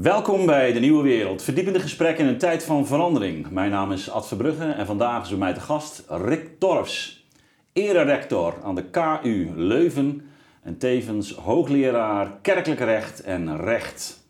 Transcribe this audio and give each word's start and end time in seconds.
Welkom 0.00 0.46
bij 0.46 0.72
De 0.72 0.80
Nieuwe 0.80 1.02
Wereld, 1.02 1.42
verdiepende 1.42 1.80
gesprekken 1.80 2.24
in 2.24 2.30
een 2.30 2.38
tijd 2.38 2.64
van 2.64 2.86
verandering. 2.86 3.50
Mijn 3.50 3.70
naam 3.70 3.92
is 3.92 4.10
Ad 4.10 4.28
Verbrugge 4.28 4.64
en 4.64 4.86
vandaag 4.86 5.22
is 5.22 5.28
bij 5.28 5.38
mij 5.38 5.54
te 5.54 5.60
gast 5.60 6.04
Rick 6.08 6.58
Torfs, 6.58 7.26
ererector 7.72 8.54
aan 8.62 8.74
de 8.74 8.84
KU 8.84 9.50
Leuven 9.56 10.22
en 10.62 10.78
tevens 10.78 11.32
hoogleraar 11.34 12.38
kerkelijk 12.42 12.80
recht 12.80 13.22
en 13.22 13.56
recht. 13.60 14.26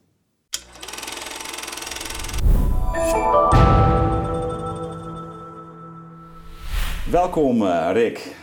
Welkom 7.10 7.62
uh, 7.62 7.90
Rick. 7.92 8.36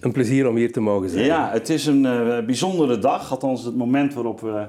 Een 0.00 0.12
plezier 0.12 0.48
om 0.48 0.56
hier 0.56 0.72
te 0.72 0.80
mogen 0.80 1.08
zijn. 1.10 1.24
Ja, 1.24 1.50
het 1.50 1.68
is 1.68 1.86
een 1.86 2.04
uh, 2.04 2.44
bijzondere 2.44 2.98
dag, 2.98 3.30
althans 3.30 3.64
het 3.64 3.76
moment 3.76 4.14
waarop 4.14 4.40
we 4.40 4.48
uh, 4.48 4.62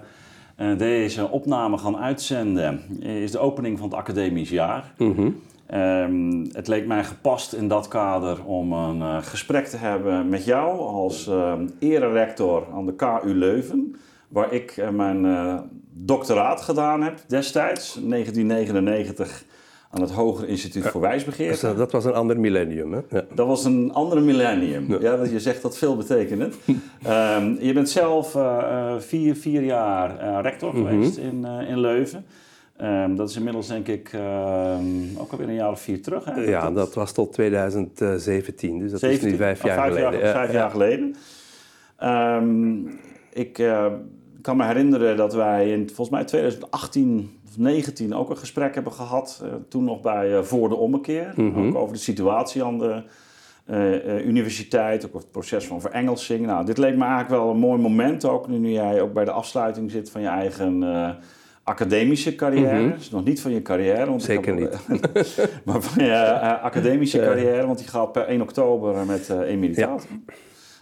deze 0.77 1.29
opname 1.29 1.77
gaan 1.77 1.97
uitzenden 1.97 2.81
is 2.99 3.31
de 3.31 3.39
opening 3.39 3.77
van 3.77 3.87
het 3.89 3.97
academisch 3.97 4.49
jaar. 4.49 4.93
Mm 4.97 5.35
Um, 5.73 6.49
het 6.51 6.67
leek 6.67 6.87
mij 6.87 7.03
gepast 7.03 7.53
in 7.53 7.67
dat 7.67 7.87
kader 7.87 8.45
om 8.45 8.73
een 8.73 8.97
uh, 8.97 9.17
gesprek 9.21 9.65
te 9.65 9.77
hebben 9.77 10.29
met 10.29 10.45
jou 10.45 10.79
als 10.79 11.27
uh, 11.27 11.53
ererector 11.79 12.67
aan 12.73 12.85
de 12.85 12.95
KU 12.95 13.33
Leuven, 13.33 13.95
waar 14.27 14.53
ik 14.53 14.77
uh, 14.77 14.89
mijn 14.89 15.25
doctoraat 15.93 16.61
gedaan 16.61 17.01
heb 17.01 17.19
destijds, 17.27 17.93
1999 17.93 19.43
aan 19.91 20.01
het 20.01 20.11
Hoger 20.11 20.47
Instituut 20.47 20.87
voor 20.87 21.01
Wijsbegeerte. 21.01 21.67
Dus, 21.67 21.77
dat 21.77 21.91
was 21.91 22.05
een 22.05 22.13
ander 22.13 22.39
millennium, 22.39 22.93
hè? 22.93 22.99
Ja. 23.09 23.25
Dat 23.33 23.47
was 23.47 23.65
een 23.65 23.91
ander 23.93 24.21
millennium. 24.21 24.85
Ja, 24.89 24.97
ja 25.01 25.23
je 25.23 25.39
zegt 25.39 25.61
dat 25.61 25.77
veel 25.77 25.95
betekent. 25.97 26.41
um, 27.07 27.57
je 27.59 27.71
bent 27.73 27.89
zelf 27.89 28.37
vier, 28.99 29.35
vier 29.35 29.63
jaar 29.63 30.41
rector 30.41 30.75
Mhm. 30.75 30.87
geweest 30.87 31.17
in, 31.17 31.45
in 31.45 31.79
Leuven. 31.79 32.25
Um, 32.81 33.15
dat 33.15 33.29
is 33.29 33.35
inmiddels 33.35 33.67
denk 33.67 33.87
ik 33.87 34.13
um, 34.13 35.11
ook 35.17 35.31
alweer 35.31 35.47
een 35.47 35.53
jaar 35.53 35.71
of 35.71 35.81
vier 35.81 36.01
terug. 36.01 36.25
Hè? 36.25 36.41
Ja, 36.41 36.71
dat 36.71 36.93
was 36.93 37.11
tot 37.11 37.33
2017, 37.33 38.79
dus 38.79 38.91
dat 38.91 38.99
17, 38.99 39.25
is 39.27 39.31
nu 39.31 39.37
vijf 39.39 39.63
jaar 39.63 39.75
vijf 39.75 39.93
geleden. 39.93 40.19
Jaar, 40.19 40.33
vijf 40.33 40.51
ja, 40.51 40.53
jaar 40.53 40.63
ja. 40.63 40.69
geleden. 40.69 41.15
Ik 43.33 43.53
kan 44.41 44.57
me 44.57 44.65
herinneren 44.65 45.17
dat 45.17 45.33
wij 45.33 45.71
in 45.71 45.87
volgens 45.87 46.09
mij 46.09 46.23
2018 46.25 47.39
of 47.40 47.40
19 47.57 48.15
ook 48.15 48.29
een 48.29 48.37
gesprek 48.37 48.73
hebben 48.73 48.93
gehad. 48.93 49.41
Uh, 49.43 49.49
toen 49.69 49.83
nog 49.83 50.01
bij 50.01 50.31
uh, 50.31 50.41
Voor 50.41 50.69
de 50.69 50.75
Ommekeer. 50.75 51.33
Mhm. 51.35 51.41
Mm 51.41 51.53
-hmm. 51.53 51.67
Ook 51.67 51.75
over 51.75 51.93
de 51.93 52.01
situatie 52.01 52.63
aan 52.63 52.77
de 52.77 53.03
uh, 53.69 54.25
universiteit, 54.25 55.05
ook 55.05 55.09
over 55.09 55.21
het 55.21 55.31
proces 55.31 55.65
van 55.65 55.81
verengelsing. 55.81 56.45
Nou, 56.45 56.65
dit 56.65 56.77
leek 56.77 56.95
me 56.95 57.03
eigenlijk 57.03 57.29
wel 57.29 57.49
een 57.49 57.59
mooi 57.59 57.81
moment, 57.81 58.25
ook 58.25 58.47
nu 58.47 58.69
jij 58.69 59.01
ook 59.01 59.13
bij 59.13 59.25
de 59.25 59.31
afsluiting 59.31 59.91
zit 59.91 60.09
van 60.09 60.21
je 60.21 60.27
eigen 60.27 60.83
academische 61.63 62.35
carrière. 62.35 62.81
Mhm. 62.81 62.97
Dus 62.97 63.09
nog 63.09 63.23
niet 63.23 63.41
van 63.41 63.51
je 63.51 63.61
carrière. 63.61 64.05
Want 64.05 64.23
Zeker 64.23 64.53
niet. 64.53 64.77
maar 65.65 65.81
van 65.81 66.03
je 66.03 66.09
uh, 66.09 66.63
academische 66.63 67.19
carrière, 67.19 67.65
want 67.65 67.77
die 67.77 67.87
gaat 67.87 68.11
per 68.11 68.25
1 68.25 68.41
oktober 68.41 69.05
met 69.05 69.29
uh, 69.31 69.39
emeritaat. 69.39 70.07
Ja. 70.09 70.33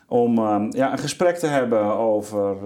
Om 0.10 0.38
uh, 0.38 0.66
ja, 0.70 0.92
een 0.92 0.98
gesprek 0.98 1.36
te 1.36 1.48
hebben 1.48 1.98
over 1.98 2.58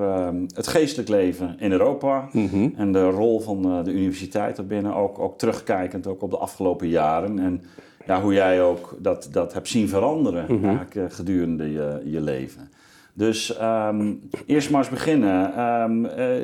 het 0.55 0.67
geestelijk 0.67 1.09
leven 1.09 1.55
in 1.59 1.72
Europa. 1.72 2.30
Mm 2.31 2.47
-hmm. 2.47 2.73
En 2.77 2.91
de 2.91 3.09
rol 3.09 3.39
van 3.39 3.66
eh, 3.66 3.83
de 3.83 3.91
universiteit 3.91 4.55
daarbinnen. 4.55 4.95
Ook, 4.95 5.19
ook 5.19 5.38
terugkijkend 5.38 6.08
ook 6.08 6.22
op 6.22 6.30
de 6.30 6.38
afgelopen 6.38 6.88
jaren. 6.88 7.39
En 7.39 7.63
ja, 8.05 8.22
hoe 8.22 8.33
jij 8.33 8.63
ook 8.63 8.97
dat, 9.00 9.27
dat 9.31 9.53
hebt 9.53 9.67
zien 9.67 9.89
veranderen 9.89 10.45
Mhm. 10.47 10.53
mm 10.53 10.63
-hmm. 10.63 11.09
gedurende 11.09 11.72
je, 11.72 12.02
je 12.05 12.22
leven. 12.22 12.69
Dus 13.13 13.59
um, 13.61 14.30
eerst 14.45 14.69
maar 14.69 14.80
eens 14.80 14.89
beginnen. 14.89 15.53
Uh, 15.57 16.35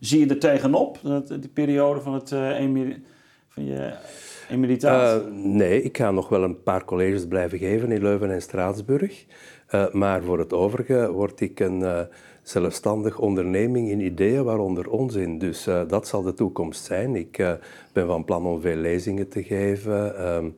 zie 0.00 0.20
je 0.20 0.26
er 0.26 0.38
tegenop, 0.38 0.98
dat, 1.02 1.28
die 1.28 1.50
periode 1.52 2.00
van, 2.00 2.14
het, 2.14 2.28
van 3.48 3.64
je 3.64 3.92
emeritaat? 4.50 5.30
Nee, 5.32 5.82
ik 5.82 5.96
ga 5.96 6.10
nog 6.10 6.28
wel 6.28 6.42
een 6.42 6.62
paar 6.62 6.84
colleges 6.84 7.26
blijven 7.26 7.58
geven 7.58 7.92
in 7.92 8.02
Leuven 8.02 8.30
en 8.30 8.42
Straatsburg. 8.42 9.26
Uh, 9.74 9.90
maar 9.92 10.22
voor 10.22 10.38
het 10.38 10.52
overige 10.52 11.10
word 11.12 11.40
ik 11.40 11.60
een 11.60 11.80
uh, 11.80 12.00
zelfstandig 12.42 13.18
onderneming 13.18 13.88
in 13.88 14.00
ideeën, 14.00 14.44
waaronder 14.44 14.90
onzin. 14.90 15.38
Dus 15.38 15.68
uh, 15.68 15.80
dat 15.88 16.06
zal 16.06 16.22
de 16.22 16.34
toekomst 16.34 16.84
zijn. 16.84 17.16
Ik 17.16 17.58
ben 17.92 18.06
van 18.06 18.24
plan 18.24 18.46
om 18.46 18.60
veel 18.60 18.76
lezingen 18.76 19.28
te 19.28 19.42
geven. 19.42 20.28
Um, 20.34 20.54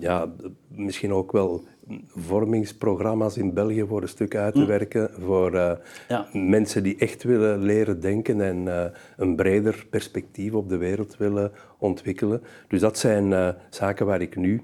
ja, 0.00 0.32
misschien 0.68 1.12
ook 1.12 1.32
wel 1.32 1.64
vormingsprogramma's 2.06 3.36
in 3.36 3.52
België 3.52 3.84
voor 3.88 4.02
een 4.02 4.08
stuk 4.08 4.34
uit 4.34 4.54
te 4.54 4.64
werken. 4.64 5.10
Voor 5.20 5.54
uh, 5.54 5.72
ja. 6.08 6.26
mensen 6.32 6.82
die 6.82 6.96
echt 6.98 7.22
willen 7.22 7.58
leren 7.62 8.00
denken 8.00 8.40
en 8.40 8.66
uh, 8.66 8.84
een 9.16 9.36
breder 9.36 9.86
perspectief 9.90 10.52
op 10.52 10.68
de 10.68 10.76
wereld 10.76 11.16
willen 11.16 11.52
ontwikkelen. 11.78 12.42
Dus 12.68 12.80
dat 12.80 12.98
zijn 12.98 13.30
uh, 13.30 13.48
zaken 13.70 14.06
waar 14.06 14.20
ik 14.20 14.36
nu 14.36 14.62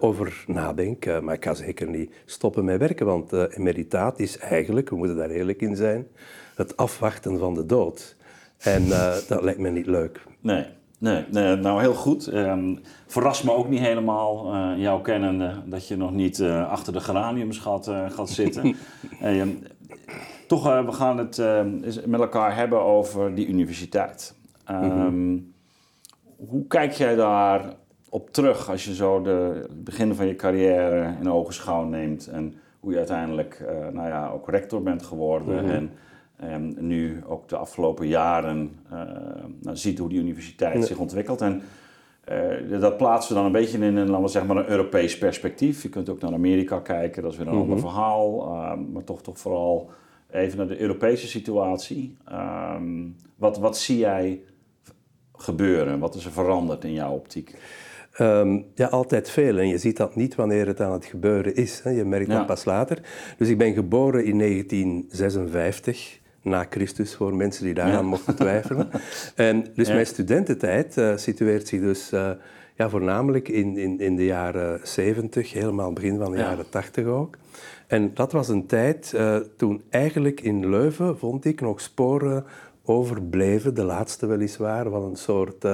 over 0.00 0.44
nadenk. 0.46 1.20
maar 1.22 1.34
ik 1.34 1.44
ga 1.44 1.54
zeker 1.54 1.88
niet 1.88 2.12
stoppen 2.24 2.64
met 2.64 2.78
werken, 2.78 3.06
want 3.06 3.32
emeritaat 3.32 4.18
is 4.18 4.38
eigenlijk, 4.38 4.90
we 4.90 4.96
moeten 4.96 5.16
daar 5.16 5.30
eerlijk 5.30 5.60
in 5.60 5.76
zijn, 5.76 6.06
het 6.54 6.76
afwachten 6.76 7.38
van 7.38 7.54
de 7.54 7.66
dood. 7.66 8.16
En 8.58 8.88
dat 9.28 9.42
lijkt 9.42 9.60
me 9.60 9.70
niet 9.70 9.86
leuk. 9.86 10.22
Nee. 10.40 10.66
Nee, 11.00 11.24
nee, 11.30 11.56
nou 11.56 11.80
heel 11.80 11.94
goed. 11.94 12.32
Um, 12.32 12.80
verrast 13.06 13.44
me 13.44 13.52
ook 13.52 13.68
niet 13.68 13.80
helemaal, 13.80 14.54
uh, 14.54 14.72
jou 14.82 15.02
kennende, 15.02 15.62
dat 15.66 15.88
je 15.88 15.96
nog 15.96 16.12
niet 16.12 16.38
uh, 16.38 16.70
achter 16.70 16.92
de 16.92 17.00
geraniums 17.00 17.58
gaat, 17.58 17.90
gaat 18.08 18.28
zitten. 18.28 18.66
uh, 19.22 19.42
toch, 20.46 20.64
we 20.84 20.92
gaan 20.92 21.18
het 21.18 21.36
met 22.06 22.20
elkaar 22.20 22.56
hebben 22.56 22.80
over 22.80 23.34
die 23.34 23.46
universiteit. 23.46 24.34
Um, 24.70 24.76
Mhm. 24.76 25.38
Hoe 26.48 26.66
kijk 26.66 26.92
jij 26.92 27.14
daar 27.14 27.74
op 28.08 28.30
terug 28.30 28.70
als 28.70 28.84
je 28.84 28.94
zo 28.94 29.22
de, 29.22 29.58
het 29.68 29.84
begin 29.84 30.14
van 30.14 30.26
je 30.26 30.36
carrière 30.36 31.14
in 31.20 31.30
ogenschouw 31.30 31.84
neemt 31.84 32.26
en 32.26 32.54
hoe 32.80 32.90
je 32.90 32.98
uiteindelijk 32.98 33.64
nou 33.92 34.08
ja, 34.08 34.30
ook 34.30 34.48
rector 34.50 34.82
bent 34.82 35.02
geworden 35.02 35.64
Mhm. 35.64 35.72
en 35.74 35.90
en 36.36 36.74
nu 36.78 37.22
ook 37.26 37.48
de 37.48 37.56
afgelopen 37.56 38.06
jaren 38.06 38.78
uh, 38.92 39.00
nou, 39.60 39.76
ziet 39.76 39.98
hoe 39.98 40.08
die 40.08 40.18
universiteit 40.20 40.74
Nee. 40.74 40.82
zich 40.82 40.98
ontwikkelt. 40.98 41.40
En 41.40 41.62
uh, 42.72 42.80
dat 42.80 42.96
plaatsen 42.96 43.28
we 43.28 43.36
dan 43.36 43.46
een 43.46 43.52
beetje 43.60 43.78
in 43.78 43.96
een, 43.96 44.08
laten 44.08 44.22
we 44.24 44.28
zeggen, 44.28 44.54
maar 44.54 44.64
een 44.64 44.70
Europees 44.70 45.18
perspectief. 45.18 45.82
Je 45.82 45.88
kunt 45.88 46.08
ook 46.08 46.20
naar 46.20 46.32
Amerika 46.32 46.78
kijken, 46.80 47.22
dat 47.22 47.32
is 47.32 47.38
weer 47.38 47.46
een 47.46 47.52
Mhm. 47.52 47.62
ander 47.62 47.78
verhaal. 47.78 48.42
Uh, 48.54 48.72
maar 48.92 49.04
toch, 49.04 49.22
toch 49.22 49.38
vooral 49.38 49.90
even 50.30 50.58
naar 50.58 50.66
de 50.68 50.80
Europese 50.80 51.26
situatie. 51.28 52.16
Um, 52.32 53.16
wat, 53.36 53.58
wat 53.58 53.78
zie 53.78 53.98
jij 53.98 54.40
gebeuren? 55.36 55.98
Wat 55.98 56.14
is 56.14 56.24
er 56.24 56.32
veranderd 56.32 56.84
in 56.84 56.92
jouw 56.92 57.12
optiek? 57.12 57.54
Um, 58.20 58.64
ja, 58.74 58.86
altijd 58.86 59.30
veel. 59.30 59.58
En 59.58 59.68
je 59.68 59.78
ziet 59.78 59.96
dat 59.96 60.16
niet 60.16 60.34
wanneer 60.34 60.66
het 60.66 60.80
aan 60.80 60.92
het 60.92 61.04
gebeuren 61.04 61.54
is. 61.54 61.80
Hè. 61.84 61.90
Je 61.90 62.04
merkt 62.04 62.26
Ja. 62.30 62.36
dat 62.36 62.46
pas 62.46 62.64
later. 62.64 62.98
Dus 63.38 63.48
ik 63.48 63.58
ben 63.58 63.72
geboren 63.74 64.24
in 64.24 64.38
1956, 64.38 66.18
na 66.42 66.66
Christus, 66.70 67.14
voor 67.14 67.36
mensen 67.36 67.64
die 67.64 67.74
daaraan 67.74 67.94
Ja. 68.04 68.10
mochten 68.14 68.36
twijfelen. 68.36 68.88
en 69.34 69.64
dus 69.74 69.88
Ja. 69.88 69.94
mijn 69.94 70.06
studententijd 70.06 70.96
uh, 70.96 71.16
situeert 71.16 71.68
zich 71.68 71.80
dus 71.80 72.12
uh, 72.12 72.30
ja, 72.76 72.88
voornamelijk 72.88 73.48
in, 73.48 73.76
in, 73.76 74.00
in 74.00 74.16
de 74.16 74.24
jaren 74.24 74.80
70, 74.82 75.52
helemaal 75.52 75.92
begin 75.92 76.18
van 76.18 76.30
de 76.30 76.36
Ja. 76.36 76.42
jaren 76.42 76.68
80 76.70 77.06
ook. 77.06 77.36
En 77.86 78.10
dat 78.14 78.32
was 78.32 78.48
een 78.48 78.66
tijd 78.66 79.12
uh, 79.14 79.36
toen 79.56 79.82
eigenlijk 79.90 80.40
in 80.40 80.68
Leuven, 80.70 81.18
vond 81.18 81.44
ik, 81.44 81.60
nog 81.60 81.80
sporen 81.80 82.44
overbleven, 82.84 83.74
de 83.74 83.84
laatste 83.84 84.26
weliswaar, 84.26 84.88
van 84.90 85.02
een 85.02 85.16
soort 85.16 85.64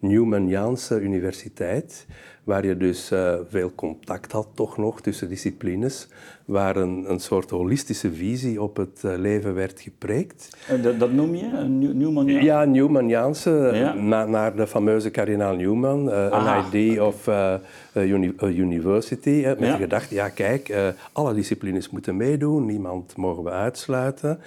Newmaniaanse 0.00 0.96
universiteit, 1.00 2.06
waar 2.46 2.66
je 2.66 2.76
dus 2.76 3.12
uh, 3.12 3.34
veel 3.48 3.72
contact 3.74 4.32
had 4.32 4.48
toch 4.54 4.76
nog 4.76 5.00
tussen 5.00 5.28
disciplines, 5.28 6.08
waar 6.44 6.76
een, 6.76 7.04
een 7.10 7.20
soort 7.20 7.50
holistische 7.50 8.12
visie 8.12 8.62
op 8.62 8.76
het 8.76 9.02
uh, 9.04 9.12
leven 9.16 9.54
werd 9.54 9.80
gepreekt. 9.80 10.56
Dat, 10.82 10.98
dat 11.00 11.12
noem 11.12 11.34
je? 11.34 11.44
Een 11.44 11.78
New- 11.78 11.92
Newmaniaan? 11.94 12.44
Ja, 12.44 12.64
Newmaniaanse, 12.64 13.70
Ja. 13.74 13.92
na, 13.94 14.24
naar 14.26 14.56
de 14.56 14.66
fameuze 14.66 15.10
kardinaal 15.10 15.54
Newman, 15.56 16.08
uh, 16.08 16.30
Ah, 16.30 16.64
een 16.72 16.80
ID 16.82 17.00
of 17.00 17.28
a 17.28 17.60
uni- 17.94 18.34
university, 18.42 19.42
met 19.46 19.58
Ja. 19.58 19.72
de 19.76 19.82
gedachte, 19.82 20.14
ja 20.14 20.28
kijk, 20.28 20.74
alle 21.12 21.34
disciplines 21.34 21.90
moeten 21.90 22.16
meedoen, 22.16 22.66
niemand 22.66 23.16
mogen 23.16 23.42
we 23.44 23.50
uitsluiten. 23.50 24.38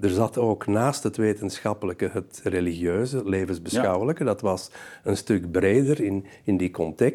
Er 0.00 0.10
zat 0.10 0.38
ook 0.38 0.66
naast 0.66 1.02
het 1.02 1.16
wetenschappelijke 1.16 2.08
het 2.12 2.40
religieuze, 2.44 3.22
levensbeschouwelijke, 3.28 4.24
dat 4.24 4.40
was 4.40 4.70
een 5.04 5.16
stuk 5.16 5.50
breder 5.50 6.00
in, 6.00 6.24
in 6.44 6.56
die 6.56 6.70
context. 6.70 7.08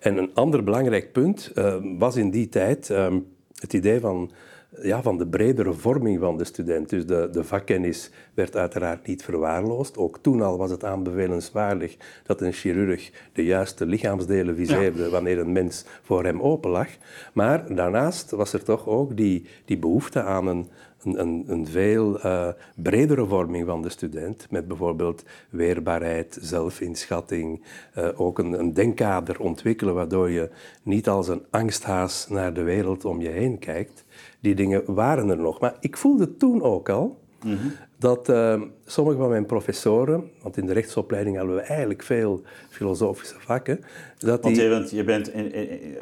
En 0.00 0.16
een 0.16 0.34
ander 0.34 0.64
belangrijk 0.64 1.12
punt 1.12 1.52
uh, 1.54 1.74
was 1.98 2.16
in 2.16 2.30
die 2.30 2.48
tijd 2.48 2.88
um, 2.88 3.26
het 3.54 3.72
idee 3.72 4.00
van 4.00 4.30
ja, 4.82 5.02
van 5.02 5.18
de 5.18 5.26
bredere 5.26 5.72
vorming 5.72 6.18
van 6.20 6.36
de 6.36 6.44
student. 6.44 6.88
Dus 6.88 7.06
de, 7.06 7.28
de 7.32 7.44
vakkennis 7.44 8.10
werd 8.34 8.56
uiteraard 8.56 9.06
niet 9.06 9.24
verwaarloosd. 9.24 9.96
Ook 9.96 10.18
toen 10.18 10.42
al 10.42 10.58
was 10.58 10.70
het 10.70 10.84
aanbevelenswaardig 10.84 11.96
dat 12.22 12.40
een 12.40 12.52
chirurg 12.52 13.10
de 13.32 13.44
juiste 13.44 13.86
lichaamsdelen 13.86 14.56
viseerde 14.56 15.10
wanneer 15.10 15.38
een 15.38 15.52
mens 15.52 15.84
voor 16.02 16.24
hem 16.24 16.40
open 16.40 16.70
lag. 16.70 16.88
Maar 17.32 17.74
daarnaast 17.74 18.30
was 18.30 18.52
er 18.52 18.64
toch 18.64 18.86
ook 18.86 19.16
die, 19.16 19.46
die 19.64 19.78
behoefte 19.78 20.22
aan 20.22 20.46
een, 20.46 20.68
een, 21.02 21.20
een, 21.20 21.44
een 21.46 21.66
veel 21.66 22.26
uh, 22.26 22.48
bredere 22.74 23.26
vorming 23.26 23.66
van 23.66 23.82
de 23.82 23.88
student, 23.88 24.46
met 24.50 24.68
bijvoorbeeld 24.68 25.24
weerbaarheid, 25.50 26.38
zelfinschatting, 26.40 27.62
uh, 27.98 28.08
ook 28.20 28.38
een, 28.38 28.52
een, 28.52 28.74
denkkader 28.74 29.40
ontwikkelen 29.40 29.94
waardoor 29.94 30.30
je 30.30 30.50
niet 30.82 31.08
als 31.08 31.28
een 31.28 31.42
angsthaas 31.50 32.28
naar 32.28 32.54
de 32.54 32.62
wereld 32.62 33.04
om 33.04 33.20
je 33.20 33.28
heen 33.28 33.58
kijkt. 33.58 34.04
Die 34.40 34.54
dingen 34.54 34.94
waren 34.94 35.28
er 35.28 35.38
nog. 35.38 35.60
Maar 35.60 35.76
ik 35.80 35.96
voelde 35.96 36.36
toen 36.36 36.62
ook 36.62 36.88
al 36.88 37.18
-hmm. 37.38 37.72
Dat 37.98 38.28
uh, 38.28 38.62
sommige 38.84 39.18
van 39.18 39.28
mijn 39.28 39.46
professoren, 39.46 40.30
want 40.42 40.56
in 40.56 40.66
de 40.66 40.72
rechtsopleiding 40.72 41.36
hadden 41.36 41.54
we 41.54 41.60
eigenlijk 41.60 42.02
veel 42.02 42.42
filosofische 42.68 43.34
vakken. 43.38 43.80
Dat 44.18 44.42
want, 44.42 44.54
die, 44.54 44.64
je, 44.64 44.70
want 44.70 44.90
je 44.90 45.04
bent 45.04 45.32
in, 45.32 45.52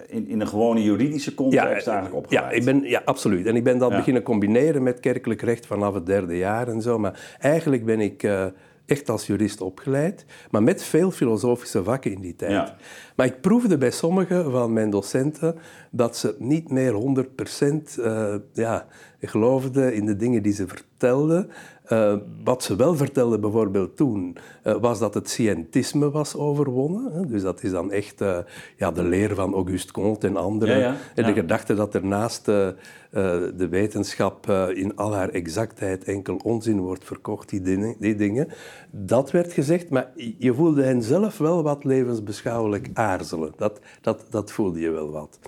in, 0.08 0.28
in, 0.28 0.40
een 0.40 0.48
gewone 0.48 0.82
juridische 0.82 1.34
context 1.34 1.84
ja, 1.84 1.92
eigenlijk 1.92 2.14
opgeleid. 2.14 2.50
Ja, 2.50 2.56
ik 2.58 2.64
ben, 2.64 2.82
ja, 2.82 3.02
absoluut. 3.04 3.46
En 3.46 3.56
ik 3.56 3.64
ben 3.64 3.78
dat 3.78 3.90
ja. 3.90 3.96
beginnen 3.96 4.22
combineren 4.22 4.82
met 4.82 5.00
kerkelijk 5.00 5.42
recht 5.42 5.66
vanaf 5.66 5.94
het 5.94 6.06
derde 6.06 6.36
jaar 6.36 6.68
en 6.68 6.82
zo. 6.82 6.98
Maar 6.98 7.36
eigenlijk 7.40 7.84
ben 7.84 8.00
ik 8.00 8.22
uh, 8.22 8.46
echt 8.86 9.08
als 9.08 9.26
jurist 9.26 9.60
opgeleid, 9.60 10.24
maar 10.50 10.62
met 10.62 10.82
veel 10.82 11.10
filosofische 11.10 11.84
vakken 11.84 12.12
in 12.12 12.20
die 12.20 12.36
tijd. 12.36 12.50
Ja. 12.50 12.76
Maar 13.16 13.26
ik 13.26 13.40
proefde 13.40 13.78
bij 13.78 13.90
sommige 13.90 14.50
van 14.50 14.72
mijn 14.72 14.90
docenten 14.90 15.56
dat 15.90 16.16
ze 16.16 16.34
niet 16.38 16.70
meer 16.70 16.92
100% 16.92 17.98
uh, 17.98 18.34
ja, 18.52 18.86
geloofden 19.20 19.94
in 19.94 20.06
de 20.06 20.16
dingen 20.16 20.42
die 20.42 20.52
ze 20.52 20.66
vertelden. 20.66 21.50
Uh, 21.88 22.14
wat 22.44 22.62
ze 22.62 22.76
wel 22.76 22.96
vertelden 22.96 23.40
bijvoorbeeld 23.40 23.96
toen, 23.96 24.36
uh, 24.64 24.76
was 24.80 24.98
dat 24.98 25.14
het 25.14 25.30
scientisme 25.30 26.10
was 26.10 26.36
overwonnen. 26.36 27.12
Hè? 27.12 27.26
Dus 27.26 27.42
dat 27.42 27.62
is 27.62 27.70
dan 27.70 27.92
echt 27.92 28.20
uh, 28.20 28.38
ja, 28.76 28.90
de 28.90 29.02
leer 29.02 29.34
van 29.34 29.54
Auguste 29.54 29.92
Comte 29.92 30.26
en 30.26 30.36
anderen. 30.36 30.78
Ja, 30.78 30.86
ja, 30.86 30.96
en 31.14 31.24
de 31.24 31.32
gedachte 31.32 31.74
dat 31.74 31.94
er 31.94 32.06
naast 32.06 32.44
de 32.44 33.68
wetenschap 33.70 34.50
in 34.74 34.96
al 34.96 35.14
haar 35.14 35.28
exactheid 35.28 36.04
enkel 36.04 36.40
onzin 36.44 36.80
wordt 36.80 37.04
verkocht, 37.04 37.48
die 37.48 37.60
dingen, 37.60 37.94
die 37.98 38.14
dingen. 38.14 38.48
Dat 38.90 39.30
werd 39.30 39.52
gezegd, 39.52 39.90
maar 39.90 40.10
je 40.38 40.54
voelde 40.54 40.82
hen 40.82 41.02
zelf 41.02 41.38
wel 41.38 41.62
wat 41.62 41.84
levensbeschouwelijk 41.84 42.88
aarzelen. 42.92 43.52
Dat, 43.56 43.80
dat, 44.00 44.26
dat 44.30 44.52
voelde 44.52 44.80
je 44.80 44.90
wel 44.90 45.10
wat. 45.10 45.38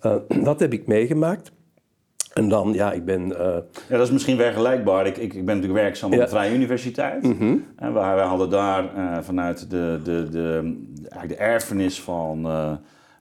dat 0.48 0.60
heb 0.60 0.72
ik 0.72 0.86
meegemaakt. 0.86 1.52
En 2.38 2.48
dan, 2.48 2.72
ja, 2.72 2.92
ik 2.92 3.04
ben... 3.04 3.28
Uh... 3.28 3.36
Ja, 3.88 3.96
dat 3.96 4.06
is 4.06 4.10
misschien 4.10 4.36
vergelijkbaar. 4.36 5.06
Ik, 5.06 5.16
ik, 5.16 5.34
ik 5.34 5.44
ben 5.44 5.54
natuurlijk 5.54 5.82
werkzaam 5.82 6.12
op 6.12 6.18
de 6.18 6.28
Vrije 6.28 6.54
Universiteit. 6.54 7.22
Mm 7.22 7.36
-hmm. 7.38 7.64
En 7.76 7.94
wij, 7.94 8.14
wij 8.14 8.24
hadden 8.24 8.50
daar 8.50 8.84
uh, 8.96 9.18
vanuit 9.20 9.70
de, 9.70 10.00
de, 10.04 10.28
de, 10.30 10.76
eigenlijk 11.00 11.28
de 11.28 11.46
erfenis 11.46 12.00
van 12.00 12.46
uh, 12.46 12.72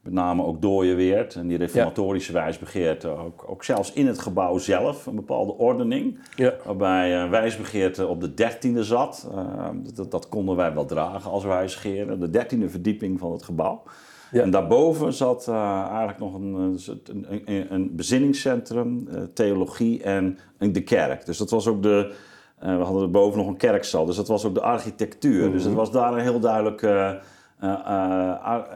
met 0.01 0.13
name 0.13 0.43
ook 0.43 0.61
Dooyeweert 0.61 1.35
en 1.35 1.47
die 1.47 1.57
reformatorische 1.57 2.33
ja. 2.33 2.39
wijsbegeerte, 2.39 3.07
ook, 3.07 3.45
ook 3.47 3.63
zelfs 3.63 3.93
in 3.93 4.07
het 4.07 4.19
gebouw 4.19 4.57
zelf, 4.57 5.05
een 5.05 5.15
bepaalde 5.15 5.53
ordening. 5.53 6.19
Ja. 6.35 6.53
Waarbij 6.65 7.29
wijsbegeerte 7.29 8.07
op 8.07 8.21
de 8.21 8.33
dertiende 8.33 8.83
zat. 8.83 9.29
dat, 9.95 10.11
dat 10.11 10.29
konden 10.29 10.55
wij 10.55 10.73
wel 10.73 10.85
dragen 10.85 11.31
als 11.31 11.43
wijsgeeren. 11.43 12.19
De 12.19 12.29
dertiende 12.29 12.69
verdieping 12.69 13.19
van 13.19 13.31
het 13.31 13.43
gebouw. 13.43 13.83
Ja. 14.31 14.41
En 14.41 14.51
daarboven 14.51 15.13
zat 15.13 15.45
uh, 15.49 15.81
eigenlijk 15.87 16.19
nog 16.19 16.33
een, 16.33 16.79
een, 17.05 17.25
een, 17.45 17.73
een 17.73 17.95
bezinningscentrum, 17.95 19.07
uh, 19.11 19.21
theologie 19.33 20.03
en 20.03 20.37
de 20.57 20.83
kerk. 20.83 21.25
Dus 21.25 21.37
dat 21.37 21.49
was 21.49 21.67
ook 21.67 21.83
de. 21.83 22.13
Uh, 22.63 22.77
we 22.77 22.83
hadden 22.83 23.11
boven 23.11 23.37
nog 23.37 23.47
een 23.47 23.57
kerkzaal, 23.57 24.05
dus 24.05 24.15
dat 24.15 24.27
was 24.27 24.45
ook 24.45 24.53
de 24.53 24.61
architectuur. 24.61 25.37
Mm 25.37 25.43
-hmm. 25.43 25.51
Dus 25.51 25.63
het 25.63 25.73
was 25.73 25.91
daar 25.91 26.13
een 26.13 26.19
heel 26.19 26.39
duidelijk 26.39 26.81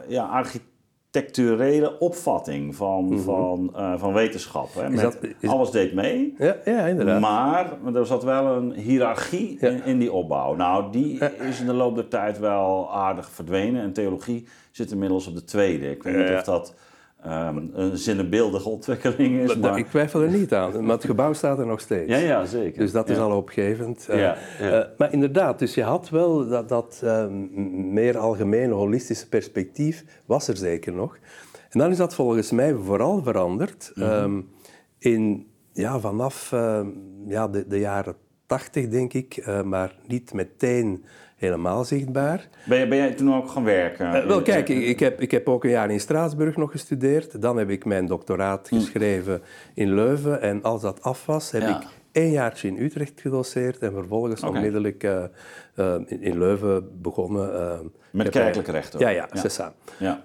ja, 0.07 0.25
architectuur 0.25 0.69
architecturele 1.11 1.99
opvatting 1.99 2.75
van, 2.75 3.03
mm 3.03 3.11
-hmm. 3.11 3.21
van, 3.21 3.73
uh, 3.75 3.93
van 3.97 4.13
wetenschap. 4.13 4.73
Hè? 4.73 4.89
Met, 4.89 5.01
dat, 5.01 5.17
is... 5.39 5.49
Alles 5.49 5.71
deed 5.71 5.93
mee. 5.93 6.35
Ja, 6.37 6.55
ja, 6.65 6.85
inderdaad. 6.85 7.19
Maar 7.19 7.95
er 7.95 8.05
zat 8.05 8.23
wel 8.23 8.45
een 8.55 8.73
hiërarchie 8.73 9.57
ja. 9.59 9.67
in, 9.67 9.85
in, 9.85 9.99
die 9.99 10.11
opbouw. 10.11 10.55
Nou, 10.55 10.91
die 10.91 11.19
is 11.49 11.59
in 11.59 11.65
de 11.65 11.73
loop 11.73 11.95
der 11.95 12.07
tijd 12.07 12.39
wel 12.39 12.93
aardig 12.93 13.29
verdwenen. 13.29 13.81
En 13.81 13.93
theologie 13.93 14.47
zit 14.71 14.91
inmiddels 14.91 15.27
op 15.27 15.35
de 15.35 15.43
tweede. 15.43 15.91
Ik 15.91 16.03
weet 16.03 16.15
niet 16.15 16.37
of 16.37 16.43
dat 16.43 16.75
um, 17.27 17.71
een 17.73 17.97
zinnebeeldige 17.97 18.69
ontwikkeling 18.69 19.39
is. 19.39 19.55
Maar... 19.55 19.77
Ik 19.77 19.87
twijfel 19.87 20.21
er 20.21 20.29
niet 20.29 20.53
aan, 20.53 20.85
maar 20.85 20.95
het 20.95 21.05
gebouw 21.05 21.33
staat 21.33 21.59
er 21.59 21.65
nog 21.65 21.79
steeds. 21.79 22.09
Ja, 22.09 22.17
ja 22.17 22.45
zeker. 22.45 22.79
Dus 22.79 22.91
dat 22.91 23.09
is 23.09 23.17
ja. 23.17 23.23
al 23.23 23.37
opgevend. 23.37 24.07
Uh, 24.09 24.19
ja. 24.19 24.37
Uh, 24.61 24.79
maar 24.97 25.13
inderdaad, 25.13 25.59
dus 25.59 25.73
je 25.73 25.83
had 25.83 26.09
wel 26.09 26.47
dat, 26.47 26.69
dat 26.69 27.01
uh, 27.03 27.25
meer 27.91 28.17
algemene, 28.17 28.73
holistische 28.73 29.29
perspectief, 29.29 30.05
was 30.25 30.47
er 30.47 30.57
zeker 30.57 30.93
nog. 30.93 31.17
En 31.69 31.79
dan 31.79 31.91
is 31.91 31.97
dat 31.97 32.15
volgens 32.15 32.51
mij 32.51 32.73
vooral 32.73 33.23
veranderd 33.23 33.91
mm 33.95 34.03
-hmm. 34.03 34.23
um, 34.23 34.49
in, 34.97 35.47
ja, 35.73 35.99
vanaf 35.99 36.51
ehm, 36.51 36.87
ja, 37.27 37.47
de, 37.47 37.67
de 37.67 37.79
jaren 37.79 38.15
tachtig, 38.51 38.87
denk 38.87 39.13
ik, 39.13 39.37
eh, 39.37 39.61
maar 39.61 39.95
niet 40.07 40.33
meteen 40.33 41.03
helemaal 41.41 41.83
zichtbaar. 41.83 42.47
Ben, 42.63 42.79
je, 42.79 42.87
ben 42.87 42.97
jij 42.97 43.13
toen 43.13 43.35
ook 43.35 43.49
gaan 43.49 43.63
werken? 43.63 44.15
Uh, 44.15 44.25
wel, 44.25 44.41
kijk, 44.41 44.69
ik, 44.69 44.83
ik, 44.83 44.99
heb, 44.99 45.21
ik 45.21 45.31
heb 45.31 45.49
ook 45.49 45.63
een 45.63 45.69
jaar 45.69 45.91
in 45.91 45.99
Straatsburg 45.99 46.57
nog 46.57 46.71
gestudeerd. 46.71 47.41
Dan 47.41 47.57
heb 47.57 47.69
ik 47.69 47.85
mijn 47.85 48.05
doctoraat 48.05 48.69
hm. 48.69 48.75
geschreven 48.75 49.41
in 49.73 49.93
Leuven. 49.93 50.41
En 50.41 50.61
als 50.61 50.81
dat 50.81 51.01
af 51.01 51.25
was, 51.25 51.51
heb 51.51 51.61
ja. 51.61 51.79
ik 51.79 51.87
één 52.11 52.31
jaartje 52.31 52.67
in 52.67 52.77
Utrecht 52.77 53.21
gedoseerd 53.21 53.79
en 53.79 53.91
vervolgens 53.91 54.41
okay. 54.41 54.55
onmiddellijk 54.55 55.03
uh, 55.03 55.23
uh, 55.75 55.95
in, 56.05 56.21
in, 56.21 56.37
Leuven 56.37 57.01
begonnen. 57.01 57.91
Met 58.11 58.29
kerkelijk 58.29 58.67
recht 58.67 58.95
ook? 58.95 59.01
Ja, 59.01 59.09
ja, 59.09 59.29
ja. 59.57 59.73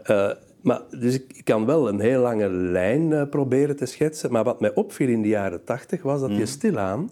ja. 0.04 0.36
maar, 0.60 0.80
dus 0.90 1.14
ik, 1.14 1.32
ik, 1.34 1.44
kan 1.44 1.66
wel 1.66 1.88
een 1.88 2.00
heel 2.00 2.20
lange 2.20 2.50
lijn 2.50 3.28
proberen 3.28 3.76
te 3.76 3.86
schetsen. 3.86 4.32
Maar 4.32 4.44
wat 4.44 4.60
mij 4.60 4.74
opviel 4.74 5.08
in 5.08 5.22
de 5.22 5.28
jaren 5.28 5.64
tachtig 5.64 6.02
was 6.02 6.20
dat 6.20 6.30
hm. 6.30 6.36
je 6.36 6.46
stilaan 6.46 7.10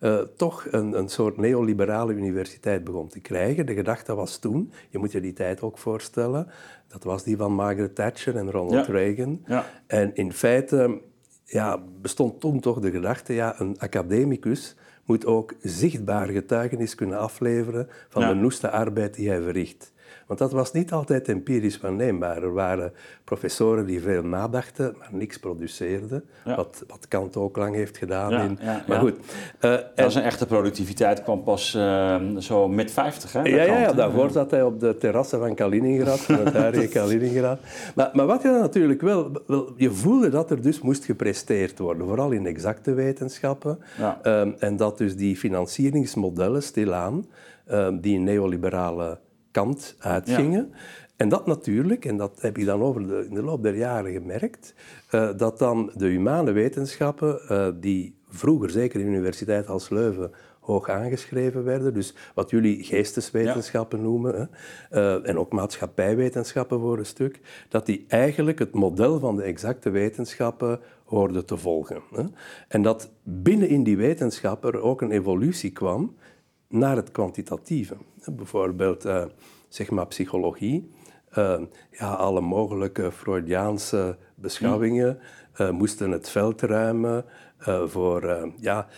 uh, 0.00 0.18
toch 0.36 0.66
een, 0.70 0.98
een 0.98 1.08
soort 1.08 1.36
neoliberale 1.36 2.12
universiteit 2.12 2.84
begon 2.84 3.08
te 3.08 3.20
krijgen. 3.20 3.66
De 3.66 3.74
gedachte 3.74 4.14
was 4.14 4.38
toen, 4.38 4.72
je 4.88 4.98
moet 4.98 5.12
je 5.12 5.20
die 5.20 5.32
tijd 5.32 5.62
ook 5.62 5.78
voorstellen, 5.78 6.46
dat 6.88 7.04
was 7.04 7.24
die 7.24 7.36
van 7.36 7.52
Margaret 7.52 7.94
Thatcher 7.94 8.36
en 8.36 8.50
Ronald 8.50 8.86
ja. 8.86 8.92
Reagan. 8.92 9.42
Ja. 9.46 9.64
En 9.86 10.14
in 10.14 10.32
feite 10.32 11.00
ja, 11.44 11.82
bestond 12.00 12.40
toen 12.40 12.60
toch 12.60 12.80
de 12.80 12.90
gedachte, 12.90 13.32
ja, 13.32 13.60
een 13.60 13.78
academicus 13.78 14.76
moet 15.04 15.26
ook 15.26 15.54
zichtbaar 15.60 16.28
getuigenis 16.28 16.94
kunnen 16.94 17.18
afleveren 17.18 17.88
van 18.08 18.22
ja. 18.22 18.28
de 18.28 18.34
noeste 18.34 18.70
arbeid 18.70 19.14
die 19.14 19.28
hij 19.28 19.42
verricht. 19.42 19.92
Want 20.26 20.38
dat 20.38 20.52
was 20.52 20.72
niet 20.72 20.92
altijd 20.92 21.28
empirisch 21.28 21.80
waarneembaar. 21.80 22.42
Er 22.42 22.52
waren 22.52 22.92
professoren 23.24 23.86
die 23.86 24.00
veel 24.00 24.22
nadachten, 24.22 24.94
maar 24.98 25.08
niks 25.12 25.38
produceerden. 25.38 26.24
Ja. 26.44 26.56
Wat, 26.56 26.84
wat 26.86 27.08
Kant 27.08 27.36
ook 27.36 27.56
lang 27.56 27.74
heeft 27.74 27.96
gedaan. 27.96 28.30
Ja, 28.30 28.42
in, 28.42 28.58
ja, 28.60 28.84
maar 28.86 29.00
goed. 29.00 29.14
Uh, 29.14 29.20
dat 29.60 29.84
en, 29.94 30.16
een 30.16 30.22
echte 30.22 30.46
productiviteit 30.46 31.22
kwam 31.22 31.42
pas 31.42 31.74
uh, 31.74 32.16
zo 32.38 32.68
mid 32.68 32.90
50, 32.90 33.32
hè? 33.32 33.42
Ja, 33.42 33.62
ja, 33.62 33.78
ja, 33.78 33.92
daarvoor 33.92 34.30
zat 34.30 34.50
hij 34.50 34.62
op 34.62 34.80
de 34.80 34.96
terrassen 34.96 35.38
van 35.38 35.54
Kaliningrad, 35.54 36.20
van 36.20 36.38
het 36.38 36.54
huidige 36.64 36.88
Kaliningrad. 36.88 37.58
Maar, 37.94 38.10
maar 38.12 38.26
wat 38.26 38.42
je 38.42 38.48
dan 38.48 38.60
natuurlijk 38.60 39.00
wel, 39.00 39.30
wel... 39.46 39.72
Je 39.76 39.90
voelde 39.90 40.28
dat 40.28 40.50
er 40.50 40.62
dus 40.62 40.80
moest 40.80 41.04
gepresteerd 41.04 41.78
worden, 41.78 42.06
vooral 42.06 42.30
in 42.30 42.46
exacte 42.46 42.94
wetenschappen. 42.94 43.78
Um, 44.24 44.54
en 44.58 44.76
dat 44.76 44.98
dus 44.98 45.16
die 45.16 45.36
financieringsmodellen 45.36 46.62
stilaan, 46.62 47.26
um, 47.70 48.00
die 48.00 48.18
neoliberale 48.18 49.18
kant 49.56 49.96
uitgingen. 49.98 50.68
Ja. 50.70 50.78
En 51.16 51.28
dat 51.28 51.46
natuurlijk, 51.46 52.04
en 52.04 52.16
dat 52.16 52.40
heb 52.40 52.58
ik 52.58 52.64
dan 52.64 52.82
over 52.82 53.08
de, 53.08 53.26
in 53.28 53.34
de 53.34 53.42
loop 53.42 53.62
der 53.62 53.76
jaren 53.76 54.12
gemerkt, 54.12 54.74
uh, 55.14 55.30
dat 55.36 55.58
dan 55.58 55.90
de 55.94 56.06
humane 56.06 56.52
wetenschappen, 56.52 57.40
uh, 57.50 57.68
die 57.80 58.18
vroeger, 58.28 58.70
zeker 58.70 59.00
in 59.00 59.06
de 59.06 59.12
universiteit 59.12 59.68
als 59.68 59.88
Leuven, 59.88 60.30
hoog 60.60 60.88
aangeschreven 60.88 61.64
werden, 61.64 61.94
dus 61.94 62.14
wat 62.34 62.50
jullie 62.50 62.84
geesteswetenschappen 62.84 63.98
ja. 63.98 64.04
noemen, 64.04 64.50
uh, 64.92 65.28
en 65.28 65.38
ook 65.38 65.52
maatschappijwetenschappen 65.52 66.80
voor 66.80 66.98
een 66.98 67.06
stuk, 67.06 67.40
dat 67.68 67.86
die 67.86 68.04
eigenlijk 68.08 68.58
het 68.58 68.74
model 68.74 69.18
van 69.18 69.36
de 69.36 69.42
exacte 69.42 69.90
wetenschappen 69.90 70.80
hoorden 71.04 71.46
te 71.46 71.56
volgen. 71.56 72.00
Hè. 72.14 72.22
En 72.68 72.82
dat 72.82 73.10
binnen 73.22 73.68
in 73.68 73.82
die 73.82 73.96
wetenschappen 73.96 74.72
er 74.72 74.80
ook 74.80 75.00
een 75.00 75.12
evolutie 75.12 75.70
kwam 75.70 76.14
naar 76.78 76.96
het 76.96 77.10
kwantitatieve. 77.10 77.96
Bijvoorbeeld, 78.32 79.06
uh, 79.06 79.24
zeg 79.68 79.90
maar, 79.90 80.06
psychologie. 80.06 80.90
Uh, 81.38 81.60
ja, 81.90 82.12
alle 82.12 82.40
mogelijke 82.40 83.12
Freudiaanse 83.12 84.16
beschouwingen 84.34 85.18
uh, 85.60 85.70
moesten 85.70 86.10
het 86.10 86.28
veld 86.28 86.60
ruimen 86.60 87.24
voor 87.86 88.52
ja, 88.56 88.88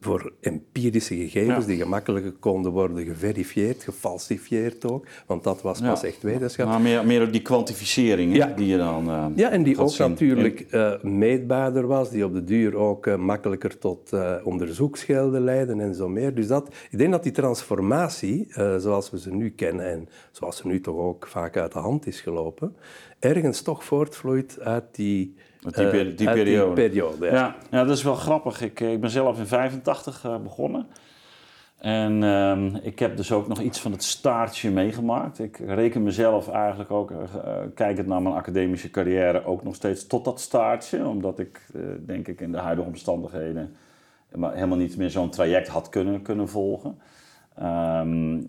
voor 0.00 0.32
empirische 0.40 1.14
gegevens 1.14 1.64
ja. 1.64 1.70
die 1.70 1.76
gemakkelijker 1.76 2.32
konden 2.32 2.72
worden 2.72 3.04
geverifieerd, 3.04 3.82
gefalsifieerd 3.82 4.90
ook, 4.90 5.06
want 5.26 5.44
dat 5.44 5.62
was 5.62 5.78
ja. 5.78 5.88
pas 5.88 6.02
echt 6.02 6.22
wetenschap. 6.22 6.66
Maar 6.66 6.80
meer, 6.80 7.06
meer 7.06 7.30
die 7.30 7.42
kwantificering 7.42 8.36
ja. 8.36 8.46
die 8.46 8.66
je 8.66 8.76
dan 8.76 9.08
uh, 9.08 9.26
Ja, 9.34 9.50
en 9.50 9.62
die 9.62 9.78
ook 9.78 9.90
zien. 9.90 10.08
natuurlijk 10.08 10.66
uh, 10.70 11.02
meetbaarder 11.02 11.86
was, 11.86 12.10
die 12.10 12.24
op 12.24 12.32
de 12.32 12.44
duur 12.44 12.76
ook 12.76 13.06
uh, 13.06 13.16
makkelijker 13.16 13.78
tot 13.78 14.12
onderzoeksgelden 14.44 15.40
leiden 15.40 15.80
en 15.80 15.94
zo 15.94 16.08
meer. 16.08 16.34
Dus 16.34 16.46
dat, 16.46 16.68
ik 16.90 16.98
denk 16.98 17.10
dat 17.10 17.22
die 17.22 17.32
transformatie, 17.32 18.46
zoals 18.78 19.10
we 19.10 19.18
ze 19.18 19.30
nu 19.30 19.50
kennen 19.50 19.90
en 19.90 20.08
zoals 20.30 20.56
ze 20.56 20.66
nu 20.66 20.80
toch 20.80 20.96
ook 20.96 21.26
vaak 21.26 21.56
uit 21.56 21.72
de 21.72 21.78
hand 21.78 22.06
is 22.06 22.20
gelopen, 22.20 22.76
ergens 23.18 23.62
toch 23.62 23.84
voortvloeit 23.84 24.60
uit 24.60 24.84
die 24.92 25.34
die, 25.60 25.86
Eh, 25.86 26.16
die 26.16 26.30
periode. 26.30 26.72
periode, 26.72 27.26
ja. 27.26 27.32
Ja, 27.32 27.56
ja, 27.70 27.84
dat 27.84 27.96
is 27.96 28.02
wel 28.02 28.14
grappig. 28.14 28.60
Ik, 28.60 28.80
eh, 28.80 28.92
ik 28.92 29.00
ben 29.00 29.10
zelf 29.10 29.38
in 29.38 29.46
85 29.46 30.24
eh, 30.24 30.36
begonnen. 30.36 30.86
En 31.78 32.22
ehm, 32.22 32.74
ik 32.82 32.98
heb 32.98 33.16
dus 33.16 33.32
ook 33.32 33.48
nog 33.48 33.60
iets 33.60 33.80
van 33.80 33.92
het 33.92 34.02
staartje 34.02 34.70
meegemaakt. 34.70 35.38
Ik 35.38 35.58
reken 35.58 36.02
mezelf 36.02 36.48
eigenlijk 36.48 36.90
ook, 36.90 37.12
kijkend 37.74 38.06
naar 38.06 38.22
mijn 38.22 38.34
academische 38.34 38.90
carrière, 38.90 39.44
ook 39.44 39.62
nog 39.62 39.74
steeds 39.74 40.06
tot 40.06 40.24
dat 40.24 40.40
staartje. 40.40 41.06
Omdat 41.06 41.38
ik, 41.38 41.60
denk 42.06 42.28
ik, 42.28 42.40
in 42.40 42.52
de 42.52 42.58
huidige 42.58 42.88
omstandigheden 42.88 43.76
maar 44.34 44.54
helemaal 44.54 44.78
niet 44.78 44.96
meer 44.96 45.10
zo'n 45.10 45.30
traject 45.30 45.68
had 45.68 45.88
kunnen, 45.88 46.22
kunnen 46.22 46.48
volgen. 46.48 46.98
Ehm, 47.54 48.40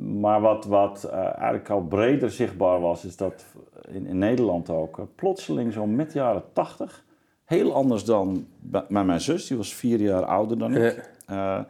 maar 0.00 0.40
wat, 0.40 0.64
wat 0.64 1.04
eh, 1.04 1.18
eigenlijk 1.18 1.70
al 1.70 1.82
breder 1.82 2.30
zichtbaar 2.30 2.80
was, 2.80 3.04
is 3.04 3.16
dat 3.16 3.44
in, 3.88 4.06
in 4.06 4.18
Nederland 4.18 4.70
ook 4.70 4.98
eh, 4.98 5.04
plotseling 5.14 5.72
zo 5.72 5.86
met 5.86 6.12
de 6.12 6.18
jaren 6.18 6.42
80, 6.52 7.04
heel 7.44 7.74
anders 7.74 8.04
dan 8.04 8.46
bij, 8.60 8.84
bij 8.88 9.04
mijn 9.04 9.20
zus, 9.20 9.46
die 9.46 9.56
was 9.56 9.74
vier 9.74 10.00
jaar 10.00 10.24
ouder 10.24 10.58
dan 10.58 10.76
ik. 10.76 11.10
Eh, 11.26 11.60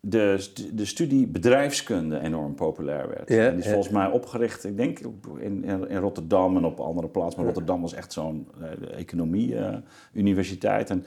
de, 0.00 0.50
de 0.74 0.84
studie 0.84 1.26
bedrijfskunde 1.26 2.20
enorm 2.20 2.54
populair 2.54 3.08
werd. 3.08 3.28
Ja, 3.28 3.46
en 3.46 3.50
die 3.50 3.58
is 3.58 3.64
ja. 3.64 3.70
volgens 3.72 3.92
mij 3.92 4.10
opgericht, 4.10 4.64
ik 4.64 4.76
denk 4.76 4.98
in, 5.38 5.64
in, 5.64 5.96
Rotterdam 5.96 6.56
en 6.56 6.64
op 6.64 6.80
andere 6.80 7.08
plaatsen. 7.08 7.36
Maar 7.36 7.46
Rotterdam 7.46 7.80
was 7.80 7.94
echt 7.94 8.12
zo'n 8.12 8.48
economie-universiteit. 8.96 10.90
en 10.90 11.04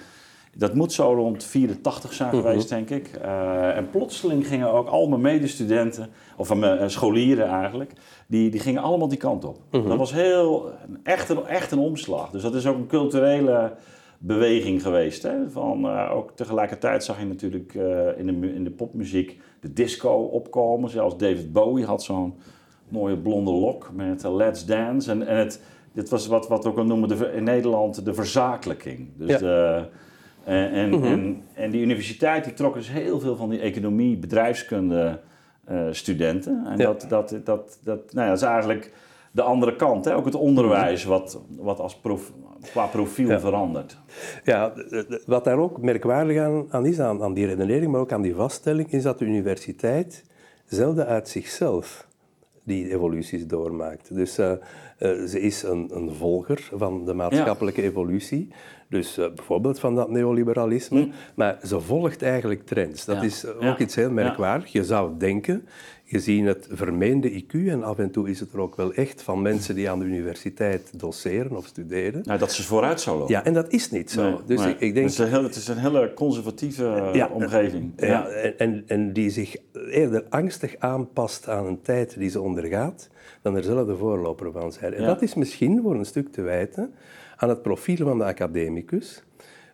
dat 0.60 0.74
moet 0.74 0.94
zo 0.94 1.14
rond 1.14 1.44
84 1.44 2.14
zijn 2.14 2.30
geweest, 2.30 2.70
denk 2.70 2.90
ik. 2.90 3.08
Eh, 3.08 3.78
en 3.78 3.90
plotseling 3.90 4.48
gingen 4.48 4.72
ook 4.72 4.88
al 4.88 5.08
mijn 5.08 5.22
medestudenten, 5.22 6.10
of 6.38 6.56
mijn 6.56 6.80
eh, 6.80 6.88
scholieren 6.88 7.48
eigenlijk, 7.48 7.94
die, 8.28 8.50
die 8.50 8.60
gingen 8.60 8.82
allemaal 8.82 9.08
die 9.08 9.18
kant 9.18 9.46
op. 9.46 9.58
Dat 9.70 9.98
was 9.98 10.14
heel, 10.14 10.72
echt 11.04 11.30
een, 11.30 11.46
echt 11.46 11.72
een 11.72 11.80
omslag. 11.80 12.30
Dus 12.30 12.42
dat 12.42 12.56
is 12.56 12.66
ook 12.68 12.76
een 12.76 12.88
culturele 12.88 13.74
beweging 14.20 14.82
geweest. 14.82 15.24
Hè? 15.24 15.50
Van, 15.50 15.86
eh, 15.86 16.12
ook 16.14 16.32
tegelijkertijd 16.36 17.04
zag 17.04 17.20
je 17.20 17.26
natuurlijk 17.26 17.76
eh, 17.76 18.18
in, 18.18 18.26
de, 18.42 18.54
in 18.54 18.64
de 18.64 18.72
popmuziek 18.72 19.40
de 19.60 19.74
disco 19.74 20.14
opkomen. 20.14 20.90
Zelfs 20.90 21.18
David 21.18 21.54
Bowie 21.54 21.86
had 21.86 22.04
zo'n 22.04 22.34
mooie 22.90 23.18
blonde 23.18 23.52
lok 23.52 23.90
met 23.94 24.24
eh, 24.24 24.36
Let's 24.36 24.66
Dance. 24.66 25.12
En, 25.12 25.28
en 25.28 25.38
het, 25.38 25.62
dit 25.94 26.10
was 26.10 26.28
wat, 26.28 26.48
wat 26.48 26.64
we 26.64 26.70
ook 26.70 26.78
al 26.78 26.86
noemen 26.86 27.10
de, 27.10 27.32
in 27.36 27.44
Nederland 27.44 28.06
de 28.06 28.14
verzakelijking. 28.14 29.10
Dus 29.16 29.30
Ja. 29.30 29.38
de, 29.38 29.86
en, 30.44 30.72
en, 30.72 31.04
en, 31.04 31.44
en 31.54 31.72
die 31.72 31.82
universiteit 31.82 32.44
die 32.44 32.54
trok 32.54 32.74
dus 32.74 32.90
heel 32.92 33.20
veel 33.20 33.36
van 33.36 33.50
die 33.50 33.60
economie, 33.60 34.18
bedrijfskunde 34.18 35.20
eh, 35.66 35.88
studenten. 35.92 36.66
En 36.66 36.78
Ja. 36.78 36.86
dat, 36.86 37.06
dat, 37.10 37.36
dat, 37.44 37.80
dat, 37.84 38.14
nou 38.14 38.26
ja, 38.26 38.28
dat 38.34 38.42
is 38.42 38.48
eigenlijk 38.48 38.92
de 39.32 39.42
andere 39.42 39.76
kant. 39.76 40.06
Hè? 40.06 40.16
Ook 40.16 40.26
het 40.26 40.36
onderwijs 40.36 41.04
wat, 41.04 41.42
wat 41.58 41.80
als 41.80 41.96
prof, 41.96 42.32
qua 42.62 42.86
profiel 42.86 43.30
Ja. 43.30 43.40
verandert. 43.40 43.98
Ja, 44.44 44.74
wat 45.26 45.44
daar 45.44 45.58
ook 45.58 45.82
merkwaardig 45.82 46.38
aan, 46.40 46.66
aan 46.70 46.86
is, 46.86 47.00
aan, 47.00 47.24
aan 47.24 47.34
die 47.34 47.46
redenering, 47.46 47.92
maar 47.92 48.02
ook 48.02 48.12
aan 48.12 48.22
die 48.22 48.36
vaststelling, 48.36 48.92
is 48.92 49.04
dat 49.04 49.20
de 49.20 49.26
universiteit 49.26 50.24
zelden 50.66 51.06
uit 51.06 51.30
zichzelf 51.30 52.08
die 52.64 52.92
evoluties 52.94 53.48
doormaakt. 53.48 54.16
Dus 54.16 54.38
eh, 54.38 54.52
eh, 55.00 55.24
ze 55.26 55.40
is 55.42 55.64
een, 55.64 55.90
een 55.94 56.14
volger 56.16 56.70
van 56.76 57.06
de 57.06 57.14
maatschappelijke 57.14 57.82
evolutie. 57.82 58.48
Dus 58.90 59.18
eh, 59.18 59.26
bijvoorbeeld 59.36 59.80
van 59.80 59.96
dat 59.96 60.10
neoliberalisme. 60.10 61.10
Maar 61.36 61.60
ze 61.64 61.80
volgt 61.82 62.22
eigenlijk 62.22 62.66
trends. 62.66 63.06
Dat. 63.06 63.16
Ja. 63.16 63.22
is 63.24 63.44
eh, 63.46 63.56
ook 63.56 63.62
Ja. 63.62 63.78
iets 63.78 63.96
heel 63.96 64.12
merkwaardig. 64.12 64.72
Je 64.72 64.84
zou 64.84 65.12
denken, 65.18 65.68
gezien 66.06 66.46
het 66.46 66.68
vermeende 66.72 67.32
IQ, 67.44 67.52
en 67.68 67.84
af 67.84 67.98
en 67.98 68.12
toe 68.12 68.30
is 68.30 68.40
het 68.40 68.54
er 68.54 68.60
ook 68.60 68.76
wel 68.76 68.94
echt 68.94 69.22
van 69.22 69.42
mensen 69.42 69.76
die 69.76 69.90
aan 69.90 70.00
de 70.00 70.06
universiteit 70.06 71.00
doseren 71.00 71.58
of 71.58 71.66
studeren. 71.66 72.22
Nou, 72.24 72.40
dat 72.40 72.52
ze 72.52 72.64
vooruit 72.64 73.02
zou 73.02 73.18
lopen. 73.18 73.34
Ja, 73.34 73.44
en 73.46 73.54
dat 73.54 73.72
is 73.74 73.92
niet 73.92 74.12
zo. 74.12 74.22
Nee, 74.30 74.36
dus 74.46 74.60
nee. 74.60 74.70
ik, 74.70 74.80
ik 74.80 74.94
denk 74.94 75.06
het, 75.06 75.14
is 75.14 75.20
een 75.20 75.28
heel, 75.30 75.44
het 75.44 75.56
is 75.56 75.68
een 75.68 75.78
hele 75.78 76.14
conservatieve 76.14 77.10
Ja. 77.14 77.30
omgeving. 77.34 77.92
Ja, 77.98 78.28
en- 78.28 78.58
en, 78.58 78.84
en 78.88 79.14
die 79.14 79.30
zich 79.30 79.56
eerder 79.90 80.24
angstig 80.30 80.76
aanpast 80.80 81.48
aan 81.50 81.66
een 81.66 81.82
tijd 81.82 82.18
die 82.20 82.30
ze 82.30 82.42
ondergaat, 82.42 83.10
dan 83.42 83.56
er 83.56 83.64
zelf 83.64 83.88
de 83.88 83.96
voorloper 83.98 84.52
van 84.52 84.72
zijn. 84.72 84.94
En 84.94 85.02
Ja. 85.02 85.08
dat 85.08 85.22
is 85.22 85.36
misschien 85.36 85.82
voor 85.82 85.96
een 85.96 86.06
stuk 86.06 86.32
te 86.32 86.42
wijten 86.42 86.94
aan 87.38 87.50
het 87.50 87.62
profiel 87.62 88.06
van 88.06 88.18
de 88.18 88.24
academicus. 88.24 89.24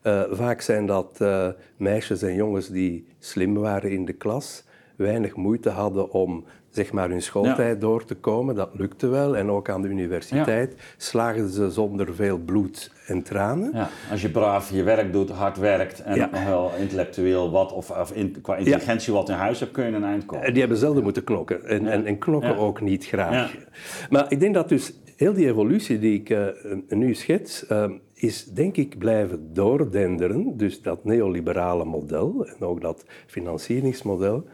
Eh, 0.01 0.23
vaak 0.31 0.61
zijn 0.61 0.85
dat 0.85 1.21
eh, 1.21 1.47
meisjes 1.77 2.21
en 2.21 2.35
jongens 2.35 2.69
die 2.69 3.07
slim 3.19 3.53
waren 3.53 3.91
in 3.91 4.05
de 4.05 4.13
klas, 4.13 4.63
weinig 4.95 5.35
moeite 5.35 5.69
hadden 5.69 6.11
om 6.11 6.43
zeg 6.75 6.91
maar, 6.91 7.09
hun 7.09 7.21
schooltijd 7.21 7.81
door 7.81 8.05
te 8.05 8.15
komen. 8.15 8.55
Dat 8.55 8.69
lukte 8.73 9.07
wel. 9.07 9.37
En 9.37 9.49
ook 9.49 9.69
aan 9.69 9.81
de 9.81 9.87
universiteit 9.87 10.75
slaagden 10.97 11.49
ze 11.49 11.71
zonder 11.71 12.15
veel 12.15 12.37
bloed 12.37 12.91
en 13.07 13.23
tranen. 13.23 13.69
Ja, 13.73 13.89
als 14.11 14.21
je 14.21 14.29
braaf 14.29 14.71
je 14.71 14.83
werk 14.83 15.11
doet, 15.13 15.29
hard 15.29 15.57
werkt 15.57 16.03
en 16.03 16.29
wel 16.45 16.71
intellectueel 16.79 17.51
wat 17.51 17.73
of, 17.73 17.89
of 17.89 18.11
in, 18.11 18.41
qua 18.41 18.55
intelligentie 18.55 19.13
wat 19.13 19.29
in 19.29 19.35
huis 19.35 19.59
hebt, 19.59 19.71
kun 19.71 19.85
je 19.85 19.91
een 19.91 20.03
eind 20.03 20.25
komen. 20.25 20.45
En 20.45 20.51
die 20.51 20.59
hebben 20.59 20.79
zelden 20.79 21.03
moeten 21.03 21.23
knokken. 21.23 21.65
En, 21.65 21.87
en, 21.87 22.05
en 22.05 22.17
knokken 22.17 22.57
ook 22.57 22.81
niet 22.81 23.05
graag. 23.05 23.55
Maar 24.09 24.25
ik 24.29 24.39
denk 24.39 24.53
dat 24.53 24.69
dus 24.69 24.93
heel 25.15 25.33
die 25.33 25.47
evolutie 25.47 25.99
die 25.99 26.19
ik 26.19 26.29
eh, 26.29 26.47
nu 26.87 27.13
schets, 27.13 27.67
eh, 27.67 27.91
is 28.13 28.45
denk 28.45 28.77
ik 28.77 28.97
blijven 28.97 29.53
doordenderen. 29.53 30.57
Dus 30.57 30.81
dat 30.81 31.03
neoliberale 31.03 31.85
model 31.85 32.45
en 32.45 32.65
ook 32.65 32.81
dat 32.81 33.05
financieringsmodel. 33.27 34.45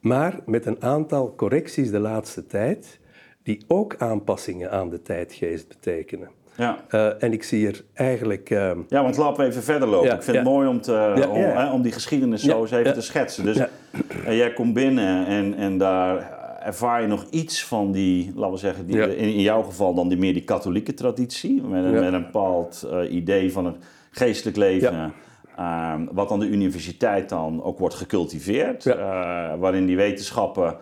Maar 0.00 0.38
met 0.46 0.66
een 0.66 0.82
aantal 0.82 1.34
correcties 1.34 1.90
de 1.90 1.98
laatste 1.98 2.46
tijd, 2.46 2.98
die 3.42 3.64
ook 3.66 3.94
aanpassingen 3.98 4.70
aan 4.70 4.90
de 4.90 5.02
tijdgeest 5.02 5.68
betekenen. 5.68 6.28
Ja. 6.56 6.84
Eh, 6.88 7.22
en 7.22 7.32
ik 7.32 7.42
zie 7.42 7.66
er 7.66 7.84
eigenlijk... 7.94 8.50
eh, 8.50 8.70
ja, 8.88 9.02
want 9.02 9.16
laten 9.16 9.42
we 9.42 9.50
even 9.50 9.62
verder 9.62 9.88
lopen. 9.88 10.08
Ja, 10.08 10.14
ik 10.14 10.22
vind 10.22 10.36
ja. 10.36 10.42
het 10.42 10.52
mooi 10.52 10.68
om, 10.68 10.80
te, 10.80 11.26
om. 11.30 11.40
Hè, 11.40 11.72
om 11.72 11.82
die 11.82 11.92
geschiedenis 11.92 12.42
zo 12.42 12.60
eens 12.60 12.70
even 12.70 12.94
te 12.94 13.00
schetsen. 13.00 13.44
Dus 13.44 13.56
eh, 13.56 14.36
jij 14.36 14.52
komt 14.52 14.74
binnen 14.74 15.26
en, 15.26 15.54
en 15.54 15.78
daar 15.78 16.34
ervaar 16.60 17.00
je 17.02 17.06
nog 17.06 17.26
iets 17.30 17.64
van 17.64 17.92
die, 17.92 18.32
laten 18.34 18.52
we 18.52 18.58
zeggen, 18.58 18.86
die, 18.86 19.16
in, 19.16 19.34
in 19.34 19.40
jouw 19.40 19.62
geval 19.62 19.94
dan 19.94 20.08
die, 20.08 20.18
meer 20.18 20.32
die 20.32 20.44
katholieke 20.44 20.94
traditie. 20.94 21.62
Met 21.62 21.92
met 21.92 22.12
een 22.12 22.22
bepaald 22.22 22.86
eh, 22.90 23.12
idee 23.12 23.52
van 23.52 23.66
het 23.66 23.76
geestelijk 24.10 24.56
leven. 24.56 25.12
Ehm, 25.56 26.04
wat 26.12 26.30
aan 26.30 26.38
de 26.40 26.48
universiteit 26.48 27.28
dan 27.28 27.62
ook 27.62 27.78
wordt 27.78 27.94
gecultiveerd. 27.94 28.82
Ja. 28.82 28.92
eh, 29.52 29.58
waarin 29.58 29.86
die 29.86 29.96
wetenschappen 29.96 30.76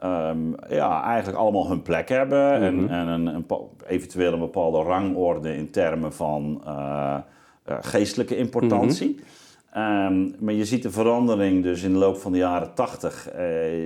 ehm, 0.00 0.38
ja, 0.68 1.02
eigenlijk 1.04 1.38
allemaal 1.38 1.68
hun 1.68 1.82
plek 1.82 2.08
hebben. 2.08 2.52
En, 2.52 2.88
en 2.88 3.08
een, 3.08 3.26
een, 3.26 3.46
eventueel 3.86 4.32
een 4.32 4.38
bepaalde 4.38 4.78
rangorde 4.82 5.56
in 5.56 5.70
termen 5.70 6.12
van 6.12 6.62
eh, 6.66 7.16
eh, 7.64 7.76
geestelijke 7.80 8.36
importantie. 8.36 9.20
Ehm, 9.72 10.28
maar 10.38 10.54
je 10.54 10.64
ziet 10.64 10.82
de 10.82 10.90
verandering 10.90 11.62
dus 11.62 11.82
in 11.82 11.92
de 11.92 11.98
loop 11.98 12.16
van 12.16 12.32
de 12.32 12.38
jaren 12.38 12.74
tachtig, 12.74 13.30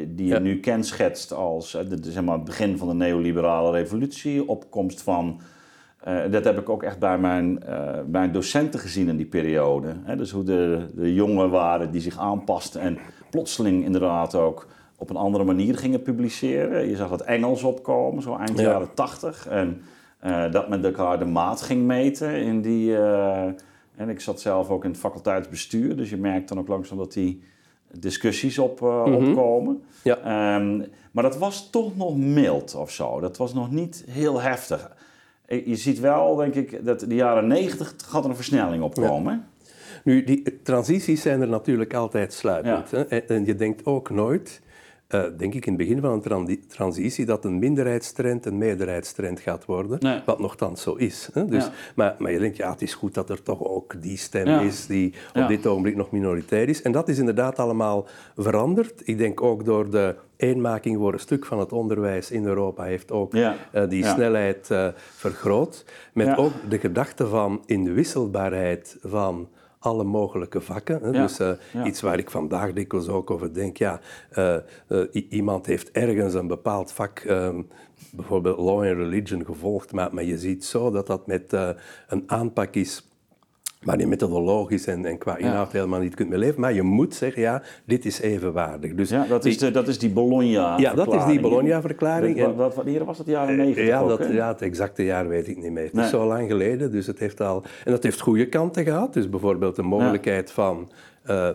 die 0.09 0.27
je 0.27 0.33
Ja. 0.35 0.39
nu 0.39 0.61
kenschetst 0.61 1.33
als 1.33 1.71
de- 1.71 1.99
zeg 2.11 2.23
maar, 2.25 2.35
het 2.35 2.45
begin 2.45 2.79
van 2.79 2.89
de 2.89 2.95
neoliberale 2.95 3.71
revolutie, 3.71 4.49
opkomst 4.49 5.03
van 5.03 5.41
eh, 6.05 6.31
dat 6.31 6.45
heb 6.45 6.59
ik 6.59 6.69
ook 6.69 6.83
echt 6.83 6.99
bij 6.99 7.19
mijn, 7.19 7.63
eh, 7.63 7.99
mijn 8.07 8.33
docenten 8.33 8.81
gezien 8.81 9.09
in 9.09 9.17
die 9.17 9.27
periode. 9.27 9.95
Hè, 10.03 10.17
dus 10.17 10.31
hoe 10.31 10.45
de, 10.45 10.89
de 10.95 11.15
jongen 11.15 11.51
waren 11.51 11.91
die 11.91 12.01
zich 12.01 12.19
aanpasten 12.19 12.81
en 12.81 12.99
plotseling 13.31 13.85
inderdaad 13.85 14.35
ook 14.35 14.67
op 14.97 15.11
een 15.11 15.17
andere 15.17 15.45
manier 15.45 15.79
gingen 15.79 16.03
publiceren. 16.03 16.89
Je 16.89 16.97
zag 16.97 17.09
dat 17.09 17.23
Engels 17.23 17.63
opkomen, 17.63 18.23
zo 18.23 18.37
eind 18.37 18.59
Ja. 18.59 18.71
jaren 18.71 18.95
tachtig. 18.95 19.47
En 19.49 19.83
eh, 20.19 20.51
dat 20.51 20.69
met 20.69 20.85
elkaar 20.85 21.19
de 21.19 21.25
maat 21.25 21.63
ging 21.63 21.83
meten 21.87 22.37
in 22.43 22.61
die... 22.61 22.97
en 23.97 24.09
ik 24.09 24.21
zat 24.21 24.41
zelf 24.41 24.71
ook 24.71 24.85
in 24.85 24.91
het 24.91 24.99
faculteitsbestuur, 24.99 25.97
dus 25.97 26.11
je 26.11 26.17
merkt 26.17 26.49
dan 26.49 26.59
ook 26.59 26.69
langzaam 26.69 26.99
dat 26.99 27.13
die 27.13 27.43
discussies 27.99 28.59
op, 28.59 28.83
eh, 28.83 29.05
opkomen. 29.17 29.83
Ja. 30.03 30.17
Ehm, 30.17 30.83
maar 31.13 31.23
dat 31.23 31.39
was 31.39 31.71
toch 31.71 31.97
nog 31.97 32.17
mild 32.17 32.75
of 32.75 32.91
zo. 32.91 33.21
Dat 33.21 33.37
was 33.37 33.55
nog 33.55 33.71
niet 33.71 34.05
heel 34.11 34.41
heftig. 34.41 34.91
Eh, 35.53 35.67
Je 35.67 35.77
ziet 35.77 36.01
wel, 36.01 36.35
denk 36.37 36.55
ik, 36.55 36.85
dat 36.85 37.01
de 37.01 37.15
jaren 37.15 37.47
90 37.47 37.95
gaat 38.07 38.25
er 38.25 38.31
een 38.31 38.37
versnelling 38.37 38.83
op 38.83 38.95
komen. 38.95 39.47
Nu, 40.05 40.25
die 40.25 40.61
transities 40.63 41.23
zijn 41.23 41.41
er 41.41 41.49
natuurlijk 41.49 41.95
altijd 41.95 42.33
sluitend. 42.33 43.07
En 43.27 43.45
je 43.45 43.55
denkt 43.55 43.87
ook 43.87 44.11
nooit, 44.11 44.61
eh, 45.13 45.23
denk 45.37 45.55
ik 45.55 45.67
in 45.67 45.73
het 45.73 45.83
begin 45.83 46.01
van 46.01 46.23
een 46.25 46.61
transitie, 46.69 47.25
dat 47.25 47.45
een 47.45 47.59
minderheidstrend 47.59 48.47
een 48.47 48.59
meerderheidstrend 48.59 49.41
gaat 49.41 49.65
worden. 49.65 49.99
Nee. 50.01 50.21
Wat 50.27 50.39
nogthans 50.39 50.83
zo 50.83 50.95
is. 50.95 51.29
Hè? 51.33 51.45
Dus, 51.47 51.65
Ja. 51.65 51.71
maar, 51.95 52.15
maar 52.19 52.33
je 52.33 52.39
denkt, 52.39 52.57
ja, 52.57 52.71
het 52.71 52.83
is 52.83 52.95
goed 52.95 53.15
dat 53.15 53.31
er 53.31 53.43
toch 53.43 53.65
ook 53.65 54.03
die 54.03 54.17
stem 54.17 54.47
Ja. 54.47 54.61
is 54.61 54.87
die 54.87 55.15
op 55.29 55.35
Ja. 55.37 55.47
dit 55.47 55.67
ogenblik 55.67 55.97
nog 55.97 56.11
minoritair 56.11 56.69
is. 56.69 56.83
En 56.83 56.93
dat 56.93 57.09
is 57.09 57.19
inderdaad 57.19 57.59
allemaal 57.59 58.07
veranderd. 58.37 59.03
Ik 59.05 59.19
denk 59.19 59.43
ook 59.43 59.65
door 59.65 59.91
de 59.91 60.15
eenmaking 60.37 60.97
voor 60.99 61.13
een 61.13 61.19
stuk 61.21 61.45
van 61.47 61.59
het 61.59 61.73
onderwijs 61.73 62.31
in 62.31 62.45
Europa 62.45 62.83
heeft 62.83 63.11
ook 63.13 63.35
eh, 63.35 63.53
die 63.89 64.05
snelheid 64.07 64.71
eh, 64.71 64.89
vergroot. 65.17 65.85
Met 66.13 66.37
ook 66.37 66.53
de 66.69 66.79
gedachte 66.79 67.27
van 67.27 67.63
inwisselbaarheid 67.67 68.97
van 69.03 69.49
alle 69.83 70.05
mogelijke 70.05 70.61
vakken. 70.61 71.03
Hè? 71.03 71.13
Dus 71.13 71.41
uh, 71.41 71.51
iets 71.85 72.01
waar 72.01 72.19
ik 72.19 72.31
vandaag 72.31 72.73
dikwijls 72.73 73.09
ook 73.09 73.31
over 73.31 73.55
denk, 73.55 73.77
ja, 73.77 74.01
uh, 74.39 74.57
iemand 75.29 75.67
heeft 75.67 75.91
ergens 75.91 76.35
een 76.35 76.47
bepaald 76.47 76.93
vak, 76.93 77.19
ehm, 77.19 77.63
bijvoorbeeld 78.11 78.59
law 78.59 78.77
and 78.79 78.97
religion, 78.97 79.45
gevolgd, 79.45 79.93
maar, 79.93 80.15
maar 80.15 80.25
je 80.25 80.39
ziet 80.39 80.65
zo 80.65 80.91
dat 80.91 81.07
dat 81.07 81.27
met 81.27 81.53
een 82.09 82.23
aanpak 82.27 82.75
is 82.75 83.12
waar 83.83 83.99
je 83.99 84.07
methodologisch 84.07 84.87
en, 84.87 85.05
en 85.05 85.19
qua 85.19 85.37
inhoud 85.37 85.73
helemaal 85.73 86.01
niet 86.01 86.15
kunt 86.15 86.29
mee 86.29 86.39
leven. 86.39 86.61
Maar 86.61 86.73
je 86.73 86.83
moet 86.83 87.15
zeggen, 87.15 87.43
ja, 87.43 87.63
dit 87.85 88.05
is 88.05 88.21
evenwaardig. 88.21 88.95
Dus 88.95 89.11
ja, 89.11 89.25
dat, 89.29 89.45
is 89.45 89.59
de, 89.59 89.71
dat 89.71 89.89
is 89.89 89.99
die 89.99 90.11
Bologna-verklaring. 90.11 90.81
Ja, 90.81 91.05
dat 91.05 91.15
is 91.15 91.25
die 91.25 91.41
Bologna-verklaring. 91.41 92.41
Wat, 92.41 92.55
wat, 92.55 92.75
wanneer 92.75 93.05
was 93.05 93.19
het 93.19 93.27
jaren 93.27 93.57
negentig 93.57 93.87
ja, 93.87 94.05
dat, 94.05 94.27
ja, 94.31 94.49
het 94.49 94.63
exacte 94.63 95.05
jaar 95.05 95.29
weet 95.29 95.49
ik 95.49 95.57
niet 95.57 95.73
meer. 95.73 95.85
Het 95.85 95.97
is 95.97 96.11
zo 96.11 96.27
lang 96.27 96.49
geleden, 96.49 96.91
dus 96.91 97.07
het 97.07 97.19
heeft 97.19 97.41
al... 97.41 97.63
En 97.85 97.91
dat 97.91 98.03
heeft 98.03 98.21
goede 98.21 98.49
kanten 98.49 98.85
gehad. 98.85 99.13
Dus 99.13 99.29
bijvoorbeeld 99.29 99.77
de 99.77 99.83
mogelijkheid 99.83 100.51
van 100.51 100.91
uh, 101.31 101.49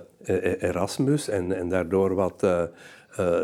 Erasmus 0.60 1.30
en, 1.30 1.58
en 1.58 1.70
daardoor 1.70 2.16
wat... 2.16 2.44
Uh, 2.44 2.62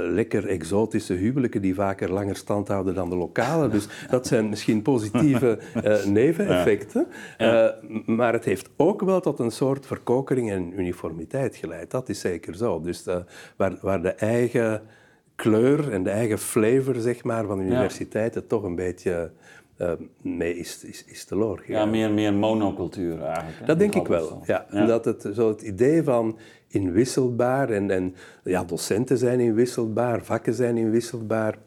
lekker 0.10 0.48
exotische 0.48 1.14
huwelijken 1.14 1.62
die 1.62 1.76
vaker 1.76 2.12
langer 2.12 2.36
stand 2.36 2.68
houden 2.68 2.96
dan 2.96 3.10
de 3.10 3.16
lokale. 3.16 3.70
Dus 3.70 3.88
dat 4.10 4.28
zijn 4.28 4.50
misschien 4.50 4.82
positieve 4.82 5.60
uh, 5.84 6.06
neveneffecten. 6.06 7.08
Uh, 7.38 7.68
maar 8.06 8.34
het 8.34 8.46
heeft 8.46 8.70
ook 8.78 9.02
wel 9.02 9.20
tot 9.20 9.40
een 9.40 9.52
soort 9.52 9.86
verkokering 9.86 10.52
en 10.52 10.80
uniformiteit 10.80 11.56
geleid. 11.56 11.92
Dat 11.92 12.10
is 12.10 12.20
zeker 12.20 12.56
zo. 12.56 12.82
Dus 12.82 13.06
waar, 13.56 13.78
waar 13.82 14.02
de 14.02 14.12
eigen 14.12 14.82
kleur 15.36 15.92
en 15.92 16.04
de 16.04 16.10
eigen 16.10 16.40
flavor 16.40 16.96
zeg 16.96 17.24
maar, 17.24 17.46
van 17.46 17.58
de 17.58 17.64
universiteiten 17.64 18.48
toch 18.48 18.64
een 18.64 18.76
beetje 18.76 19.32
uh, 19.78 19.92
mee 20.22 20.58
is, 20.58 20.84
is, 20.84 21.06
is 21.06 21.26
teloor 21.26 21.60
gegaan. 21.60 21.86
Ja, 21.86 21.86
meer, 21.86 22.12
meer 22.12 22.34
monocultuur 22.34 23.22
eigenlijk. 23.22 23.66
Dat 23.66 23.80
denk 23.80 23.96
ik 23.96 24.08
wel, 24.08 24.42
ja. 24.46 24.66
ja. 24.72 24.86
Dat 24.86 25.06
het, 25.06 25.30
zo 25.34 25.48
het 25.50 25.62
idee 25.62 26.04
van 26.04 26.38
inwisselbaar 26.74 27.70
en, 27.70 27.92
en 27.92 28.16
ja, 28.44 28.64
docenten 28.64 29.18
zijn 29.18 29.40
inwisselbaar, 29.40 30.24
vakken 30.24 30.54
zijn 30.54 30.78
inwisselbaar. 30.78 31.58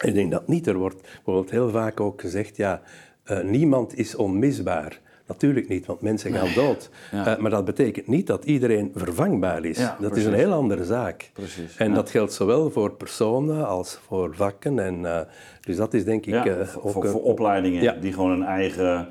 Ik 0.00 0.14
denk 0.14 0.30
dat 0.30 0.48
niet. 0.48 0.66
Er 0.66 0.76
wordt 0.76 1.02
bijvoorbeeld 1.02 1.50
heel 1.50 1.70
vaak 1.70 2.00
ook 2.00 2.20
gezegd, 2.20 2.56
ja, 2.56 2.82
uh, 3.30 3.40
niemand 3.40 3.98
is 3.98 4.14
onmisbaar. 4.14 5.00
Natuurlijk 5.26 5.68
niet, 5.68 5.86
want 5.86 6.00
mensen 6.00 6.32
gaan 6.32 6.54
dood. 6.54 6.90
Uh, 7.14 7.36
maar 7.36 7.50
dat 7.50 7.64
betekent 7.64 8.06
niet 8.06 8.26
dat 8.26 8.44
iedereen 8.44 8.92
vervangbaar 8.94 9.64
is. 9.64 9.78
Ja, 9.78 9.96
dat 10.00 10.10
precies. 10.10 10.26
is 10.26 10.32
een 10.32 10.38
heel 10.38 10.52
andere 10.52 10.84
zaak. 10.84 11.30
Precies, 11.32 11.76
en 11.76 11.88
ja. 11.88 11.94
dat 11.94 12.10
geldt 12.10 12.32
zowel 12.32 12.70
voor 12.70 12.92
personen 12.92 13.66
als 13.66 14.00
voor 14.06 14.34
vakken. 14.34 14.78
En, 14.78 14.98
uh, 15.00 15.20
dus 15.60 15.76
dat 15.76 15.94
is 15.94 16.04
denk 16.04 16.26
ik 16.26 16.34
ook... 16.34 16.66
Voor, 16.66 17.06
voor 17.08 17.22
opleidingen 17.22 18.00
die 18.00 18.12
gewoon 18.12 18.30
een 18.30 18.42
eigen 18.42 19.08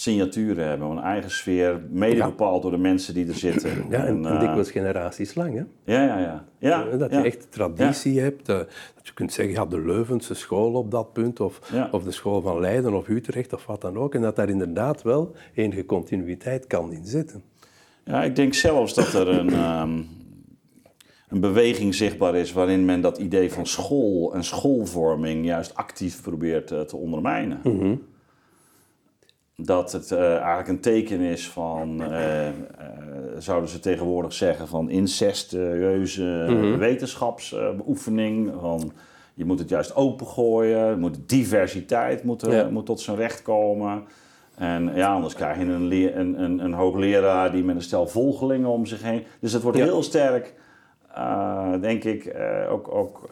signaturen 0.00 0.68
hebben, 0.68 0.90
een 0.90 0.98
eigen 0.98 1.30
sfeer, 1.30 1.80
mede 1.90 2.24
bepaald 2.24 2.62
door 2.62 2.70
de 2.70 2.78
mensen 2.78 3.14
die 3.14 3.28
er 3.28 3.34
zitten. 3.34 3.70
Ja, 3.90 4.04
en, 4.04 4.26
en 4.26 4.38
dikwijls 4.38 4.70
generaties 4.70 5.34
lang. 5.34 5.54
Hè? 5.54 5.94
Ja, 5.94 6.04
ja, 6.04 6.18
ja. 6.18 6.44
ja 6.58 6.96
dat 6.96 7.10
je 7.10 7.16
echt 7.16 7.52
traditie 7.52 8.20
hebt. 8.20 8.46
dat 8.46 8.68
je 9.02 9.12
kunt 9.14 9.32
zeggen, 9.32 9.54
ja, 9.54 9.66
de 9.66 9.80
Leuvense 9.80 10.34
school 10.34 10.72
op 10.72 10.90
dat 10.90 11.12
punt, 11.12 11.40
of, 11.40 11.60
of 11.90 12.02
de 12.02 12.10
school 12.10 12.40
van 12.40 12.60
Leiden 12.60 12.94
of 12.94 13.08
Utrecht 13.08 13.52
of 13.52 13.66
wat 13.66 13.80
dan 13.80 13.96
ook. 13.96 14.14
En 14.14 14.20
dat 14.20 14.36
daar 14.36 14.48
inderdaad 14.48 15.02
wel 15.02 15.34
enige 15.54 15.86
continuïteit 15.86 16.66
kan 16.66 16.92
in 16.92 17.04
zitten. 17.04 17.42
Ja, 18.04 18.22
ik 18.22 18.36
denk 18.36 18.54
zelfs 18.54 18.94
dat 18.94 19.12
er 19.12 19.28
een, 19.28 19.80
um, 19.80 20.08
een 21.28 21.40
beweging 21.40 21.94
zichtbaar 21.94 22.34
is 22.34 22.52
waarin 22.52 22.84
men 22.84 23.00
dat 23.00 23.18
idee 23.18 23.52
van 23.52 23.66
school 23.66 24.34
en 24.34 24.44
schoolvorming 24.44 25.44
juist 25.44 25.74
actief 25.74 26.22
probeert 26.22 26.70
uh, 26.70 26.80
te 26.80 26.96
ondermijnen. 26.96 27.60
Mm 27.62 28.08
dat 29.64 29.92
het 29.92 30.10
uh, 30.10 30.36
eigenlijk 30.36 30.68
een 30.68 30.80
teken 30.80 31.20
is 31.20 31.48
van, 31.48 32.02
uh, 32.02 32.46
uh, 32.48 32.54
zouden 33.38 33.68
ze 33.68 33.80
tegenwoordig 33.80 34.32
zeggen, 34.32 34.68
van 34.68 34.90
incestueuze 34.90 36.46
mm 36.48 36.78
wetenschapsbeoefening. 36.78 38.52
van, 38.60 38.92
je 39.34 39.44
moet 39.44 39.58
het 39.58 39.68
juist 39.68 39.94
opengooien, 39.94 40.98
moet 40.98 41.18
diversiteit 41.26 42.24
moet, 42.24 42.46
ja. 42.46 42.68
moet 42.70 42.86
tot 42.86 43.00
zijn 43.00 43.16
recht 43.16 43.42
komen. 43.42 44.04
En 44.54 44.94
ja, 44.94 45.12
anders 45.12 45.34
krijg 45.34 45.58
je 45.58 45.64
een, 45.64 45.92
een, 46.18 46.42
een, 46.42 46.58
een, 46.58 46.72
hoogleraar 46.72 47.52
die 47.52 47.64
met 47.64 47.76
een 47.76 47.82
stel 47.82 48.06
volgelingen 48.06 48.68
om 48.68 48.86
zich 48.86 49.02
heen. 49.02 49.24
Dus 49.40 49.52
het 49.52 49.62
wordt 49.62 49.78
ja. 49.78 49.84
heel 49.84 50.02
sterk, 50.02 50.54
denk 51.80 52.04
ik, 52.04 52.34
ook, 52.70 52.94
ook 52.94 53.28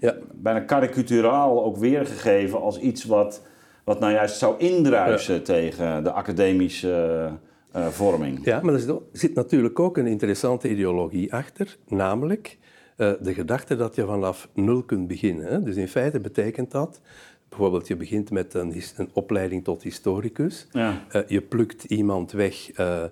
ja. 0.00 0.14
bijna 0.32 0.60
karikaturaal 0.60 1.64
ook 1.64 1.76
weergegeven 1.76 2.60
als 2.60 2.78
iets 2.78 3.04
wat 3.04 3.42
wat 3.90 4.00
nou 4.00 4.12
juist 4.12 4.38
zou 4.38 4.54
indruisen 4.58 5.42
tegen 5.42 6.04
de 6.04 6.10
academische 6.10 7.28
uh, 7.76 7.86
vorming. 7.86 8.44
Ja, 8.44 8.60
maar 8.62 8.74
er 8.74 8.98
zit 9.12 9.34
natuurlijk 9.34 9.78
ook 9.78 9.96
een 9.96 10.06
interessante 10.06 10.70
ideologie 10.70 11.32
achter, 11.32 11.76
namelijk 11.88 12.58
uh, 12.96 13.12
de 13.20 13.34
gedachte 13.34 13.76
dat 13.76 13.94
je 13.94 14.04
vanaf 14.06 14.48
nul 14.54 14.82
kunt 14.82 15.08
beginnen. 15.08 15.46
Hè? 15.46 15.62
Dus 15.62 15.76
in 15.76 15.88
feite 15.88 16.20
betekent 16.20 16.70
dat, 16.70 17.00
bijvoorbeeld 17.48 17.86
je 17.86 17.96
begint 17.96 18.30
met 18.30 18.54
een, 18.54 18.82
een 18.96 19.10
opleiding 19.12 19.64
tot 19.64 19.82
historicus, 19.82 20.66
ja. 20.72 21.04
uh, 21.12 21.22
je 21.26 21.40
plukt 21.40 21.84
iemand 21.84 22.32
weg 22.32 22.78
uh, 22.78 23.02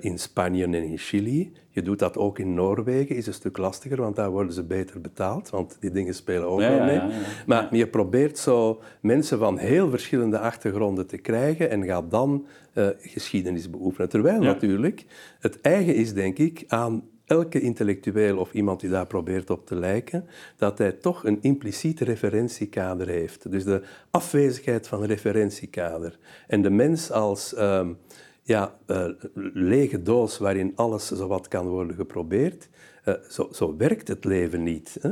in 0.00 0.18
Spanje 0.18 0.64
en 0.64 0.74
in 0.74 0.98
Chili. 0.98 1.52
Je 1.68 1.82
doet 1.82 1.98
dat 1.98 2.16
ook 2.16 2.38
in 2.38 2.54
Noorwegen, 2.54 3.16
is 3.16 3.26
een 3.26 3.34
stuk 3.34 3.56
lastiger, 3.56 4.00
want 4.00 4.16
daar 4.16 4.30
worden 4.30 4.52
ze 4.52 4.62
beter 4.62 5.00
betaald, 5.00 5.50
want 5.50 5.76
die 5.80 5.90
dingen 5.90 6.14
spelen 6.14 6.48
ook 6.48 6.58
wel 6.58 6.84
mee. 6.84 6.94
Ja, 6.94 7.08
ja, 7.08 7.20
maar 7.46 7.76
je 7.76 7.86
probeert 7.86 8.38
zo 8.38 8.82
mensen 9.00 9.38
van 9.38 9.58
heel 9.58 9.90
verschillende 9.90 10.38
achtergronden 10.38 11.06
te 11.06 11.18
krijgen 11.18 11.70
en 11.70 11.84
gaat 11.84 12.10
dan 12.10 12.46
uh, 12.74 12.88
geschiedenis 12.98 13.70
beoefenen. 13.70 14.08
Terwijl 14.08 14.40
natuurlijk 14.40 15.04
het 15.40 15.60
eigen 15.60 15.94
is, 15.94 16.14
denk 16.14 16.38
ik, 16.38 16.64
aan 16.68 17.04
elke 17.24 17.60
intellectueel 17.60 18.38
of 18.38 18.52
iemand 18.52 18.80
die 18.80 18.90
daar 18.90 19.06
probeert 19.06 19.50
op 19.50 19.66
te 19.66 19.76
lijken, 19.76 20.26
dat 20.56 20.78
hij 20.78 20.92
toch 20.92 21.24
een 21.24 21.38
impliciet 21.40 22.00
referentiekader 22.00 23.08
heeft. 23.08 23.50
Dus 23.50 23.64
de 23.64 23.82
afwezigheid 24.10 24.88
van 24.88 25.00
een 25.02 25.08
referentiekader. 25.08 26.18
En 26.46 26.62
de 26.62 26.70
mens 26.70 27.10
als... 27.10 27.58
Um, 27.58 27.98
ja, 28.42 28.78
uh, 28.86 29.08
lege 29.52 30.02
doos 30.02 30.38
waarin 30.38 30.72
alles 30.74 31.06
zowat 31.06 31.48
kan 31.48 31.68
worden 31.68 31.96
geprobeerd. 31.96 32.68
Uh, 33.04 33.14
zo, 33.28 33.48
zo, 33.52 33.76
werkt 33.76 34.08
het 34.08 34.24
leven 34.24 34.62
niet. 34.62 34.98
Hè? 35.00 35.10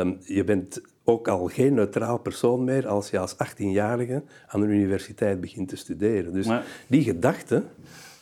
Um, 0.00 0.18
je 0.22 0.44
bent 0.44 0.80
ook 1.04 1.28
al 1.28 1.46
geen 1.46 1.74
neutraal 1.74 2.18
persoon 2.18 2.64
meer 2.64 2.88
als 2.88 3.10
je 3.10 3.18
als 3.18 3.34
18-jarige 3.34 4.22
aan 4.46 4.62
een 4.62 4.70
universiteit 4.70 5.40
begint 5.40 5.68
te 5.68 5.76
studeren. 5.76 6.32
Dus 6.32 6.46
maar... 6.46 6.66
die 6.86 7.02
gedachte, 7.02 7.62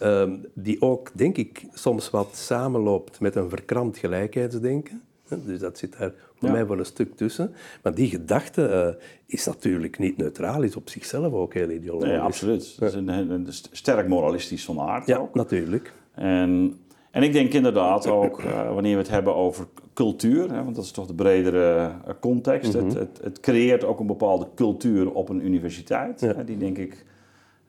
um, 0.02 0.44
die 0.54 0.82
ook, 0.82 1.10
denk 1.12 1.36
ik, 1.36 1.64
soms 1.72 2.10
wat 2.10 2.36
samenloopt 2.36 3.20
met 3.20 3.36
een 3.36 3.48
verkrampt 3.48 3.98
gelijkheidsdenken, 3.98 5.02
dus 5.28 5.58
dat 5.58 5.78
zit 5.78 5.98
daar 5.98 6.12
voor 6.38 6.50
mij 6.50 6.66
wel 6.66 6.78
een 6.78 6.86
stuk 6.86 7.16
tussen. 7.16 7.54
Maar 7.82 7.94
die 7.94 8.08
gedachte 8.08 8.94
uh, 8.98 9.02
is 9.26 9.46
natuurlijk 9.46 9.98
niet 9.98 10.16
neutraal, 10.16 10.62
is 10.62 10.76
op 10.76 10.88
zichzelf 10.88 11.32
ook 11.32 11.54
heel 11.54 11.70
ideologisch. 11.70 12.08
Nee, 12.08 12.18
absoluut. 12.18 12.76
Het 12.78 12.88
is 12.88 12.94
een, 12.94 13.08
een, 13.08 13.46
sterk 13.70 14.08
moralistisch 14.08 14.64
van 14.64 14.80
aard 14.80 15.06
ja, 15.06 15.16
ook. 15.16 15.34
natuurlijk. 15.34 15.92
En, 16.14 16.78
en 17.10 17.22
ik 17.22 17.32
denk 17.32 17.52
inderdaad 17.52 18.06
ook, 18.06 18.42
uh, 18.42 18.72
wanneer 18.72 18.92
we 18.92 18.98
het 18.98 19.10
hebben 19.10 19.34
over 19.34 19.66
cultuur, 19.94 20.50
hè, 20.52 20.64
want 20.64 20.76
dat 20.76 20.84
is 20.84 20.90
toch 20.90 21.06
de 21.06 21.14
bredere 21.14 21.92
uh, 22.08 22.14
context. 22.20 22.74
Mm 22.74 22.80
-hmm. 22.80 22.88
het, 22.88 22.98
het, 22.98 23.20
het, 23.22 23.40
creëert 23.40 23.84
ook 23.84 24.00
een 24.00 24.06
bepaalde 24.06 24.46
cultuur 24.54 25.12
op 25.12 25.28
een 25.28 25.46
universiteit. 25.46 26.20
Ja. 26.20 26.34
Hè, 26.34 26.44
die 26.44 26.56
denk 26.56 26.78
ik 26.78 27.04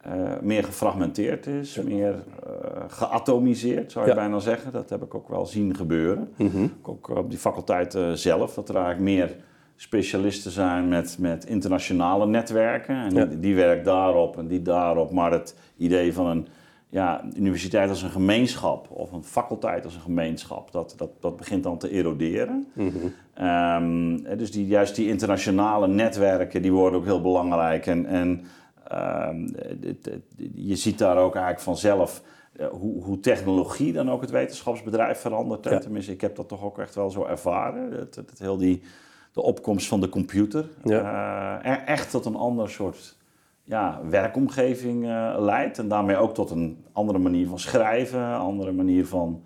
uh, 0.06 0.14
meer 0.42 0.64
gefragmenteerd 0.64 1.48
is, 1.48 1.76
ja. 1.76 1.84
meer 1.84 2.14
uh, 2.14 2.84
geatomiseerd, 2.88 3.92
zou 3.92 4.06
je 4.06 4.12
ja. 4.12 4.18
bijna 4.18 4.40
zeggen. 4.40 4.72
Dat 4.72 4.90
heb 4.90 5.04
ik 5.04 5.16
ook 5.16 5.30
wel 5.30 5.46
zien 5.46 5.76
gebeuren. 5.76 6.30
Mm 6.36 6.50
-hmm. 6.50 6.74
Ook 6.82 7.10
op 7.10 7.30
die 7.30 7.40
faculteit 7.40 7.96
uh, 7.96 8.12
zelf, 8.12 8.54
dat 8.54 8.70
er 8.70 8.76
eigenlijk 8.76 9.06
meer 9.06 9.36
specialisten 9.76 10.52
zijn 10.52 10.88
met, 10.88 11.18
met 11.20 11.46
internationale 11.46 12.28
netwerken. 12.28 12.96
En 12.96 13.14
ja. 13.14 13.26
die, 13.26 13.40
die 13.40 13.56
werkt 13.56 13.86
daarop 13.86 14.38
en 14.38 14.48
die 14.48 14.62
daarop. 14.62 15.12
Maar 15.12 15.32
het 15.32 15.56
idee 15.78 16.14
van 16.14 16.26
een 16.26 16.48
ja, 16.90 17.24
universiteit 17.36 17.90
als 17.90 18.02
een 18.02 18.10
gemeenschap 18.10 18.88
of 18.92 19.12
een 19.12 19.24
faculteit 19.24 19.86
als 19.86 19.96
een 19.96 20.02
gemeenschap, 20.02 20.72
dat, 20.72 20.94
dat, 20.98 21.10
dat 21.20 21.38
begint 21.38 21.64
dan 21.64 21.78
te 21.78 21.90
eroderen. 21.90 22.68
Mm 22.74 22.92
-hmm. 22.92 23.46
um, 23.48 24.38
dus 24.38 24.52
die, 24.52 24.68
juist 24.68 24.96
die 24.96 25.08
internationale 25.08 25.88
netwerken, 25.88 26.62
die 26.62 26.72
worden 26.72 27.00
ook 27.00 27.06
heel 27.06 27.22
belangrijk. 27.22 27.86
En, 27.86 28.06
en 28.06 28.46
je 30.56 30.76
ziet 30.76 30.98
daar 30.98 31.18
ook 31.18 31.34
eigenlijk 31.34 31.64
vanzelf 31.64 32.22
uh, 32.60 32.68
hoe, 32.68 33.04
hoe, 33.04 33.20
technologie 33.20 33.94
dan 33.94 34.12
ook 34.12 34.22
het 34.22 34.30
wetenschapsbedrijf 34.30 35.20
verandert. 35.20 35.64
Ja. 35.64 35.80
Tenminste, 35.80 36.12
ik 36.12 36.22
heb 36.22 36.36
dat 36.36 36.48
toch 36.48 36.64
ook 36.64 36.80
echt 36.80 36.96
wel 36.96 37.10
zo 37.10 37.26
ervaren. 37.26 37.92
Dat, 37.92 38.14
dat 38.14 38.40
heel 38.40 38.58
die, 38.58 38.82
de 39.32 39.42
opkomst 39.42 39.88
van 39.88 40.02
de 40.02 40.10
computer 40.10 40.70
ja. 40.84 41.62
uh, 41.66 41.88
echt 41.88 42.12
tot 42.12 42.26
een 42.26 42.36
ander 42.36 42.70
soort 42.70 43.18
ja, 43.64 44.02
werkomgeving 44.10 45.04
uh, 45.04 45.36
leidt. 45.40 45.78
En 45.78 45.88
daarmee 45.88 46.18
ook 46.18 46.34
tot 46.34 46.52
een 46.52 46.86
andere 46.92 47.20
manier 47.20 47.48
van 47.48 47.60
schrijven, 47.60 48.20
een 48.20 48.40
andere 48.40 48.72
manier 48.72 49.06
van 49.06 49.42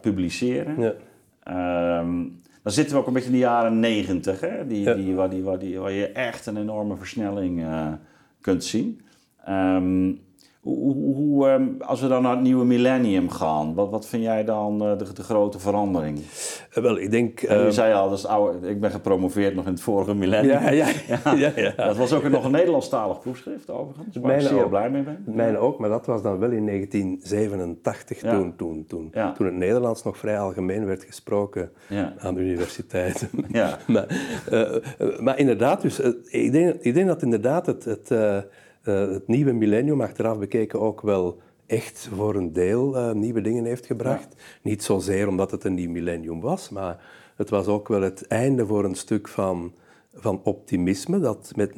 publiceren. 0.00 0.80
Ja. 0.80 1.98
Um, 1.98 2.40
dan 2.62 2.72
zitten 2.72 2.94
we 2.94 3.00
ook 3.00 3.06
een 3.06 3.12
beetje 3.12 3.28
in 3.28 3.34
de 3.34 3.40
jaren 3.40 3.80
negentig, 3.80 4.40
die, 4.66 4.84
waar, 5.14 5.30
die, 5.30 5.42
waar, 5.42 5.58
die, 5.58 5.78
waar 5.78 5.92
je 5.92 6.06
echt 6.06 6.46
een 6.46 6.56
enorme 6.56 6.96
versnelling 6.96 7.64
kunt 8.40 8.64
zien. 8.64 9.00
Um, 9.48 10.20
Hoe, 10.60 10.94
hoe, 10.94 11.14
hoe, 11.14 11.48
ehm, 11.48 11.66
als 11.78 12.00
we 12.00 12.08
dan 12.08 12.22
naar 12.22 12.30
het 12.32 12.40
nieuwe 12.40 12.64
millennium 12.64 13.30
gaan, 13.30 13.74
wat, 13.74 13.90
wat 13.90 14.06
vind 14.06 14.22
jij 14.22 14.44
dan 14.44 14.82
eh, 14.84 14.98
de, 14.98 15.12
de 15.12 15.22
grote 15.22 15.58
verandering? 15.58 16.18
Eh, 16.70 16.82
wel, 16.82 16.98
ik 16.98 17.10
denk... 17.10 17.38
Je 17.40 17.46
ehm, 17.46 17.70
zei 17.70 17.94
al, 17.94 18.08
dat 18.08 18.18
is 18.18 18.26
oude, 18.26 18.68
ik 18.68 18.80
ben 18.80 18.90
gepromoveerd 18.90 19.54
nog 19.54 19.66
in 19.66 19.72
het 19.72 19.80
vorige 19.80 20.14
millennium. 20.14 20.62
ja, 20.62 20.70
ja, 20.70 20.88
ja, 21.36 21.52
ja. 21.56 21.72
Dat 21.76 21.96
was 21.96 22.12
ook 22.12 22.28
nog 22.28 22.44
een 22.44 22.50
Nederlandstalig 22.50 23.20
proefschrift 23.20 23.70
overigens, 23.70 24.16
waar 24.16 24.26
Mijne 24.26 24.42
ik 24.42 24.48
zeer 24.48 24.62
ook. 24.64 24.68
blij 24.70 24.90
mee 24.90 25.02
ben. 25.02 25.22
Mijne 25.26 25.58
ook, 25.58 25.78
maar 25.78 25.88
dat 25.88 26.06
was 26.06 26.22
dan 26.22 26.38
wel 26.38 26.50
in 26.50 26.66
1987, 26.66 28.20
Ja. 28.22 28.30
toen, 28.38 28.56
toen, 28.56 28.84
toen, 28.88 29.08
Ja. 29.12 29.32
toen 29.32 29.46
het 29.46 29.54
Nederlands 29.54 30.02
nog 30.02 30.16
vrij 30.18 30.38
algemeen 30.40 30.86
werd 30.86 31.04
gesproken 31.04 31.70
aan 32.18 32.34
de 32.34 32.40
universiteiten. 32.40 33.28
Ja. 33.48 33.78
maar, 33.86 34.06
eh, 34.50 35.18
maar 35.20 35.38
inderdaad, 35.38 35.82
dus, 35.82 36.00
ik, 36.24 36.52
denk, 36.52 36.74
ik 36.80 36.94
denk 36.94 37.06
dat 37.06 37.22
inderdaad 37.22 37.66
het, 37.66 37.84
het, 37.84 38.10
het 38.82 39.28
nieuwe 39.28 39.52
millennium 39.52 40.00
achteraf 40.00 40.38
bekeken 40.38 40.80
ook 40.80 41.00
wel 41.00 41.40
echt 41.66 42.08
voor 42.14 42.34
een 42.34 42.52
deel 42.52 42.96
eh, 42.96 43.12
nieuwe 43.12 43.40
dingen 43.40 43.64
heeft 43.64 43.86
gebracht. 43.86 44.34
Niet 44.62 44.82
zozeer 44.82 45.28
omdat 45.28 45.50
het 45.50 45.64
een 45.64 45.74
nieuw 45.74 45.90
millennium 45.90 46.40
was, 46.40 46.68
maar 46.68 46.98
het 47.40 47.50
was 47.50 47.66
ook 47.66 47.88
wel 47.88 48.02
het 48.02 48.26
einde 48.26 48.66
voor 48.66 48.84
een 48.84 48.94
stuk 48.94 49.28
van, 49.28 49.72
van 50.14 50.40
optimisme, 50.44 51.20
dat 51.20 51.52
met 51.56 51.70
9-11 51.70 51.76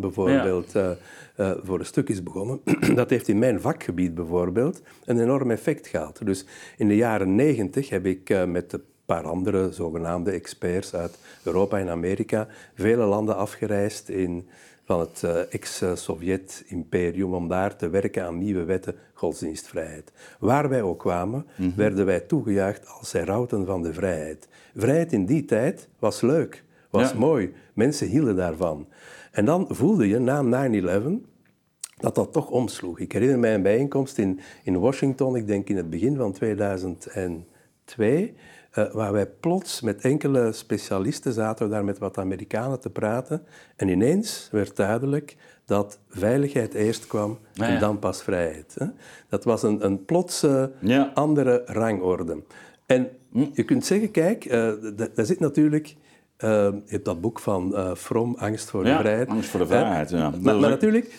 bijvoorbeeld 0.00 0.74
eh, 0.74 0.90
eh, 1.36 1.50
voor 1.62 1.78
een 1.78 1.86
stuk 1.86 2.08
is 2.08 2.22
begonnen. 2.22 2.60
dat 2.94 3.10
heeft 3.10 3.28
in 3.28 3.38
mijn 3.38 3.60
vakgebied 3.60 4.14
bijvoorbeeld 4.14 4.82
een 5.04 5.20
enorm 5.20 5.50
effect 5.50 5.86
gehad. 5.86 6.20
Dus 6.24 6.44
in 6.76 6.88
de 6.88 6.96
jaren 6.96 7.34
90 7.34 7.88
heb 7.88 8.06
ik 8.06 8.30
eh, 8.30 8.44
met 8.44 8.72
een 8.72 8.82
paar 9.04 9.24
andere 9.24 9.72
zogenaamde 9.72 10.30
experts 10.30 10.94
uit 10.94 11.18
Europa 11.44 11.78
en 11.78 11.88
Amerika 11.88 12.48
vele 12.74 13.04
landen 13.04 13.36
afgereisd 13.36 14.08
in, 14.08 14.48
van 14.88 15.00
het 15.00 15.22
eh, 15.22 15.54
ex-Sovjet-imperium 15.54 17.34
om 17.34 17.48
daar 17.48 17.76
te 17.76 17.88
werken 17.88 18.24
aan 18.24 18.38
nieuwe 18.38 18.64
wetten 18.64 18.94
godsdienstvrijheid. 19.12 20.12
Waar 20.38 20.68
wij 20.68 20.82
ook 20.82 20.98
kwamen, 20.98 21.46
werden 21.76 22.06
wij 22.06 22.20
toegejuicht 22.20 22.88
als 22.88 23.12
herauten 23.12 23.66
van 23.66 23.82
de 23.82 23.92
vrijheid. 23.92 24.48
Vrijheid 24.76 25.12
in 25.12 25.26
die 25.26 25.44
tijd 25.44 25.88
was 25.98 26.20
leuk, 26.20 26.64
was 26.90 27.10
Ja. 27.10 27.18
mooi. 27.18 27.52
Mensen 27.74 28.08
hielden 28.08 28.36
daarvan. 28.36 28.88
En 29.32 29.44
dan 29.44 29.66
voelde 29.68 30.08
je 30.08 30.18
na 30.18 30.42
9-11 30.42 31.20
dat 31.96 32.14
dat 32.14 32.32
toch 32.32 32.50
omsloeg. 32.50 32.98
Ik 32.98 33.12
herinner 33.12 33.38
mij 33.38 33.54
een 33.54 33.62
bijeenkomst 33.62 34.18
in, 34.18 34.40
in 34.64 34.78
Washington, 34.78 35.36
ik 35.36 35.46
denk 35.46 35.68
in 35.68 35.76
het 35.76 35.90
begin 35.90 36.16
van 36.16 36.32
2002, 36.32 38.34
eh, 38.70 38.92
waar 38.92 39.12
wij 39.12 39.26
plots 39.26 39.80
met 39.80 40.00
enkele 40.00 40.52
specialisten 40.52 41.32
zaten 41.32 41.66
we 41.66 41.72
daar 41.72 41.84
met 41.84 41.98
wat 41.98 42.18
Amerikanen 42.18 42.80
te 42.80 42.90
praten. 42.90 43.42
En 43.76 43.88
ineens 43.88 44.48
werd 44.52 44.76
duidelijk 44.76 45.36
dat 45.64 45.98
veiligheid 46.08 46.74
eerst 46.74 47.06
kwam 47.06 47.38
Ja, 47.52 47.66
en 47.68 47.80
dan 47.80 47.98
pas 47.98 48.22
vrijheid. 48.22 48.74
Hè. 48.78 48.86
Dat 49.28 49.44
was 49.44 49.62
een, 49.62 49.84
een 49.84 50.04
plotse 50.04 50.72
Ja. 50.80 51.10
andere 51.14 51.62
rangorde. 51.66 52.42
En 52.86 53.08
je 53.52 53.62
kunt 53.62 53.84
zeggen, 53.84 54.10
kijk, 54.10 54.44
eh, 54.44 54.72
daar 55.14 55.26
zit 55.26 55.40
natuurlijk... 55.40 55.94
eh, 56.36 56.48
je 56.50 56.82
hebt 56.86 57.04
dat 57.04 57.20
boek 57.20 57.38
van 57.38 57.76
eh 57.76 57.94
From, 57.94 58.34
Angst 58.38 58.70
voor 58.70 58.82
de 58.82 58.88
Ja, 58.88 58.98
Vrijheid. 58.98 59.28
Angst 59.28 59.48
voor 59.50 59.60
de? 59.60 59.66
Vrijheid, 59.66 60.10
ja. 60.10 60.32
Maar, 60.42 60.54
natuurlijk, 60.58 61.18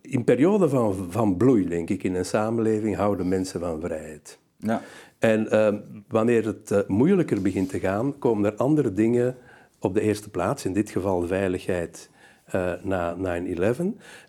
in 0.00 0.24
periode 0.24 0.68
van, 0.68 1.06
van 1.10 1.36
bloei, 1.36 1.68
denk 1.68 1.90
ik, 1.90 2.02
in 2.02 2.14
een 2.14 2.24
samenleving 2.24 2.96
houden 2.96 3.28
mensen 3.28 3.60
van 3.60 3.80
vrijheid. 3.80 4.38
Ja. 4.56 4.82
En 5.20 5.50
eh, 5.50 5.74
wanneer 6.08 6.44
het 6.46 6.70
eh, 6.70 6.78
moeilijker 6.86 7.42
begint 7.42 7.68
te 7.68 7.78
gaan, 7.78 8.18
komen 8.18 8.52
er 8.52 8.58
andere 8.58 8.92
dingen 8.92 9.36
op 9.78 9.94
de 9.94 10.00
eerste 10.00 10.30
plaats. 10.30 10.64
In 10.64 10.72
dit 10.72 10.90
geval 10.90 11.26
veiligheid 11.26 12.10
eh, 12.44 12.72
na 12.82 13.16
9-11. 13.16 13.82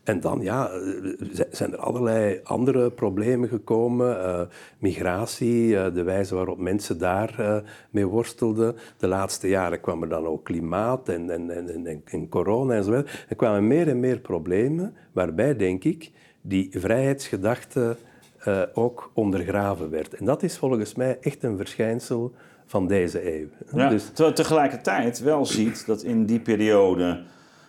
En 0.04 0.20
dan 0.20 0.42
ja, 0.42 0.70
eh, 0.70 1.40
zijn 1.52 1.72
er 1.72 1.78
allerlei 1.78 2.40
andere 2.44 2.92
problemen 2.92 3.50
gekomen. 3.50 4.50
Migratie, 4.80 5.92
de 5.92 6.04
wijze 6.04 6.36
waarop 6.36 6.60
mensen 6.60 6.98
daar 6.98 7.64
mee 7.90 8.06
worstelden. 8.06 8.76
De 8.98 9.08
laatste 9.08 9.48
jaren 9.48 9.82
kwam 9.82 10.02
er 10.02 10.10
dan 10.10 10.26
ook 10.26 10.44
klimaat 10.44 11.10
en, 11.10 11.30
en, 11.30 11.50
en, 11.50 11.86
en, 11.86 12.02
en 12.06 12.30
corona. 12.30 12.74
Er 12.74 13.36
kwamen 13.36 13.68
meer 13.68 13.88
en 13.88 14.00
meer 14.00 14.20
problemen, 14.20 14.96
waarbij, 15.12 15.56
denk 15.56 15.84
ik, 15.84 16.12
die 16.42 16.70
vrijheidsgedachte 16.72 17.98
eh, 18.42 18.62
ook 18.74 19.12
ondergraven 19.14 19.90
werd. 19.90 20.14
En 20.14 20.26
dat 20.26 20.44
is 20.44 20.58
volgens 20.58 20.96
mij 20.96 21.18
echt 21.22 21.44
een 21.44 21.58
verschijnsel 21.58 22.34
van 22.66 22.88
deze 22.88 23.36
eeuw. 23.40 23.48
Ja, 23.74 23.90
Dus, 23.90 24.06
terwijl 24.06 24.30
je 24.30 24.36
tegelijkertijd 24.36 25.20
wel 25.20 25.46
ziet 25.46 25.86
dat 25.86 26.04
in 26.04 26.26
die 26.26 26.40
periode 26.40 27.04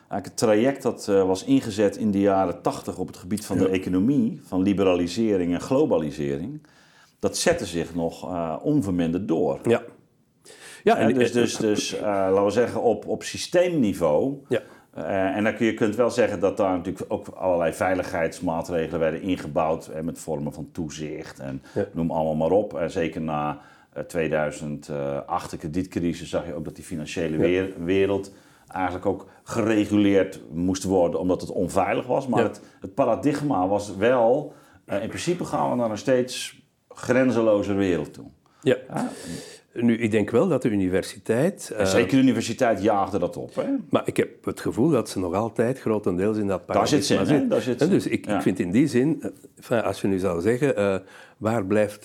eigenlijk 0.08 0.24
het 0.24 0.36
traject 0.36 0.82
dat 0.82 1.08
eh, 1.08 1.26
was 1.26 1.44
ingezet 1.44 1.96
in 1.96 2.10
de 2.10 2.20
jaren 2.20 2.62
80 2.62 2.98
op 2.98 3.06
het 3.06 3.16
gebied 3.16 3.46
van 3.46 3.58
de 3.58 3.68
economie, 3.68 4.40
van 4.44 4.62
liberalisering 4.62 5.52
en 5.54 5.60
globalisering, 5.60 6.66
dat 7.18 7.36
zette 7.36 7.66
zich 7.66 7.94
nog 7.94 8.30
eh, 8.30 8.56
onverminderd 8.62 9.28
door. 9.28 9.60
ja. 9.64 9.82
Ja, 10.84 10.96
Hè, 10.96 11.02
en, 11.02 11.14
dus 11.14 11.32
dus, 11.32 11.56
dus 11.56 12.00
laten 12.00 12.44
we 12.44 12.50
zeggen 12.50 12.82
op, 12.82 13.06
op 13.06 13.22
systeemniveau. 13.22 14.34
ja. 14.48 14.62
Eh, 14.94 15.36
en 15.36 15.44
dan 15.44 15.54
kun 15.54 15.66
je 15.66 15.74
kunt 15.74 15.96
wel 15.96 16.10
zeggen 16.10 16.40
dat 16.40 16.56
daar 16.56 16.76
natuurlijk 16.76 17.04
ook 17.12 17.28
allerlei 17.28 17.72
veiligheidsmaatregelen 17.72 19.00
werden 19.00 19.22
ingebouwd. 19.22 19.86
eh, 19.86 20.00
met 20.02 20.18
vormen 20.18 20.52
van 20.52 20.68
toezicht 20.72 21.38
en 21.38 21.62
Ja. 21.74 21.84
noem 21.92 22.10
allemaal 22.10 22.34
maar 22.34 22.50
op. 22.58 22.74
En 22.78 22.90
zeker 22.90 23.20
na 23.20 23.58
eh, 23.92 24.02
2008, 24.02 25.50
de 25.50 25.56
kredietcrisis, 25.56 26.28
zag 26.30 26.46
je 26.46 26.54
ook 26.54 26.64
dat 26.64 26.74
die 26.74 26.84
financiële 26.84 27.36
weer- 27.36 27.72
wereld 27.84 28.32
eigenlijk 28.68 29.06
ook 29.06 29.26
gereguleerd 29.42 30.40
moest 30.52 30.84
worden 30.84 31.20
omdat 31.20 31.40
het 31.40 31.50
onveilig 31.50 32.06
was. 32.06 32.26
Maar 32.26 32.40
Ja. 32.40 32.46
het, 32.46 32.60
het 32.80 32.94
paradigma 32.94 33.68
was 33.68 33.96
wel, 33.96 34.52
eh, 34.84 35.02
in 35.02 35.08
principe 35.08 35.44
gaan 35.44 35.70
we 35.70 35.76
naar 35.76 35.90
een 35.90 35.98
steeds 35.98 36.62
grenzelozer 36.88 37.76
wereld 37.76 38.12
toe. 38.14 38.26
ja. 38.60 38.76
Ja, 38.88 39.10
Nu, 39.74 39.96
ik 39.98 40.10
denk 40.10 40.30
wel 40.30 40.48
dat 40.48 40.62
de 40.62 40.70
universiteit... 40.70 41.72
eh, 41.76 41.86
Zeker 41.86 42.10
de 42.16 42.22
universiteit 42.22 42.82
jaagde 42.82 43.18
dat 43.18 43.36
op. 43.36 43.54
Hè? 43.54 43.64
Maar 43.90 44.02
ik 44.04 44.16
heb 44.16 44.44
het 44.44 44.60
gevoel 44.60 44.88
dat 44.90 45.08
ze 45.08 45.18
nog 45.18 45.34
altijd 45.34 45.80
grotendeels 45.80 46.36
in 46.36 46.46
dat 46.46 46.66
Daar 46.66 46.88
zit 46.88 47.04
ze 47.06 47.14
paradigma 47.14 47.42
hè? 47.42 47.48
Daar 47.48 47.60
zit 47.60 47.80
En 47.80 47.86
ze 47.86 47.92
Dus 47.92 48.06
ik, 48.06 48.26
Ja. 48.26 48.36
ik 48.36 48.42
vind 48.42 48.58
in 48.58 48.70
die 48.70 48.86
zin, 48.86 49.22
eh, 49.68 49.82
als 49.82 50.00
je 50.00 50.08
nu 50.08 50.18
zou 50.18 50.40
zeggen, 50.40 50.76
eh, 50.76 50.96
waar, 51.36 51.64
blijft, 51.66 52.04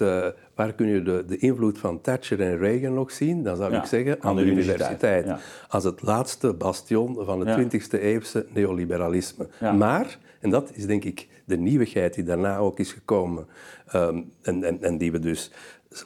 waar 0.56 0.74
kun 0.76 0.88
je 0.88 1.02
de, 1.02 1.24
de 1.28 1.38
invloed 1.38 1.78
van 1.80 2.02
Thatcher 2.02 2.42
en 2.42 2.58
Reagan 2.58 2.94
nog 2.94 3.12
zien, 3.12 3.44
dan 3.44 3.56
zou 3.56 3.72
Ja, 3.72 3.80
ik 3.82 3.86
zeggen 3.86 4.14
aan, 4.22 4.30
aan 4.30 4.36
de 4.36 4.44
de 4.44 4.48
universiteit, 4.52 5.04
universiteit. 5.04 5.26
ja. 5.26 5.40
Als 5.70 5.84
het 5.84 6.02
laatste 6.02 6.54
bastion 6.54 7.18
van 7.26 7.40
het 7.40 7.48
Ja. 7.50 7.56
20e 7.56 8.00
eeuwse 8.02 8.46
neoliberalisme. 8.54 9.48
Maar, 9.78 10.18
en 10.40 10.50
dat 10.50 10.72
is 10.74 10.86
denk 10.86 11.04
ik 11.04 11.28
de 11.46 11.58
nieuwigheid 11.58 12.14
die 12.14 12.24
daarna 12.24 12.58
ook 12.58 12.80
is 12.80 12.92
gekomen, 12.92 13.48
ehm, 13.88 14.22
en, 14.42 14.64
en, 14.64 14.84
en 14.84 14.98
die 14.98 15.12
we 15.12 15.20
dus 15.20 15.52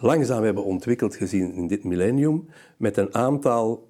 langzaam 0.01 0.43
hebben 0.43 0.63
ontwikkeld 0.63 1.15
gezien 1.15 1.53
in 1.53 1.67
dit 1.67 1.83
millennium, 1.83 2.45
met 2.77 2.97
een 2.97 3.15
aantal 3.15 3.89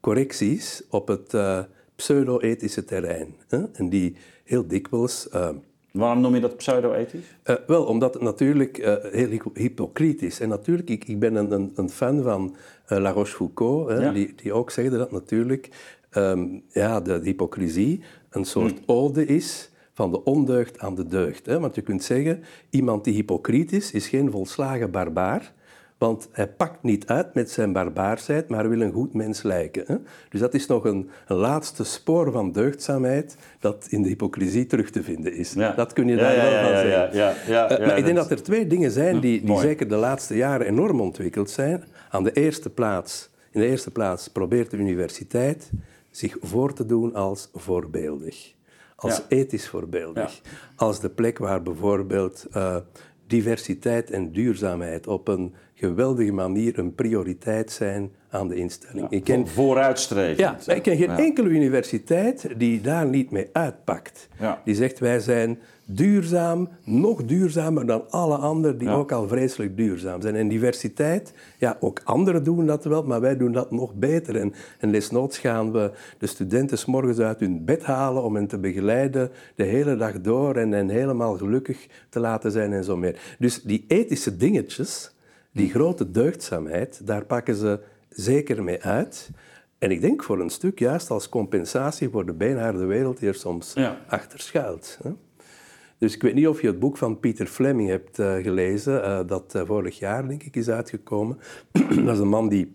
correcties 0.00 0.82
op 0.90 1.08
het 1.08 1.34
eh, 1.34 1.58
pseudo-ethische 1.96 2.84
terrein. 2.84 3.34
Hè? 3.48 3.62
En 3.72 3.88
die 3.88 4.16
heel 4.44 4.66
dikwijls... 4.66 5.28
eh, 5.28 5.48
Waarom 5.92 6.20
noem 6.20 6.34
je 6.34 6.40
dat 6.40 6.56
pseudo-ethisch? 6.56 7.24
eh, 7.42 7.56
wel, 7.66 7.84
omdat 7.84 8.14
het 8.14 8.22
natuurlijk 8.22 8.76
heel 9.12 9.28
hypo- 9.28 9.50
hypocriet 9.54 10.22
is. 10.22 10.40
En 10.40 10.48
natuurlijk, 10.48 10.90
ik, 10.90 11.04
ik 11.08 11.18
ben 11.18 11.34
een, 11.34 11.72
een, 11.74 11.90
fan 11.90 12.22
van 12.22 12.56
La 12.86 13.10
Rochefoucauld, 13.10 13.88
hè, 13.88 13.96
Ja. 14.00 14.12
die, 14.12 14.34
die 14.36 14.52
ook 14.52 14.70
zegde 14.70 14.96
dat 14.96 15.10
natuurlijk 15.12 15.68
ehm, 16.10 16.46
ja, 16.68 17.00
de, 17.00 17.18
de 17.18 17.24
hypocrisie 17.24 18.02
een 18.30 18.44
soort 18.44 18.80
ode 18.86 19.26
is 19.26 19.70
van 20.02 20.10
de 20.10 20.24
ondeugd 20.24 20.78
aan 20.78 20.94
de 20.94 21.06
deugd. 21.06 21.46
Hè? 21.46 21.60
Want 21.60 21.74
je 21.74 21.82
kunt 21.82 22.04
zeggen, 22.04 22.42
iemand 22.70 23.04
die 23.04 23.14
hypocriet 23.14 23.72
is, 23.72 23.92
is 23.92 24.08
geen 24.08 24.30
volslagen 24.30 24.90
barbaar. 24.90 25.52
Want 25.98 26.28
hij 26.32 26.48
pakt 26.48 26.82
niet 26.82 27.06
uit 27.06 27.34
met 27.34 27.50
zijn 27.50 27.72
barbaarsheid, 27.72 28.48
maar 28.48 28.68
wil 28.68 28.80
een 28.80 28.92
goed 28.92 29.14
mens 29.14 29.42
lijken. 29.42 29.84
Hè? 29.86 29.96
Dus 30.28 30.40
dat 30.40 30.54
is 30.54 30.66
nog 30.66 30.84
een, 30.84 31.10
een 31.26 31.36
laatste 31.36 31.84
spoor 31.84 32.32
van 32.32 32.52
deugdzaamheid 32.52 33.36
dat 33.60 33.86
in 33.88 34.02
de 34.02 34.08
hypocrisie 34.08 34.66
terug 34.66 34.90
te 34.90 35.02
vinden 35.02 35.34
is. 35.34 35.52
Ja. 35.52 35.72
Dat 35.72 35.92
kun 35.92 36.08
je 36.08 36.16
daar 36.16 36.34
ja, 36.36 36.42
wel 36.42 36.50
ja, 36.52 36.62
van 36.62 36.70
zeggen. 36.70 37.16
ja, 37.18 37.34
ja, 37.46 37.68
Eh, 37.70 37.78
ja, 37.78 37.86
maar 37.86 37.98
ik 37.98 38.04
denk 38.04 38.16
dat- 38.16 38.30
er 38.30 38.42
twee 38.42 38.66
dingen 38.66 38.90
zijn 38.90 39.20
die, 39.20 39.38
die 39.40 39.48
mooi. 39.48 39.60
zeker 39.66 39.88
de 39.88 39.96
laatste 39.96 40.36
jaren 40.36 40.66
enorm 40.66 41.00
ontwikkeld 41.00 41.50
zijn. 41.50 41.84
Aan 42.10 42.24
de 42.24 42.32
eerste 42.32 42.70
plaats, 42.70 43.30
in 43.50 43.60
de 43.60 43.66
eerste 43.66 43.90
plaats 43.90 44.28
probeert 44.28 44.70
de 44.70 44.76
universiteit 44.76 45.70
zich 46.10 46.36
voor 46.40 46.72
te 46.72 46.86
doen 46.86 47.14
als 47.14 47.50
voorbeeldig. 47.54 48.52
Als 49.02 49.16
Ja. 49.16 49.24
ethisch 49.28 49.68
voorbeeldig. 49.68 50.40
Als 50.76 51.00
de 51.00 51.10
plek 51.10 51.38
waar 51.38 51.62
bijvoorbeeld 51.62 52.46
eh, 52.52 52.76
diversiteit 53.26 54.10
en 54.10 54.32
duurzaamheid 54.32 55.06
op 55.06 55.28
een 55.28 55.54
geweldige 55.86 56.32
manier 56.32 56.78
een 56.78 56.94
prioriteit 56.94 57.72
zijn 57.72 58.10
aan 58.30 58.48
de 58.48 58.54
instelling. 58.54 59.10
ik 59.10 59.24
ken, 59.24 59.48
vooruitstrevend. 59.48 60.64
Ja, 60.64 60.74
ik 60.74 60.82
ken 60.82 60.96
geen 60.96 61.10
enkele 61.10 61.48
universiteit 61.48 62.48
die 62.56 62.80
daar 62.80 63.06
niet 63.06 63.30
mee 63.30 63.48
uitpakt. 63.52 64.28
Die 64.64 64.74
zegt 64.74 64.98
wij 64.98 65.20
zijn 65.20 65.58
duurzaam, 65.84 66.68
nog 66.84 67.24
duurzamer 67.24 67.86
dan 67.86 68.10
alle 68.10 68.36
anderen 68.36 68.78
die 68.78 68.88
ook 68.88 69.12
al 69.12 69.28
vreselijk 69.28 69.76
duurzaam 69.76 70.20
zijn. 70.20 70.34
En 70.34 70.48
diversiteit, 70.48 71.32
ja, 71.58 71.76
ook 71.80 72.00
anderen 72.04 72.44
doen 72.44 72.66
dat 72.66 72.84
wel, 72.84 73.02
maar 73.02 73.20
wij 73.20 73.36
doen 73.36 73.52
dat 73.52 73.70
nog 73.70 73.94
beter. 73.94 74.36
En, 74.36 74.54
en 74.78 74.90
lesnoods 74.90 75.38
gaan 75.38 75.72
we 75.72 75.90
de 76.18 76.26
studenten 76.26 76.78
s 76.78 76.84
morgens 76.84 77.18
uit 77.18 77.40
hun 77.40 77.64
bed 77.64 77.82
halen 77.82 78.22
om 78.22 78.34
hen 78.34 78.46
te 78.46 78.58
begeleiden 78.58 79.30
de 79.54 79.64
hele 79.64 79.96
dag 79.96 80.20
door 80.20 80.56
en 80.56 80.72
hen 80.72 80.88
helemaal 80.88 81.36
gelukkig 81.36 81.86
te 82.08 82.20
laten 82.20 82.50
zijn 82.50 82.72
en 82.72 82.84
zo 82.84 82.96
meer. 82.96 83.20
Dus 83.38 83.62
die 83.62 83.84
ethische 83.88 84.36
dingetjes, 84.36 85.14
die 85.52 85.70
grote 85.70 86.10
deugdzaamheid, 86.10 87.06
daar 87.06 87.24
pakken 87.24 87.54
ze 87.54 87.80
zeker 88.08 88.62
mee 88.62 88.82
uit. 88.82 89.30
En 89.78 89.90
ik 89.90 90.00
denk 90.00 90.22
voor 90.22 90.40
een 90.40 90.50
stuk 90.50 90.78
juist 90.78 91.10
als 91.10 91.28
compensatie 91.28 92.08
voor 92.08 92.26
de 92.26 92.32
beenharde 92.32 92.84
wereld 92.84 93.18
die 93.18 93.28
er 93.28 93.34
soms 93.34 93.74
achter 94.06 94.40
schuilt. 94.40 94.98
Dus 95.98 96.14
ik 96.14 96.22
weet 96.22 96.34
niet 96.34 96.48
of 96.48 96.60
je 96.60 96.66
het 96.66 96.78
boek 96.78 96.96
van 96.96 97.20
Peter 97.20 97.46
Fleming 97.46 97.88
hebt 97.88 98.18
uh, 98.18 98.34
gelezen, 98.36 98.94
uh, 99.04 99.20
dat 99.26 99.54
uh, 99.56 99.62
vorig 99.66 99.98
jaar 99.98 100.28
denk 100.28 100.42
ik 100.42 100.56
is 100.56 100.68
uitgekomen. 100.68 101.38
dat 102.04 102.14
is 102.14 102.18
een 102.18 102.28
man 102.28 102.48
die 102.48 102.72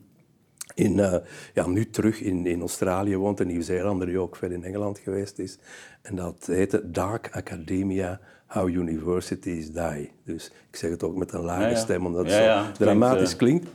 in, 0.78 1.22
ja, 1.54 1.68
nu 1.68 1.90
terug 1.90 2.22
in, 2.22 2.46
in 2.46 2.60
Australië 2.60 3.18
woont 3.18 3.40
en 3.40 3.48
Nieuw-Zeeland, 3.48 4.06
die 4.06 4.20
ook 4.20 4.36
veel 4.36 4.52
in 4.52 4.63
Engeland 4.63 5.00
geweest 5.00 5.40
is. 5.40 5.58
En 6.02 6.16
dat 6.16 6.46
heette 6.46 6.92
Dark 6.92 7.30
Academia, 7.32 8.20
How 8.48 8.70
Universities 8.70 9.72
Die. 9.72 10.12
Dus 10.24 10.52
ik 10.70 10.76
zeg 10.76 10.90
het 10.90 11.04
ook 11.04 11.16
met 11.16 11.34
een 11.34 11.42
lage 11.42 11.76
stem, 11.76 12.06
omdat 12.06 12.26
het 12.26 12.34
zo 12.34 12.84
dramatisch 12.84 13.36
klinkt. 13.36 13.68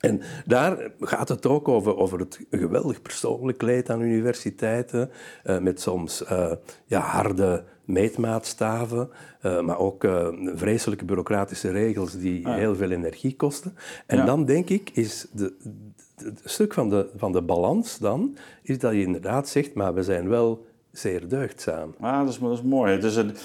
En 0.00 0.20
daar 0.46 0.90
gaat 1.00 1.28
het 1.28 1.46
ook 1.46 1.68
over, 1.68 1.96
over 1.96 2.18
het 2.18 2.40
geweldig 2.50 3.02
persoonlijk 3.02 3.62
leed 3.62 3.90
aan 3.90 4.00
universiteiten, 4.00 5.10
met 5.60 5.80
soms 5.80 6.24
ja, 6.86 7.00
harde 7.00 7.64
meetmaatstaven, 7.84 9.10
uh, 9.42 9.60
maar 9.60 9.78
ook 9.78 10.06
vreselijke 10.54 11.04
bureaucratische 11.04 11.70
regels 11.70 12.18
die 12.18 12.46
ah. 12.46 12.54
heel 12.54 12.76
veel 12.76 12.90
energie 12.90 13.36
kosten. 13.36 13.76
En 14.06 14.26
dan 14.26 14.44
denk 14.44 14.68
ik, 14.68 14.90
is 14.92 15.26
de, 15.32 15.52
het 16.16 16.40
stuk 16.44 16.74
van 16.74 16.88
de, 16.88 17.08
van 17.16 17.32
de 17.32 17.42
balans 17.42 17.98
dan, 17.98 18.36
is 18.62 18.78
dat 18.78 18.92
je 18.92 19.02
inderdaad 19.02 19.48
zegt, 19.48 19.74
maar 19.74 19.94
we 19.94 20.02
zijn 20.02 20.28
wel 20.28 20.66
zeer 20.92 21.28
deugdzaam. 21.28 21.94
Ah, 22.00 22.18
dat, 22.18 22.28
is, 22.28 22.38
dat 22.38 22.52
is 22.52 22.62
mooi. 22.62 22.92
Het 22.92 23.04
is 23.04 23.16
een, 23.16 23.36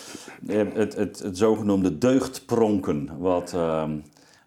het, 0.48 0.74
het, 0.74 0.96
het, 0.96 1.20
het 1.20 1.38
zogenoemde 1.38 1.98
deugdpronken, 1.98 3.10
wat, 3.18 3.54
uh, 3.56 3.84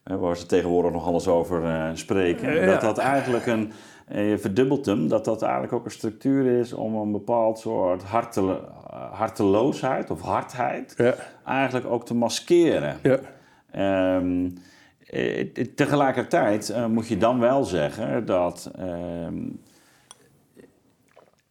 waar 0.02 0.36
ze 0.36 0.46
tegenwoordig 0.46 0.92
nog 0.92 1.06
alles 1.06 1.28
over 1.28 1.62
uh, 1.62 1.90
spreken. 1.94 2.66
Dat 2.66 2.80
dat 2.80 2.98
eigenlijk 2.98 3.46
een 3.46 3.72
en 4.06 4.22
je 4.22 4.38
verdubbelt 4.38 4.86
hem, 4.86 5.08
dat 5.08 5.24
dat 5.24 5.42
eigenlijk 5.42 5.72
ook 5.72 5.84
een 5.84 5.90
structuur 5.90 6.58
is 6.58 6.72
om 6.72 6.94
een 6.94 7.12
bepaald 7.12 7.58
soort 7.58 8.02
harte, 8.02 8.60
harteloosheid 9.12 10.10
of 10.10 10.20
hardheid 10.20 10.94
ja. 10.96 11.14
eigenlijk 11.44 11.86
ook 11.86 12.06
te 12.06 12.14
maskeren. 12.14 12.96
Ja. 13.02 14.16
Um, 14.16 14.54
tegelijkertijd 15.74 16.70
uh, 16.70 16.86
moet 16.86 17.08
je 17.08 17.16
dan 17.16 17.38
wel 17.38 17.64
zeggen 17.64 18.26
dat 18.26 18.70
um, 18.80 19.60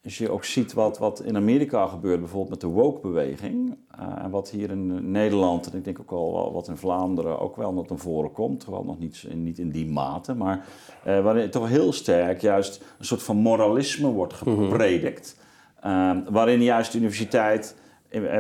als 0.04 0.18
je 0.18 0.32
ook 0.32 0.46
ziet 0.46 0.74
wat, 0.74 0.98
wat 0.98 1.22
in 1.22 1.36
Amerika 1.36 1.88
gebeurt, 1.88 2.20
bijvoorbeeld 2.20 2.50
met 2.50 2.62
de 2.62 2.68
woke-beweging, 2.68 3.78
uh, 4.00 4.24
en 4.24 4.30
wat 4.30 4.50
hier 4.50 4.70
in 4.70 5.12
Nederland 5.12 5.72
en 5.72 5.78
ik 5.78 5.84
denk 5.84 6.00
ook 6.00 6.12
al 6.12 6.54
wat 6.54 6.68
in 6.68 6.78
Vlaanderen 6.78 7.40
ook 7.40 7.56
wel 7.56 7.74
naar 7.74 7.86
voren 8.00 8.32
komt, 8.32 8.66
wel 8.66 8.84
nog 8.84 9.00
niet 9.00 9.26
in, 9.30 9.44
niet 9.44 9.60
in 9.60 9.72
die 9.72 9.92
mate, 9.92 10.34
maar 10.34 10.66
uh, 11.08 11.24
waarin 11.24 11.50
toch 11.50 11.68
heel 11.68 11.94
sterk 11.94 12.42
juist 12.42 12.84
een 13.00 13.06
soort 13.06 13.24
van 13.24 13.38
moralisme 13.38 14.08
wordt 14.08 14.46
mhm. 14.46 14.64
gepredikt, 14.64 15.38
uh, 15.86 16.18
waarin 16.30 16.64
juist 16.64 16.92
de 16.92 16.98
universiteit 16.98 17.76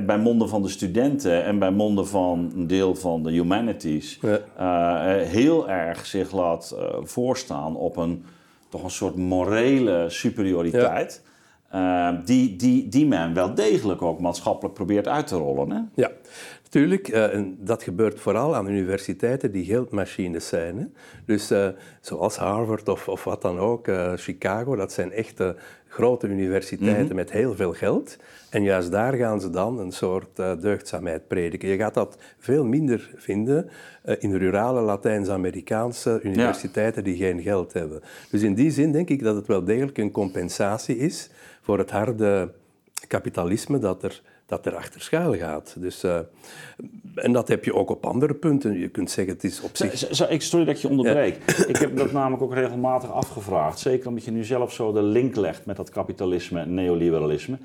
bij 0.05 0.17
monden 0.17 0.49
van 0.49 0.61
de 0.61 0.69
studenten 0.69 1.43
en 1.43 1.59
bij 1.59 1.71
monden 1.71 2.07
van 2.07 2.51
een 2.55 2.67
deel 2.67 2.95
van 2.95 3.23
de 3.23 3.31
humanities 3.31 4.19
heel 5.25 5.69
erg 5.69 6.05
zich 6.05 6.31
laat 6.31 6.75
voorstaan 7.03 7.75
op 7.75 7.97
een 7.97 8.23
toch 8.71 8.83
een 8.83 8.89
soort 8.89 9.15
morele 9.15 10.05
superioriteit. 10.09 11.23
Uh, 11.75 12.09
die, 12.25 12.55
die, 12.55 12.87
die 12.87 13.07
men 13.07 13.33
wel 13.33 13.53
degelijk 13.53 14.01
ook 14.01 14.19
maatschappelijk 14.19 14.75
probeert 14.75 15.07
uit 15.07 15.27
te 15.27 15.35
rollen. 15.35 15.71
Hè? 15.71 15.79
Ja, 15.95 16.11
natuurlijk. 16.71 17.07
Uh, 17.07 17.33
en 17.33 17.57
dat 17.59 17.83
gebeurt 17.83 18.19
vooral 18.19 18.55
aan 18.55 18.69
universiteiten 18.69 19.51
die 19.51 19.65
geldmachines 19.65 20.47
zijn. 20.47 20.77
Hè? 20.77 20.85
Dus 21.25 21.51
uh, 21.51 21.67
zoals 22.01 22.37
Harvard 22.37 22.89
of, 22.89 23.07
of 23.07 23.23
wat 23.23 23.41
dan 23.41 23.59
ook, 23.59 23.89
Chicago, 24.15 24.75
dat 24.75 24.91
zijn 24.91 25.11
echte 25.11 25.55
grote 25.87 26.27
universiteiten 26.27 27.05
mhm. 27.05 27.15
met 27.15 27.31
heel 27.31 27.55
veel 27.55 27.73
geld. 27.73 28.17
En 28.49 28.63
juist 28.63 28.91
daar 28.91 29.13
gaan 29.13 29.41
ze 29.41 29.49
dan 29.49 29.79
een 29.79 29.91
soort 29.91 30.35
deugdzaamheid 30.35 31.27
prediken. 31.27 31.69
Je 31.69 31.77
gaat 31.77 31.93
dat 31.93 32.17
veel 32.37 32.65
minder 32.65 33.11
vinden 33.15 33.69
in 34.19 34.35
rurale 34.35 34.81
Latijns-Amerikaanse 34.81 36.19
universiteiten 36.23 37.03
die 37.03 37.17
geen 37.17 37.41
geld 37.41 37.73
hebben. 37.73 38.01
Dus 38.29 38.41
in 38.41 38.53
die 38.53 38.71
zin 38.71 38.91
denk 38.91 39.09
ik 39.09 39.23
dat 39.23 39.35
het 39.35 39.47
wel 39.47 39.63
degelijk 39.63 39.97
een 39.97 40.11
compensatie 40.11 40.97
is 40.97 41.29
voor 41.61 41.77
het 41.77 41.91
harde 41.91 42.51
kapitalisme 43.07 43.79
dat 43.79 44.03
er, 44.03 44.21
dat 44.51 44.65
er 44.65 44.75
achter 44.75 45.01
schuil 45.01 45.37
gaat. 45.37 45.75
Dus, 45.79 46.03
uh, 46.03 46.19
en 47.15 47.31
dat 47.31 47.47
heb 47.47 47.65
je 47.65 47.75
ook 47.75 47.89
op 47.89 48.05
andere 48.05 48.33
punten. 48.33 48.79
Je 48.79 48.89
kunt 48.89 49.11
zeggen, 49.11 49.33
het 49.33 49.43
is 49.43 49.61
op 49.61 49.77
zich... 49.77 50.09
Ik 50.29 50.41
sorry 50.41 50.65
dat 50.65 50.81
je 50.81 50.89
onderbreek. 50.89 51.35
Ik 51.67 51.77
heb 51.77 51.97
dat 51.97 52.11
namelijk 52.11 52.43
ook 52.43 52.53
regelmatig 52.53 53.11
afgevraagd. 53.11 53.79
Zeker 53.79 54.07
omdat 54.07 54.23
je 54.23 54.31
nu 54.31 54.43
zelf 54.43 54.73
zo 54.73 54.91
de 54.91 55.01
link 55.01 55.35
legt 55.35 55.65
met 55.65 55.75
dat 55.75 55.89
kapitalisme 55.89 56.59
en 56.59 56.73
neoliberalisme. 56.73 57.57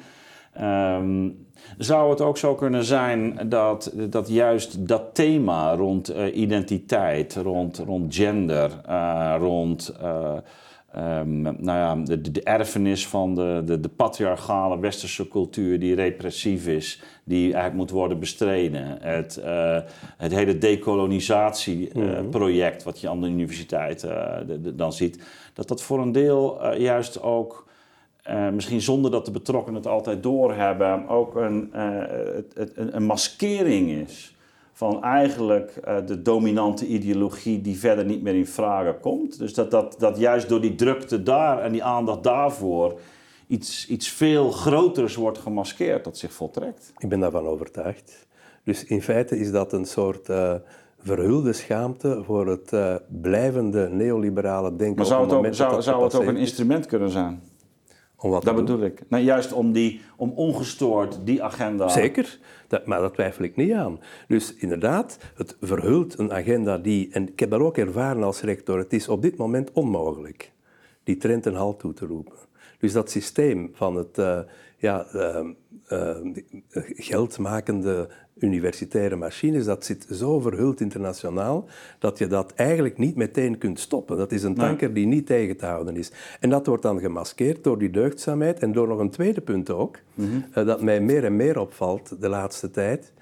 Um, 0.61 1.47
zou 1.79 2.11
het 2.11 2.21
ook 2.21 2.39
zo 2.39 2.55
kunnen 2.55 2.85
zijn 2.85 3.49
dat, 3.49 3.93
dat 3.95 4.29
juist 4.29 4.89
dat 4.89 5.15
thema 5.15 5.75
rond 5.75 6.11
uh, 6.11 6.37
identiteit, 6.37 7.35
rond, 7.35 7.79
rond 7.79 8.15
gender, 8.15 8.71
uh, 8.89 9.35
rond... 9.39 9.95
Um, 10.95 11.43
nou 11.43 11.65
ja, 11.65 11.97
de, 12.05 12.31
de, 12.31 12.43
erfenis 12.43 13.09
van 13.09 13.35
de, 13.35 13.63
de, 13.65 13.81
de, 13.81 13.89
patriarchale 13.89 14.79
westerse 14.79 15.29
cultuur 15.29 15.79
die 15.79 15.95
repressief 15.95 16.67
is, 16.67 17.03
die 17.25 17.43
eigenlijk 17.43 17.75
moet 17.75 17.91
worden 17.91 18.19
bestreden. 18.19 18.99
Het, 19.01 19.41
uh, 19.45 19.79
het 20.17 20.33
hele 20.33 20.59
decolonisatieproject, 20.59 22.81
uh, 22.81 22.87
wat 22.87 23.01
je 23.01 23.09
aan 23.09 23.21
de 23.21 23.29
universiteit 23.29 24.05
uh, 24.05 24.37
dan 24.75 24.93
ziet, 24.93 25.23
dat 25.55 25.69
dat 25.69 25.83
voor 25.83 26.01
een 26.01 26.13
deel 26.13 26.75
juist 26.75 27.23
ook, 27.23 27.67
misschien 28.53 28.81
zonder 28.81 29.11
dat 29.11 29.25
de 29.25 29.31
betrokkenen 29.31 29.81
het 29.81 29.91
altijd 29.91 30.23
doorhebben, 30.23 31.09
ook 31.09 31.35
een, 31.35 31.71
een 32.75 33.05
maskering 33.05 33.91
is 33.91 34.36
van 34.77 35.03
eigenlijk 35.03 35.73
uh, 35.89 35.97
de 36.07 36.23
dominante 36.23 36.87
ideologie 36.87 37.61
die 37.61 37.79
verder 37.79 38.05
niet 38.05 38.23
meer 38.23 38.35
in 38.35 38.47
vragen 38.47 39.01
komt. 39.01 39.39
Dus 39.39 39.55
dat, 39.55 39.71
dat, 39.71 39.97
dat 39.99 40.19
juist 40.19 40.49
door 40.49 40.61
die 40.61 40.75
drukte 40.75 41.23
daar 41.23 41.63
en 41.63 41.73
die 41.73 41.85
aandacht 41.85 42.23
daarvoor 42.23 43.01
iets, 43.47 43.89
iets 43.89 44.09
veel 44.09 44.51
groters 44.51 45.15
wordt 45.15 45.39
gemaskeerd 45.39 46.05
dat 46.05 46.19
zich 46.19 46.33
voltrekt. 46.33 46.93
Ik 46.99 47.09
ben 47.09 47.21
daarvan 47.21 47.47
overtuigd. 47.47 48.27
Dus 48.65 48.85
in 48.85 49.03
feite 49.03 49.39
is 49.39 49.51
dat 49.51 49.73
een 49.73 49.85
soort 49.85 50.29
uh, 50.29 50.55
verhulde 50.99 51.53
schaamte 51.53 52.23
voor 52.25 52.47
het 52.47 52.73
uh, 52.73 52.95
blijvende 53.21 53.89
neoliberale 53.89 54.77
denken. 54.77 54.97
Maar 54.97 55.07
zou 55.07 55.25
het, 55.25 55.33
ook, 55.33 55.55
zou, 55.55 55.83
zou 55.83 56.05
het 56.05 56.15
ook 56.15 56.27
een 56.27 56.37
instrument 56.37 56.87
kunnen 56.87 57.11
zijn? 57.11 57.43
Om 58.19 58.31
wat 58.31 58.45
dat 58.45 58.55
bedoel 58.55 58.83
ik. 58.83 59.03
Nou, 59.09 59.23
juist 59.23 59.53
om, 59.53 59.73
die, 59.73 60.01
om 60.17 60.31
ongestoord 60.31 61.19
die 61.25 61.43
agenda. 61.43 61.89
Zeker, 61.89 62.39
dat, 62.69 62.87
maar 62.87 63.01
dat 63.01 63.15
twijfel 63.15 63.45
ik 63.45 63.57
niet 63.57 63.73
aan. 63.73 64.01
Dus 64.29 64.55
inderdaad, 64.55 65.19
het 65.35 65.57
verhult 65.61 66.19
een 66.19 66.33
agenda 66.33 66.79
die, 66.79 67.09
en 67.13 67.29
ik 67.29 67.41
heb 67.41 67.51
dat 67.51 67.61
ook 67.61 67.77
ervaren 67.77 68.23
als 68.23 68.41
rector, 68.41 68.79
het 68.79 68.93
is 68.93 69.09
op 69.09 69.23
dit 69.23 69.37
moment 69.37 69.73
onmogelijk 69.73 70.53
die 71.05 71.17
trend 71.17 71.47
een 71.47 71.55
halt 71.55 71.79
toe 71.79 71.93
te 71.93 72.07
roepen. 72.07 72.37
Dus 72.79 72.93
dat 72.93 73.11
systeem 73.11 73.71
van 73.75 73.97
het 73.97 74.19
uh, 74.19 74.39
ja, 74.77 75.07
uh, 75.15 75.49
uh, 75.89 76.17
geldmakende 76.97 78.09
universitaire 78.39 79.17
machines, 79.17 79.65
dat 79.65 79.85
zit 79.85 80.07
zo 80.11 80.41
verhuld 80.41 80.81
internationaal 80.81 81.69
dat 81.99 82.19
je 82.19 82.27
dat 82.27 82.53
eigenlijk 82.55 82.99
niet 82.99 83.17
meteen 83.17 83.59
kunt 83.59 83.81
stoppen. 83.81 84.17
Dat 84.17 84.33
is 84.33 84.43
een 84.43 84.55
tanker 84.55 84.95
die 84.95 85.07
niet 85.07 85.27
tegen 85.27 85.57
te 85.57 85.67
houden 85.67 85.97
is. 85.97 86.13
En 86.41 86.51
dat 86.51 86.67
wordt 86.67 86.83
dan 86.83 87.01
gemaskeerd 87.01 87.65
door 87.65 87.79
die 87.79 87.91
deugdzaamheid 87.91 88.59
en 88.59 88.73
door 88.73 88.89
nog 88.89 88.99
een 88.99 89.11
tweede 89.11 89.41
punt 89.41 89.71
ook, 89.71 89.99
mhm. 90.15 90.29
eh, 90.53 90.67
dat 90.67 90.83
mij 90.83 91.01
meer 91.01 91.25
en 91.25 91.37
meer 91.37 91.59
opvalt 91.59 92.21
de 92.21 92.29
laatste 92.29 92.71
tijd. 92.71 93.13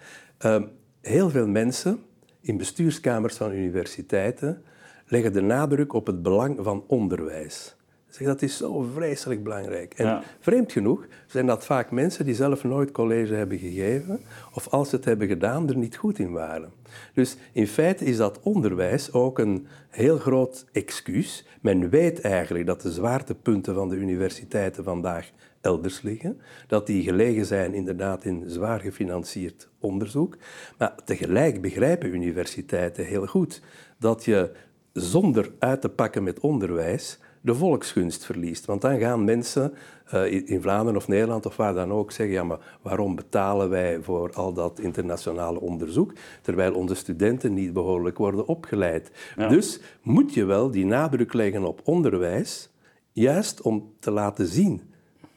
Uh, 0.44 0.62
heel 1.00 1.30
veel 1.30 1.46
mensen 1.46 1.98
in 2.40 2.56
bestuurskamers 2.56 3.36
van 3.36 3.52
universiteiten 3.52 4.62
leggen 5.06 5.32
de 5.32 5.40
nadruk 5.40 5.92
op 5.92 6.06
het 6.06 6.22
belang 6.22 6.58
van 6.60 6.84
onderwijs. 6.86 7.76
Zeg, 8.14 8.26
dat 8.26 8.42
is 8.42 8.56
zo 8.56 8.86
vreselijk 8.94 9.42
belangrijk. 9.42 9.94
En 9.94 10.06
Ja. 10.06 10.22
vreemd 10.40 10.72
genoeg 10.72 11.06
zijn 11.26 11.46
dat 11.46 11.64
vaak 11.64 11.90
mensen 11.90 12.24
die 12.24 12.34
zelf 12.34 12.64
nooit 12.64 12.90
college 12.90 13.34
hebben 13.34 13.58
gegeven, 13.58 14.20
of 14.52 14.68
als 14.68 14.88
ze 14.88 14.96
het 14.96 15.04
hebben 15.04 15.28
gedaan, 15.28 15.68
er 15.68 15.76
niet 15.76 15.96
goed 15.96 16.18
in 16.18 16.32
waren. 16.32 16.72
Dus 17.14 17.36
in 17.52 17.66
feite 17.66 18.04
is 18.04 18.16
dat 18.16 18.40
onderwijs 18.42 19.12
ook 19.12 19.38
een 19.38 19.66
heel 19.88 20.18
groot 20.18 20.64
excuus. 20.72 21.46
Men 21.60 21.90
weet 21.90 22.20
eigenlijk 22.20 22.66
dat 22.66 22.80
de 22.80 22.92
zwaartepunten 22.92 23.74
van 23.74 23.88
de 23.88 23.96
universiteiten 23.96 24.84
vandaag 24.84 25.30
elders 25.60 26.02
liggen. 26.02 26.40
Dat 26.66 26.86
die 26.86 27.02
gelegen 27.02 27.46
zijn 27.46 27.74
inderdaad 27.74 28.24
in 28.24 28.42
zwaar 28.46 28.80
gefinancierd 28.80 29.68
onderzoek. 29.80 30.36
Maar 30.78 30.94
tegelijk 31.04 31.60
begrijpen 31.60 32.14
universiteiten 32.14 33.04
heel 33.04 33.26
goed 33.26 33.62
dat 33.98 34.24
je 34.24 34.50
zonder 34.92 35.50
uit 35.58 35.80
te 35.80 35.88
pakken 35.88 36.22
met 36.22 36.40
onderwijs 36.40 37.18
de 37.44 37.54
volksgunst 37.54 38.24
verliest. 38.24 38.64
Want 38.64 38.80
dan 38.80 38.98
gaan 38.98 39.24
mensen 39.24 39.72
eh, 40.04 40.48
in 40.48 40.62
Vlaanderen 40.62 40.96
of 40.96 41.08
Nederland 41.08 41.46
of 41.46 41.56
waar 41.56 41.74
dan 41.74 41.92
ook 41.92 42.12
zeggen, 42.12 42.34
ja 42.34 42.44
maar 42.44 42.78
waarom 42.82 43.14
betalen 43.14 43.70
wij 43.70 44.00
voor 44.02 44.32
al 44.32 44.52
dat 44.52 44.80
internationale 44.80 45.60
onderzoek, 45.60 46.12
terwijl 46.42 46.74
onze 46.74 46.94
studenten 46.94 47.54
niet 47.54 47.72
behoorlijk 47.72 48.18
worden 48.18 48.46
opgeleid. 48.46 49.10
Ja. 49.36 49.48
Dus 49.48 49.80
moet 50.02 50.34
je 50.34 50.44
wel 50.44 50.70
die 50.70 50.86
nadruk 50.86 51.32
leggen 51.32 51.64
op 51.64 51.80
onderwijs, 51.84 52.70
juist 53.12 53.62
om 53.62 53.92
te 53.98 54.10
laten 54.10 54.46
zien, 54.46 54.82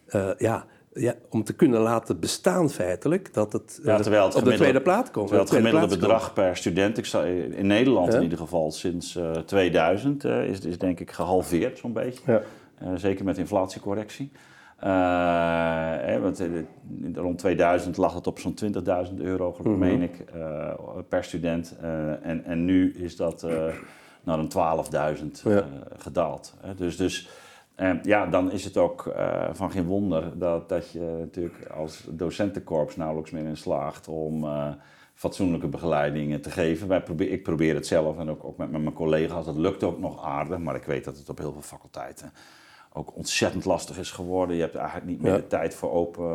eh, 0.06 0.30
ja, 0.38 0.65
ja, 1.00 1.14
om 1.30 1.44
te 1.44 1.54
kunnen 1.56 1.80
laten 1.82 2.20
bestaan 2.20 2.70
feitelijk, 2.70 3.34
dat 3.34 3.54
het, 3.54 3.80
Ja, 3.84 3.96
eh, 3.96 4.02
terwijl 4.02 4.26
het 4.26 4.36
op 4.36 4.44
de 4.44 4.54
tweede 4.54 4.82
plaats 4.82 5.12
komt. 5.12 5.28
Terwijl 5.28 5.48
het 5.48 5.56
gemiddelde 5.58 5.88
komt. 5.88 6.00
bedrag 6.00 6.34
per 6.34 6.58
student, 6.58 6.98
ik 6.98 7.06
sta, 7.06 7.24
in 7.24 7.68
Nederland 7.68 8.12
Ja. 8.12 8.18
in 8.18 8.24
ieder 8.24 8.38
geval 8.38 8.72
sinds 8.72 9.16
eh, 9.16 9.32
2000, 9.32 10.26
eh, 10.26 10.44
is, 10.50 10.60
is 10.60 10.78
denk 10.78 11.00
ik 11.00 11.12
gehalveerd 11.12 11.78
zo'n 11.78 11.94
beetje. 11.94 12.22
Ja. 12.26 12.42
Eh, 12.80 12.88
zeker 12.96 13.26
met 13.26 13.38
inflatiecorrectie. 13.38 14.32
Eh, 14.78 14.90
hè, 16.00 16.20
want 16.20 16.40
eh, 16.40 16.48
rond 17.14 17.38
2000 17.38 17.98
lag 17.98 18.14
het 18.14 18.28
op 18.28 18.40
zo'n 18.40 18.54
20.000 18.54 19.20
euro, 19.20 19.56
Mhm. 19.64 19.78
meen 19.78 20.02
ik, 20.02 20.24
eh, 20.34 20.74
per 21.10 21.24
student. 21.24 21.76
Eh, 21.82 21.90
en, 22.26 22.44
en 22.46 22.66
nu 22.66 22.94
is 22.98 23.16
dat 23.16 23.44
eh, 23.44 23.66
naar 24.24 24.40
een 24.40 24.48
12.000 24.50 25.42
Ja. 25.44 25.50
eh, 25.58 25.64
gedaald. 25.98 26.54
Dus, 26.78 26.98
dus 26.98 27.30
eh, 27.78 27.92
ja, 28.04 28.26
dan 28.26 28.52
is 28.52 28.63
het 28.63 28.78
ook 28.78 29.08
eh, 29.08 29.50
van 29.52 29.72
geen 29.72 29.86
wonder 29.86 30.40
dat, 30.40 30.70
dat 30.70 30.92
je 30.92 31.16
natuurlijk 31.20 31.66
als 31.70 32.06
docentenkorps 32.10 32.96
nauwelijks 32.96 33.32
meer 33.32 33.46
in 33.46 33.58
slaagt 33.58 34.08
om 34.08 34.44
eh, 34.44 34.70
fatsoenlijke 35.13 35.68
begeleiding 35.68 36.42
te 36.44 36.50
geven. 36.50 36.88
Wij 36.88 37.02
probeer, 37.04 37.32
ik 37.32 37.44
probeer 37.44 37.76
het 37.76 37.88
zelf 37.88 38.18
en 38.18 38.30
ook, 38.30 38.44
ook 38.44 38.58
met, 38.58 38.72
met 38.72 38.82
mijn 38.82 38.94
collega's. 38.94 39.46
Dat 39.46 39.58
lukt 39.58 39.84
ook 39.84 40.00
nog 40.00 40.26
aardig, 40.26 40.58
maar 40.58 40.76
ik 40.76 40.84
weet 40.86 41.04
dat 41.04 41.18
het 41.18 41.30
op 41.30 41.38
heel 41.38 41.52
veel 41.52 41.62
faculteiten 41.62 42.32
ook 42.94 43.16
ontzettend 43.16 43.66
lastig 43.66 43.98
is 43.98 44.12
geworden. 44.12 44.56
Je 44.56 44.62
hebt 44.62 44.76
eigenlijk 44.76 45.08
niet 45.08 45.22
meer 45.22 45.32
Ja. 45.32 45.38
de 45.38 45.48
tijd 45.48 45.76
voor 45.76 45.92
open 45.92 46.26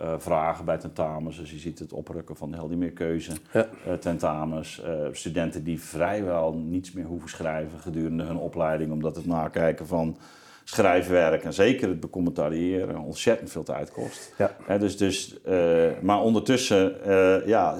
eh, 0.00 0.14
vragen 0.18 0.64
bij 0.64 0.78
tentamens. 0.78 1.36
Dus 1.36 1.50
je 1.50 1.58
ziet 1.58 1.78
het 1.78 1.92
oprukken 1.92 2.36
van 2.36 2.54
heel 2.54 2.68
die 2.68 2.76
meer 2.76 2.92
keuze 2.92 3.32
Ja. 3.52 3.68
eh, 3.86 3.92
tentamens. 3.92 4.82
Studenten 5.12 5.64
die 5.64 5.80
vrijwel 5.80 6.52
niets 6.54 6.92
meer 6.92 7.04
hoeven 7.04 7.28
schrijven 7.28 7.78
gedurende 7.78 8.22
hun 8.24 8.36
opleiding, 8.36 8.92
omdat 8.92 9.16
het 9.16 9.26
nakijken 9.26 9.86
van 9.86 10.16
schrijfwerk 10.64 11.44
en 11.44 11.52
zeker 11.52 11.88
het 11.88 12.00
becommentariëren 12.00 12.98
ontzettend 12.98 13.50
veel 13.50 13.62
tijd 13.62 13.92
kost. 13.92 14.34
Ja. 14.38 14.78
Dus, 14.78 14.96
dus, 14.96 15.40
eh, 15.44 15.54
maar 16.02 16.20
ondertussen 16.20 17.04
eh, 17.04 17.46
ja, 17.46 17.76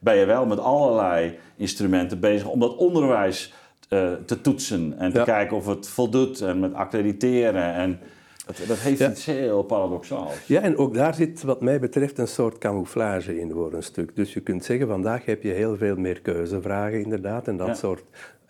ben 0.00 0.16
je 0.16 0.24
wel 0.24 0.46
met 0.46 0.58
allerlei 0.58 1.38
instrumenten 1.56 2.20
bezig 2.20 2.46
om 2.48 2.60
dat 2.60 2.76
onderwijs 2.76 3.52
eh, 3.88 4.12
te 4.26 4.40
toetsen 4.40 4.94
en 4.98 5.12
te 5.12 5.18
Ja. 5.18 5.24
kijken 5.24 5.56
of 5.56 5.66
het 5.66 5.88
voldoet 5.88 6.40
en 6.40 6.60
met 6.60 6.74
accrediteren. 6.74 7.74
En 7.74 8.00
dat, 8.46 8.56
dat 8.68 8.78
heeft 8.78 8.98
Ja. 8.98 9.10
iets 9.10 9.24
heel 9.26 9.62
paradoxaals. 9.62 10.34
Ja, 10.46 10.60
en 10.60 10.76
ook 10.76 10.94
daar 10.94 11.14
zit 11.14 11.42
wat 11.42 11.60
mij 11.60 11.80
betreft 11.80 12.18
een 12.18 12.28
soort 12.28 12.58
camouflage 12.58 13.40
in 13.40 13.50
voor 13.50 13.72
een 13.72 13.82
stuk. 13.82 14.16
Dus 14.16 14.32
je 14.32 14.40
kunt 14.40 14.64
zeggen, 14.64 14.88
vandaag 14.88 15.24
heb 15.24 15.42
je 15.42 15.50
heel 15.50 15.76
veel 15.76 15.96
meer 15.96 16.20
keuzevragen 16.20 17.02
inderdaad 17.02 17.48
en 17.48 17.56
dat 17.56 17.66
Ja. 17.66 17.74
soort 17.74 18.02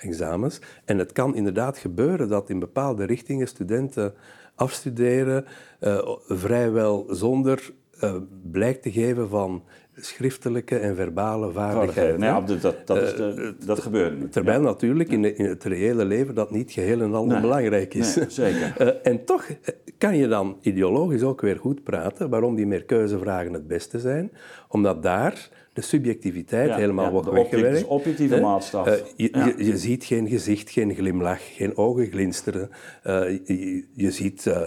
examens. 0.02 0.60
En 0.84 0.98
het 0.98 1.12
kan 1.12 1.34
inderdaad 1.34 1.78
gebeuren 1.78 2.28
dat 2.28 2.50
in 2.50 2.58
bepaalde 2.58 3.04
richtingen 3.04 3.46
studenten 3.48 4.14
afstuderen 4.54 5.44
eh, 5.80 6.08
vrijwel 6.26 7.06
zonder 7.10 7.70
eh, 8.00 8.14
blijk 8.50 8.82
te 8.82 8.90
geven 8.92 9.28
van 9.28 9.62
schriftelijke 9.96 10.78
en 10.78 10.96
verbale 10.96 11.52
vaardigheden. 11.52 12.20
Nee, 12.20 12.28
ja, 12.28 12.40
dat, 12.40 12.76
dat, 12.86 12.96
is 13.02 13.14
de- 13.14 13.54
dat 13.66 13.80
gebeurt 13.80 14.18
niet. 14.20 14.32
Terwijl 14.32 14.60
natuurlijk 14.60 15.10
in, 15.10 15.22
de- 15.22 15.34
in 15.34 15.44
het 15.44 15.64
reële 15.64 16.04
leven 16.04 16.34
dat 16.34 16.50
niet 16.50 16.72
geheel 16.72 17.00
en 17.00 17.14
al 17.14 17.24
Nee. 17.26 17.34
onbelangrijk 17.36 17.94
is. 17.94 18.14
Nee, 18.16 18.30
zeker. 18.30 18.74
Eh, 18.78 18.88
en 19.12 19.24
toch 19.24 19.44
eh, 19.44 19.74
kan 19.98 20.16
je 20.16 20.28
dan 20.28 20.56
ideologisch 20.60 21.22
ook 21.22 21.40
weer 21.40 21.58
goed 21.58 21.82
praten 21.82 22.30
waarom 22.30 22.54
die 22.54 22.66
meerkeuzevragen 22.66 23.52
het 23.52 23.66
beste 23.66 23.98
zijn. 23.98 24.32
Omdat 24.68 25.02
daar 25.02 25.50
de 25.72 25.80
subjectiviteit 25.80 26.68
Ja, 26.68 26.76
helemaal 26.76 27.04
ja, 27.04 27.10
wordt 27.10 27.26
de 27.26 27.32
object- 27.32 27.50
weggewerkt. 27.50 27.86
objectieve 27.88 28.40
maatstaf. 28.40 28.86
Eh, 28.86 28.94
je, 29.16 29.28
Ja. 29.32 29.46
je, 29.46 29.64
je 29.64 29.78
ziet 29.78 30.04
geen 30.04 30.28
gezicht, 30.28 30.70
geen 30.70 30.94
glimlach, 30.94 31.54
geen 31.56 31.76
ogen 31.76 32.06
glinsteren. 32.10 32.70
Eh, 33.02 33.12
je, 33.44 33.84
je 33.94 34.10
ziet 34.10 34.46
eh, 34.46 34.60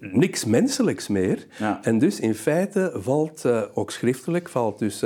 niks 0.00 0.44
menselijks 0.44 1.08
meer. 1.08 1.46
En 1.82 1.98
dus 1.98 2.20
in 2.20 2.34
feite 2.34 2.92
valt, 2.94 3.44
ook 3.74 3.90
schriftelijk, 3.90 4.48
valt 4.48 4.78
dus 4.78 5.00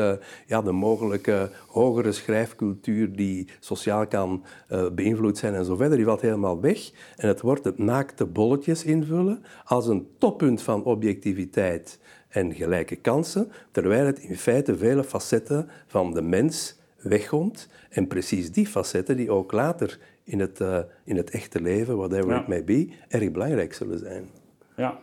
ja, 0.46 0.62
de 0.62 0.72
mogelijke 0.72 1.50
hogere 1.68 2.12
schrijfcultuur 2.12 3.16
die 3.16 3.48
sociaal 3.60 4.06
kan 4.06 4.44
beïnvloed 4.92 5.38
zijn 5.38 5.54
en 5.54 5.64
zo 5.64 5.76
verder, 5.76 5.96
die 5.96 6.06
valt 6.06 6.20
helemaal 6.20 6.60
weg. 6.60 6.90
En 7.16 7.28
het 7.28 7.40
wordt 7.40 7.64
het 7.64 7.78
naakte 7.78 8.26
bolletjes 8.26 8.84
invullen 8.84 9.42
als 9.64 9.86
een 9.86 10.06
toppunt 10.18 10.62
van 10.62 10.84
objectiviteit 10.84 11.98
en 12.34 12.54
gelijke 12.54 12.96
kansen, 12.96 13.52
terwijl 13.70 14.06
het 14.06 14.18
in 14.18 14.36
feite 14.36 14.76
vele 14.76 15.04
facetten 15.04 15.68
van 15.86 16.14
de 16.14 16.22
mens 16.22 16.76
wegkomt. 16.96 17.68
En 17.90 18.06
precies 18.06 18.52
die 18.52 18.66
facetten 18.66 19.16
die 19.16 19.30
ook 19.30 19.52
later 19.52 19.98
in 20.24 20.40
het, 20.40 20.60
eh, 20.60 20.78
in 21.04 21.16
het 21.16 21.30
echte 21.30 21.60
leven, 21.60 21.96
whatever 21.96 22.30
Ja. 22.30 22.40
it 22.40 22.48
may 22.48 22.64
be, 22.64 22.88
erg 23.08 23.30
belangrijk 23.30 23.74
zullen 23.74 23.98
zijn. 23.98 24.28
Ja, 24.76 24.98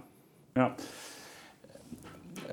ja. 0.54 0.76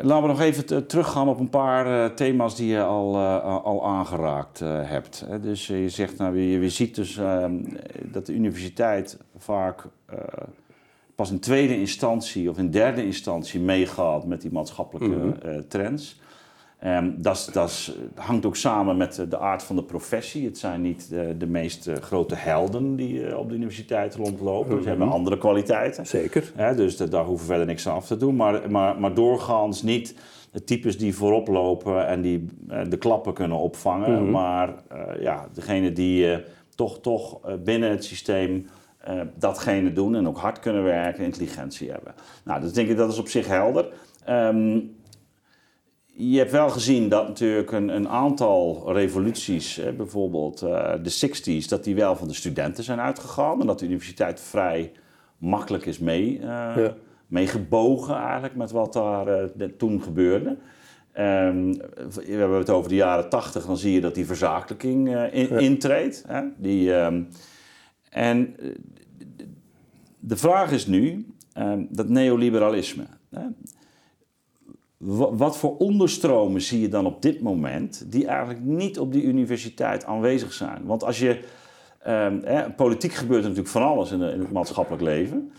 Laten 0.01 0.23
we 0.23 0.29
nog 0.29 0.41
even 0.41 0.87
teruggaan 0.87 1.29
op 1.29 1.39
een 1.39 1.51
paar 1.51 1.87
eh, 2.05 2.15
thema's 2.15 2.57
die 2.57 2.69
je 2.69 2.83
al, 2.83 3.15
eh, 3.15 3.65
al 3.65 3.87
aangeraakt 3.87 4.59
hebt. 4.59 5.27
Dus 5.41 5.67
je 5.67 5.89
zegt, 5.89 6.17
nou, 6.19 6.39
je, 6.39 6.61
je 6.61 6.71
ziet 6.71 6.95
dus 6.95 7.17
ehm, 7.17 7.57
dat 8.03 8.27
de 8.27 8.35
universiteit 8.35 9.19
vaak 9.37 9.85
pas 11.19 11.31
in 11.31 11.39
tweede 11.41 11.79
instantie 11.79 12.51
of 12.51 12.59
in 12.59 12.71
derde 12.71 13.05
instantie 13.05 13.61
meegaat 13.61 14.27
met 14.27 14.41
die 14.41 14.53
maatschappelijke 14.53 15.35
eh, 15.43 15.57
trends. 15.69 16.21
Ehm, 16.79 17.11
dat 17.21 17.53
is- 17.55 17.97
hangt 18.15 18.47
ook 18.47 18.57
samen 18.57 18.97
met 18.97 19.25
de 19.29 19.39
aard 19.39 19.63
van 19.63 19.77
de 19.77 19.83
professie. 19.83 20.45
Het 20.45 20.59
zijn 20.59 20.81
niet 20.83 21.09
de, 21.11 21.35
de 21.39 21.47
meest 21.47 21.87
eh, 21.87 21.95
grote 21.97 22.35
helden 22.35 22.97
die 22.97 23.27
eh, 23.27 23.39
op 23.39 23.49
de 23.49 23.55
universiteit 23.55 24.15
rondlopen. 24.15 24.83
Ze 24.83 24.89
hebben 24.89 25.09
andere 25.09 25.39
kwaliteiten. 25.39 26.07
Zeker. 26.07 26.53
Dus 26.77 26.97
da- 26.97 27.07
daar 27.07 27.25
hoeven 27.25 27.47
we 27.47 27.53
verder 27.53 27.67
niks 27.67 27.89
aan 27.89 27.95
af 27.95 28.07
te 28.07 28.17
doen. 28.17 28.37
Maar, 28.37 28.71
maar, 28.71 29.01
maar 29.01 29.15
doorgaans 29.15 29.83
niet 29.83 30.15
de 30.51 30.65
types 30.65 30.99
die 30.99 31.15
voorop 31.15 31.49
lopen 31.49 32.07
en 32.07 32.21
die 32.21 32.47
eh, 32.69 32.81
de 32.89 32.97
klappen 32.97 33.33
kunnen 33.35 33.59
opvangen. 33.59 34.31
Maar 34.31 34.75
eh, 34.89 35.23
ja, 35.23 35.49
degene 35.53 35.93
die 35.93 36.33
eh, 36.33 36.39
toch, 36.75 37.01
toch 37.01 37.39
eh, 37.47 37.55
binnen 37.65 37.91
het 37.91 38.05
systeem 38.05 38.67
eh, 38.99 39.21
datgene 39.39 39.93
doen 39.93 40.15
en 40.15 40.29
ook 40.29 40.39
hard 40.39 40.59
kunnen 40.59 40.85
werken, 40.85 41.25
intelligentie 41.25 41.91
hebben. 41.91 42.15
Nou, 42.45 42.61
dus 42.61 42.73
denk 42.73 42.89
ik 42.89 42.97
dat 42.97 43.13
is 43.13 43.19
op 43.19 43.29
zich 43.29 43.47
helder. 43.47 43.89
Ehm, 44.25 44.81
je 46.05 46.39
hebt 46.39 46.51
wel 46.51 46.69
gezien 46.69 47.09
dat 47.09 47.29
natuurlijk 47.29 47.73
een, 47.73 47.89
een 47.89 48.09
aantal 48.09 48.93
revoluties, 48.93 49.77
hè, 49.77 49.93
bijvoorbeeld 49.93 50.63
eh, 50.63 50.93
de 51.03 51.29
60s, 51.29 51.69
dat 51.69 51.85
die 51.85 51.95
wel 51.95 52.17
van 52.17 52.29
de 52.29 52.35
studenten 52.35 52.85
zijn 52.85 53.01
uitgegaan. 53.01 53.61
En 53.61 53.67
dat 53.67 53.79
de 53.79 53.87
universiteit 53.87 54.41
vrij 54.41 54.93
makkelijk 55.39 55.87
is 55.87 55.99
mee, 55.99 56.41
eh, 56.41 56.77
meegebogen 57.27 58.17
eigenlijk 58.17 58.55
met 58.55 58.71
wat 58.71 58.93
daar 58.93 59.27
eh, 59.27 59.69
toen 59.77 60.03
gebeurde. 60.03 60.57
Ehm, 61.13 61.73
we 62.15 62.25
hebben 62.27 62.59
het 62.59 62.71
over 62.71 62.89
de 62.89 62.95
jaren 62.95 63.29
80, 63.29 63.67
dan 63.67 63.77
zie 63.77 63.93
je 63.93 64.01
dat 64.01 64.15
die 64.15 64.27
verzakelijking 64.27 65.15
eh, 65.15 65.35
in, 65.35 65.59
intreedt. 65.59 66.25
Hè? 66.27 66.43
Die, 66.57 66.95
ehm, 66.95 67.23
en 68.11 68.57
eh, 68.59 68.69
de 70.19 70.37
vraag 70.37 70.73
is 70.73 70.87
nu, 70.87 71.27
ehm, 71.53 71.85
dat 71.89 72.09
neoliberalisme. 72.09 73.05
Wat 75.37 75.57
voor 75.59 75.77
onderstromen 75.77 76.61
zie 76.61 76.81
je 76.81 76.89
dan 76.89 77.07
op 77.07 77.23
dit 77.23 77.41
moment 77.41 78.05
die 78.13 78.27
eigenlijk 78.27 78.61
niet 78.61 78.99
op 78.99 79.13
die 79.13 79.23
universiteit 79.23 80.05
aanwezig 80.05 80.53
zijn? 80.53 80.85
Want 80.85 81.05
als 81.05 81.19
je. 81.19 81.41
ehm, 82.03 82.71
politiek 82.77 83.13
gebeurt 83.13 83.43
er 83.43 83.49
natuurlijk 83.49 83.75
van 83.75 83.83
alles 83.83 84.11
in, 84.11 84.21
het 84.21 84.53
maatschappelijk 84.53 85.03
leven. 85.03 85.53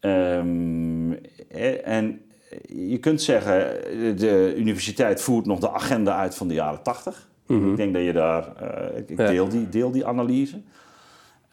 Ehm, 0.00 1.12
eh, 1.48 1.86
en 1.88 2.20
je 2.68 2.98
kunt 2.98 3.22
zeggen, 3.22 3.56
de 4.18 4.54
universiteit 4.56 5.22
voert 5.22 5.46
nog 5.46 5.58
de 5.58 5.70
agenda 5.70 6.16
uit 6.16 6.34
van 6.34 6.48
de 6.48 6.54
jaren 6.54 6.82
tachtig. 6.82 7.28
Ik 7.70 7.76
denk 7.76 7.94
dat 7.94 8.02
je 8.02 8.12
daar. 8.12 8.54
eh, 8.56 8.98
ik 9.06 9.16
deel, 9.16 9.48
die, 9.48 9.68
deel 9.68 9.90
die 9.90 10.06
analyse. 10.06 10.60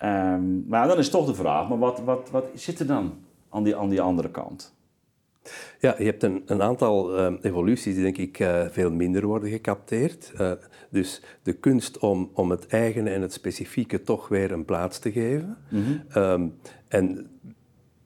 Ehm, 0.03 0.67
maar 0.67 0.87
dan 0.87 0.97
is 0.97 1.09
toch 1.09 1.25
de 1.25 1.35
vraag: 1.35 1.69
maar 1.69 1.79
wat, 1.79 1.99
wat, 1.99 2.29
wat 2.31 2.45
zit 2.53 2.79
er 2.79 2.87
dan 2.87 3.13
aan 3.49 3.63
die, 3.63 3.75
aan 3.75 3.89
die 3.89 4.01
andere 4.01 4.29
kant? 4.31 4.73
Ja, 5.79 5.95
je 5.97 6.03
hebt 6.03 6.23
een, 6.23 6.43
een 6.45 6.61
aantal 6.61 7.17
uh, 7.19 7.33
evoluties 7.41 7.93
die 7.93 8.03
denk 8.03 8.17
ik 8.17 8.39
uh, 8.39 8.65
veel 8.69 8.91
minder 8.91 9.25
worden 9.25 9.49
gecapteerd. 9.49 10.31
Uh, 10.39 10.51
dus 10.89 11.21
de 11.43 11.53
kunst 11.53 11.97
om, 11.97 12.29
om 12.33 12.51
het 12.51 12.67
eigene 12.67 13.09
en 13.09 13.21
het 13.21 13.33
specifieke 13.33 14.01
toch 14.01 14.27
weer 14.27 14.51
een 14.51 14.65
plaats 14.65 14.99
te 14.99 15.11
geven. 15.11 15.57
Mm 15.69 15.83
-hmm. 15.83 16.23
um, 16.23 16.55
en 16.87 17.29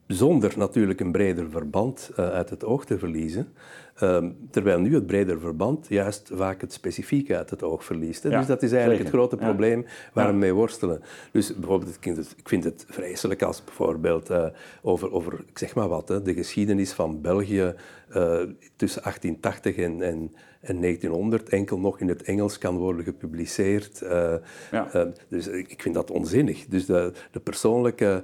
zonder 0.07 0.53
natuurlijk 0.57 0.99
een 0.99 1.11
breder 1.11 1.49
verband 1.49 2.11
uit 2.15 2.49
het 2.49 2.65
oog 2.65 2.85
te 2.85 2.99
verliezen. 2.99 3.53
Um, 4.01 4.37
terwijl 4.51 4.79
nu 4.79 4.93
het 4.93 5.05
breder 5.05 5.39
verband 5.39 5.85
juist 5.89 6.29
vaak 6.33 6.61
het 6.61 6.73
specifieke 6.73 7.37
uit 7.37 7.49
het 7.49 7.63
oog 7.63 7.83
verliest. 7.85 8.23
Hè? 8.23 8.29
Ja, 8.29 8.37
dus 8.37 8.47
dat 8.47 8.63
is 8.63 8.71
eigenlijk 8.71 9.01
zeker. 9.01 9.19
het 9.19 9.29
grote 9.29 9.45
probleem 9.45 9.79
ja. 9.81 9.87
waar 10.13 10.27
we 10.27 10.37
mee 10.37 10.53
worstelen. 10.53 11.01
Dus 11.31 11.55
bijvoorbeeld, 11.55 11.95
ik 11.95 12.01
vind 12.01 12.17
het, 12.17 12.33
ik 12.37 12.49
vind 12.49 12.63
het 12.63 12.85
vreselijk 12.87 13.41
als 13.41 13.63
bijvoorbeeld 13.63 14.29
uh, 14.29 14.45
over, 14.81 15.11
over, 15.11 15.33
ik 15.47 15.57
zeg 15.57 15.75
maar 15.75 15.87
wat, 15.87 16.07
hè, 16.07 16.21
de 16.21 16.33
geschiedenis 16.33 16.91
van 16.91 17.21
België 17.21 17.73
uh, 18.09 18.41
tussen 18.75 19.01
1880 19.01 19.75
en, 19.75 20.01
en, 20.01 20.33
en 20.61 20.81
1900 20.81 21.49
enkel 21.49 21.79
nog 21.79 21.99
in 21.99 22.07
het 22.07 22.23
Engels 22.23 22.57
kan 22.57 22.77
worden 22.77 23.03
gepubliceerd. 23.03 24.01
Uh, 24.03 24.33
ja. 24.71 25.11
dus 25.27 25.47
ik 25.47 25.81
vind 25.81 25.95
dat 25.95 26.11
onzinnig. 26.11 26.65
Dus 26.65 26.85
de, 26.85 27.11
de 27.31 27.39
persoonlijke 27.39 28.23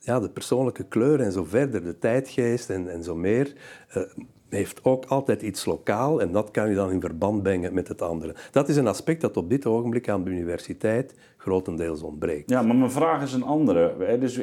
ja, 0.00 0.20
de 0.20 0.30
persoonlijke 0.30 0.84
kleur 0.84 1.20
en 1.20 1.32
zo 1.32 1.44
verder, 1.44 1.84
de 1.84 1.98
tijdgeest 1.98 2.70
en, 2.70 2.88
en 2.88 3.02
zo 3.02 3.14
meer, 3.14 3.52
uh, 3.96 4.02
heeft 4.48 4.84
ook 4.84 5.04
altijd 5.04 5.42
iets 5.42 5.64
lokaal 5.64 6.20
en 6.20 6.32
dat 6.32 6.50
kan 6.50 6.68
je 6.68 6.74
dan 6.74 6.90
in 6.90 7.00
verband 7.00 7.42
brengen 7.42 7.74
met 7.74 7.88
het 7.88 8.02
andere. 8.02 8.34
Dat 8.50 8.68
is 8.68 8.76
een 8.76 8.86
aspect 8.86 9.20
dat 9.20 9.36
op 9.36 9.50
dit 9.50 9.66
ogenblik 9.66 10.08
aan 10.08 10.24
de 10.24 10.30
universiteit 10.30 11.14
grotendeels 11.36 12.02
ontbreekt. 12.02 12.50
Ja, 12.50 12.62
maar 12.62 12.76
mijn 12.76 12.90
vraag 12.90 13.22
is 13.22 13.32
een 13.32 13.42
andere. 13.42 14.18
Dus, 14.20 14.40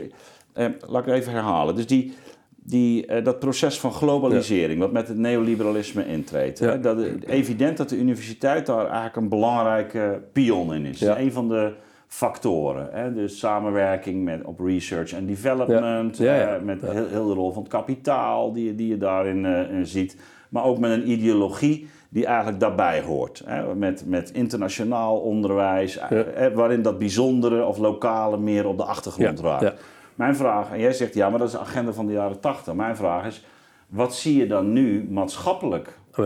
eh, 0.53 0.65
laat 0.87 1.07
ik 1.07 1.13
even 1.13 1.31
herhalen. 1.31 1.75
Dus 1.75 1.87
die, 1.87 2.13
die, 2.55 3.05
eh, 3.05 3.23
dat 3.23 3.39
proces 3.39 3.79
van 3.79 3.91
globalisering, 3.91 4.79
wat 4.79 4.91
met 4.91 5.07
het 5.07 5.17
neoliberalisme 5.17 6.07
intreedt. 6.07 6.59
Ja. 6.59 6.77
dat, 6.77 6.97
evident 7.25 7.77
dat 7.77 7.89
de 7.89 7.97
universiteit 7.97 8.65
daar 8.65 8.85
eigenlijk 8.85 9.15
een 9.15 9.29
belangrijke 9.29 10.21
pion 10.33 10.73
in 10.73 10.85
is. 10.85 10.99
Ja. 10.99 11.19
Een 11.19 11.31
van 11.31 11.49
de 11.49 11.73
factoren. 12.07 12.89
Hè? 12.91 13.13
Dus 13.13 13.39
samenwerking 13.39 14.23
met, 14.23 14.43
op 14.43 14.59
research 14.59 15.13
en 15.13 15.25
development, 15.25 16.17
ja. 16.17 16.35
Ja, 16.35 16.41
ja. 16.41 16.55
Uh, 16.55 16.61
met 16.61 16.81
heel, 16.81 17.07
heel, 17.07 17.27
de 17.27 17.33
rol 17.33 17.51
van 17.51 17.61
het 17.61 17.71
kapitaal 17.71 18.53
die, 18.53 18.75
die 18.75 18.87
je 18.87 18.97
daarin 18.97 19.43
uh, 19.43 19.79
ziet. 19.83 20.17
Maar 20.49 20.63
ook 20.63 20.77
met 20.77 20.91
een 20.91 21.09
ideologie 21.09 21.89
die 22.09 22.25
eigenlijk 22.25 22.59
daarbij 22.59 23.01
hoort. 23.01 23.43
Hè? 23.45 23.75
Met, 23.75 24.03
met 24.05 24.31
internationaal 24.31 25.17
onderwijs, 25.17 25.99
uh, 26.11 26.21
waarin 26.53 26.81
dat 26.81 26.97
bijzondere 26.97 27.65
of 27.65 27.77
lokale 27.77 28.37
meer 28.37 28.67
op 28.67 28.77
de 28.77 28.83
achtergrond 28.83 29.39
raakt. 29.39 29.73
Mijn 30.15 30.35
vraag, 30.35 30.71
en 30.71 30.79
jij 30.79 30.93
zegt 30.93 31.13
ja, 31.13 31.29
maar 31.29 31.39
dat 31.39 31.47
is 31.47 31.53
de 31.53 31.59
agenda 31.59 31.93
van 31.93 32.05
de 32.05 32.13
jaren 32.13 32.39
tachtig. 32.39 32.73
Mijn 32.73 32.95
vraag 32.95 33.25
is, 33.25 33.45
wat 33.87 34.15
zie 34.15 34.37
je 34.37 34.47
dan 34.47 34.73
nu 34.73 35.07
maatschappelijk 35.09 35.99
oh 36.17 36.25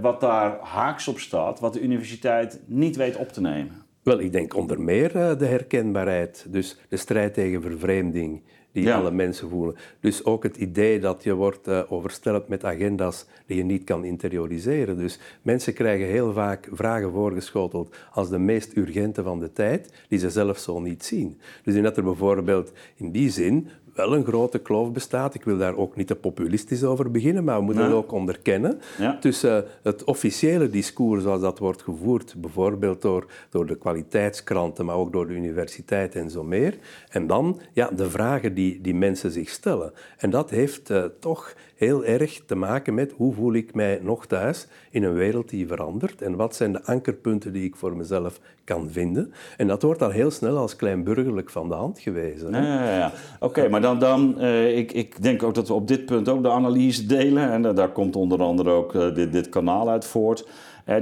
wat 0.00 0.20
daar 0.20 0.58
haaks 0.60 1.08
op 1.08 1.18
staat, 1.18 1.60
wat 1.60 1.72
de 1.72 1.80
universiteit 1.80 2.60
niet 2.66 2.96
weet 2.96 3.16
op 3.16 3.28
te 3.28 3.40
nemen? 3.40 3.83
Wel, 4.04 4.20
ik 4.20 4.32
denk 4.32 4.54
onder 4.54 4.80
meer 4.80 5.16
uh, 5.16 5.38
de 5.38 5.46
herkenbaarheid. 5.46 6.46
Dus 6.48 6.76
de 6.88 6.96
strijd 6.96 7.34
tegen 7.34 7.62
vervreemding 7.62 8.42
die 8.72 8.92
alle 8.92 9.10
mensen 9.10 9.48
voelen. 9.48 9.76
Dus 10.00 10.24
ook 10.24 10.42
het 10.42 10.56
idee 10.56 11.00
dat 11.00 11.22
je 11.22 11.34
wordt 11.34 11.68
uh, 11.68 11.82
oversteld 11.88 12.48
met 12.48 12.64
agenda's 12.64 13.26
die 13.46 13.56
je 13.56 13.64
niet 13.64 13.84
kan 13.84 14.04
interioriseren. 14.04 14.96
Dus 14.96 15.18
mensen 15.42 15.74
krijgen 15.74 16.06
heel 16.06 16.32
vaak 16.32 16.68
vragen 16.72 17.12
voorgeschoteld 17.12 17.96
als 18.12 18.30
de 18.30 18.38
meest 18.38 18.76
urgente 18.76 19.22
van 19.22 19.40
de 19.40 19.52
tijd, 19.52 20.04
die 20.08 20.18
ze 20.18 20.30
zelf 20.30 20.58
zo 20.58 20.80
niet 20.80 21.04
zien. 21.04 21.40
Dus 21.62 21.74
in 21.74 21.82
dat 21.82 21.96
er 21.96 22.04
bijvoorbeeld 22.04 22.72
in 22.94 23.10
die 23.10 23.30
zin 23.30 23.68
wel 23.94 24.14
een 24.14 24.24
grote 24.24 24.58
kloof 24.58 24.92
bestaat. 24.92 25.34
Ik 25.34 25.44
wil 25.44 25.58
daar 25.58 25.76
ook 25.76 25.96
niet 25.96 26.06
te 26.06 26.14
populistisch 26.14 26.84
over 26.84 27.10
beginnen, 27.10 27.44
maar 27.44 27.58
we 27.58 27.64
moeten 27.64 27.84
het 27.84 27.92
ook 27.92 28.12
onderkennen. 28.12 28.80
Ja. 28.98 29.18
Tussen 29.18 29.64
het 29.82 30.04
officiële 30.04 30.70
discours 30.70 31.22
zoals 31.22 31.40
dat 31.40 31.58
wordt 31.58 31.82
gevoerd, 31.82 32.34
bijvoorbeeld 32.36 33.02
door, 33.02 33.26
door 33.50 33.66
de 33.66 33.76
kwaliteitskranten, 33.76 34.84
maar 34.84 34.96
ook 34.96 35.12
door 35.12 35.26
de 35.26 35.34
universiteit 35.34 36.14
en 36.14 36.30
zo 36.30 36.42
meer. 36.42 36.78
En 37.08 37.26
dan 37.26 37.60
ja, 37.72 37.90
de 37.90 38.10
vragen 38.10 38.54
die, 38.54 38.80
die 38.80 38.94
mensen 38.94 39.30
zich 39.30 39.48
stellen. 39.48 39.92
En 40.16 40.30
dat 40.30 40.50
heeft 40.50 40.90
uh, 40.90 41.04
toch 41.20 41.54
heel 41.74 42.04
erg 42.04 42.40
te 42.46 42.54
maken 42.54 42.94
met 42.94 43.12
hoe 43.16 43.34
voel 43.34 43.54
ik 43.54 43.74
mij 43.74 44.00
nog 44.02 44.26
thuis 44.26 44.68
in 44.90 45.02
een 45.02 45.14
wereld 45.14 45.48
die 45.48 45.66
verandert 45.66 46.22
en 46.22 46.36
wat 46.36 46.54
zijn 46.54 46.72
de 46.72 46.84
ankerpunten 46.84 47.52
die 47.52 47.64
ik 47.64 47.76
voor 47.76 47.96
mezelf 47.96 48.40
kan 48.64 48.90
vinden. 48.90 49.32
En 49.56 49.66
dat 49.66 49.82
wordt 49.82 50.00
dan 50.00 50.10
heel 50.10 50.30
snel 50.30 50.56
als 50.56 50.76
kleinburgerlijk 50.76 51.50
van 51.50 51.68
de 51.68 51.74
hand 51.74 51.98
gewezen. 51.98 52.52
Ja, 52.52 52.96
ja. 52.96 53.12
Oké, 53.40 53.68
maar 53.68 53.80
dan, 53.80 53.98
dan 53.98 54.34
uh, 54.38 54.76
ik, 54.76 54.92
ik 54.92 55.22
denk 55.22 55.42
ook 55.42 55.54
dat 55.54 55.68
we 55.68 55.74
op 55.74 55.88
dit 55.88 56.06
punt 56.06 56.28
ook 56.28 56.42
de 56.42 56.50
analyse 56.50 57.06
delen 57.06 57.50
en 57.50 57.74
daar 57.74 57.92
komt 57.92 58.16
onder 58.16 58.42
andere 58.42 58.70
ook 58.70 58.94
uh, 58.94 59.14
dit, 59.14 59.32
dit 59.32 59.48
kanaal 59.48 59.90
uit 59.90 60.04
voort. 60.04 60.48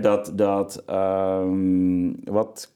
dat 0.00 0.32
dat 0.34 0.84
um, 0.90 2.16
wat 2.24 2.72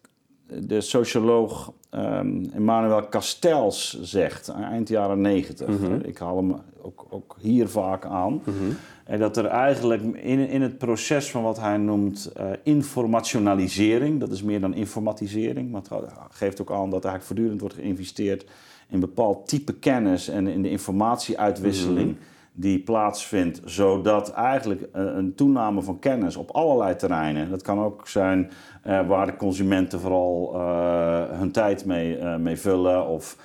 de 0.46 0.80
socioloog 0.80 1.72
um, 1.96 2.50
Emmanuel 2.54 3.08
Castells 3.08 4.00
zegt, 4.02 4.48
eind 4.48 4.88
jaren 4.88 5.20
negentig. 5.20 5.68
Mm 5.68 5.76
-hmm. 5.76 6.00
Ik 6.02 6.18
haal 6.18 6.36
hem 6.36 6.56
ook, 6.82 7.06
ook, 7.10 7.36
hier 7.40 7.68
vaak 7.68 8.04
aan. 8.04 8.32
Mm 8.32 8.40
-hmm. 8.44 8.76
En 9.04 9.18
dat 9.18 9.36
er 9.36 9.46
eigenlijk 9.46 10.02
in, 10.02 10.48
in 10.48 10.62
het 10.62 10.78
proces 10.78 11.30
van 11.30 11.42
wat 11.42 11.60
hij 11.60 11.76
noemt 11.76 12.32
uh, 12.40 12.46
informationalisering, 12.62 14.20
dat 14.20 14.30
is 14.30 14.42
meer 14.42 14.60
dan 14.60 14.74
informatisering, 14.74 15.70
maar 15.70 15.82
het 15.88 16.12
geeft 16.30 16.60
ook 16.60 16.70
aan 16.70 16.90
dat 16.90 17.04
eigenlijk 17.04 17.24
voortdurend 17.24 17.60
wordt 17.60 17.74
geïnvesteerd 17.74 18.46
in 18.88 19.00
bepaald 19.00 19.48
type 19.48 19.72
kennis 19.72 20.28
en 20.28 20.46
in 20.46 20.62
de 20.62 20.70
informatieuitwisseling. 20.70 22.08
Mm 22.08 22.16
-hmm 22.18 22.34
die 22.58 22.78
plaatsvindt, 22.78 23.60
zodat 23.64 24.32
eigenlijk 24.32 24.88
een 24.92 25.34
toename 25.34 25.82
van 25.82 25.98
kennis 25.98 26.36
op 26.36 26.50
allerlei 26.50 26.96
terreinen, 26.96 27.50
dat 27.50 27.62
kan 27.62 27.80
ook 27.80 28.08
zijn 28.08 28.50
uh, 28.86 29.08
waar 29.08 29.26
de 29.26 29.36
consumenten 29.36 30.00
vooral 30.00 30.52
uh, 30.54 31.22
hun 31.30 31.50
tijd 31.50 31.84
mee, 31.84 32.18
uh, 32.18 32.36
mee 32.36 32.56
vullen 32.56 33.06
of 33.06 33.36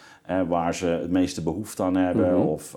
waar 0.47 0.75
ze 0.75 0.85
het 0.85 1.11
meeste 1.11 1.43
behoefte 1.43 1.83
aan 1.83 1.95
hebben, 1.95 2.27
mm 2.27 2.35
-hmm. 2.35 2.47
of 2.47 2.75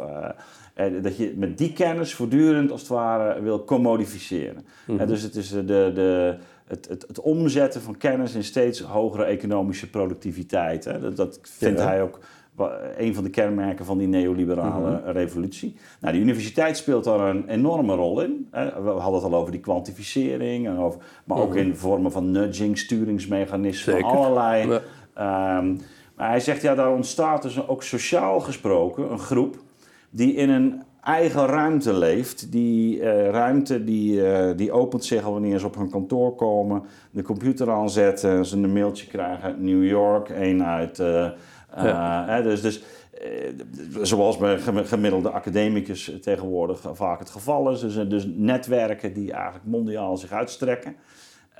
dat 1.03 1.17
je 1.17 1.35
met 1.37 1.59
die 1.59 1.73
kennis 1.73 2.15
voortdurend 2.15 2.71
als 2.71 2.81
het 2.81 2.91
ware 2.91 3.43
wil 3.43 3.65
commodificeren. 3.65 4.67
Mm 4.87 4.99
-hmm. 4.99 5.07
dus 5.07 5.23
het 5.23 5.37
is 5.37 5.49
de, 5.49 5.65
de, 5.65 6.37
het, 6.67 6.89
het, 6.89 7.05
het, 7.09 7.21
omzetten 7.21 7.81
van 7.81 7.97
kennis 7.97 8.35
in 8.35 8.45
steeds 8.45 8.81
hogere 8.81 9.25
economische 9.25 9.91
productiviteit. 9.91 10.85
Hè. 10.85 11.01
Dat, 11.01 11.17
dat 11.17 11.39
vindt 11.43 11.79
ja. 11.79 11.87
hij 11.87 12.03
ook 12.03 12.19
een 12.97 13.15
van 13.15 13.25
de 13.25 13.31
kenmerken 13.31 13.85
van 13.85 13.99
die 13.99 14.09
neoliberale 14.09 14.91
mm 14.91 15.05
-hmm. 15.05 15.13
revolutie. 15.13 15.77
Nou, 16.01 16.15
de 16.15 16.21
universiteit 16.21 16.77
speelt 16.77 17.05
daar 17.05 17.21
een 17.21 17.49
enorme 17.49 17.95
rol 17.95 18.21
in. 18.21 18.49
We 18.51 18.91
hadden 18.91 19.23
het 19.23 19.33
al 19.33 19.35
over 19.35 19.53
die 19.53 19.61
kwantificering, 19.61 20.67
en 20.67 20.79
over, 20.79 21.01
maar 21.25 21.39
ook 21.39 21.49
mm 21.49 21.57
-hmm. 21.57 21.67
in 21.67 21.77
vormen 21.77 22.13
van 22.13 22.31
nudging, 22.31 22.79
sturingsmechanismen, 22.79 23.95
Zeker. 23.95 24.11
allerlei. 24.11 24.81
Ja. 25.15 25.59
Um, 25.59 25.81
maar 26.17 26.29
hij 26.29 26.41
zegt, 26.41 26.63
ja, 26.63 26.75
daar 26.75 26.93
ontstaat 26.93 27.43
dus 27.43 27.69
ook 27.69 27.83
sociaal 27.83 28.41
gesproken 28.41 29.13
een 29.13 29.19
groep 29.19 29.57
die 30.11 30.35
in 30.35 30.51
een 30.51 30.83
eigen 31.03 31.47
ruimte 31.47 31.93
leeft. 31.95 32.53
Die 32.53 32.99
uh, 32.99 33.29
ruimte 33.31 33.85
die, 33.85 34.21
uh, 34.21 34.51
die 34.57 34.73
opent 34.73 35.05
zich 35.05 35.25
al 35.25 35.33
wanneer 35.33 35.59
ze 35.59 35.67
op 35.67 35.75
hun 35.75 35.91
kantoor 35.91 36.35
komen, 36.35 36.83
de 37.11 37.23
computer 37.23 37.71
aanzetten, 37.71 38.47
ze 38.47 38.57
een 38.57 38.73
mailtje 38.73 39.07
krijgen 39.07 39.43
uit 39.43 39.61
New 39.61 39.87
York, 39.87 40.29
een 40.29 40.65
uit... 40.65 40.99
Uh, 40.99 41.29
ja. 41.77 42.39
Uh, 42.39 42.45
dus, 42.45 42.63
dus 42.63 42.83
uh, 43.25 44.03
zoals 44.03 44.37
bij 44.37 44.59
gemiddelde 44.85 45.31
academicus 45.31 46.13
tegenwoordig 46.21 46.81
vaak 46.93 47.19
het 47.19 47.31
geval 47.31 47.71
is. 47.71 47.81
Dus, 47.81 48.09
dus 48.09 48.27
netwerken 48.35 49.13
die 49.13 49.33
eigenlijk 49.33 49.65
mondiaal 49.65 50.17
zich 50.17 50.33
uitstrekken. 50.33 50.97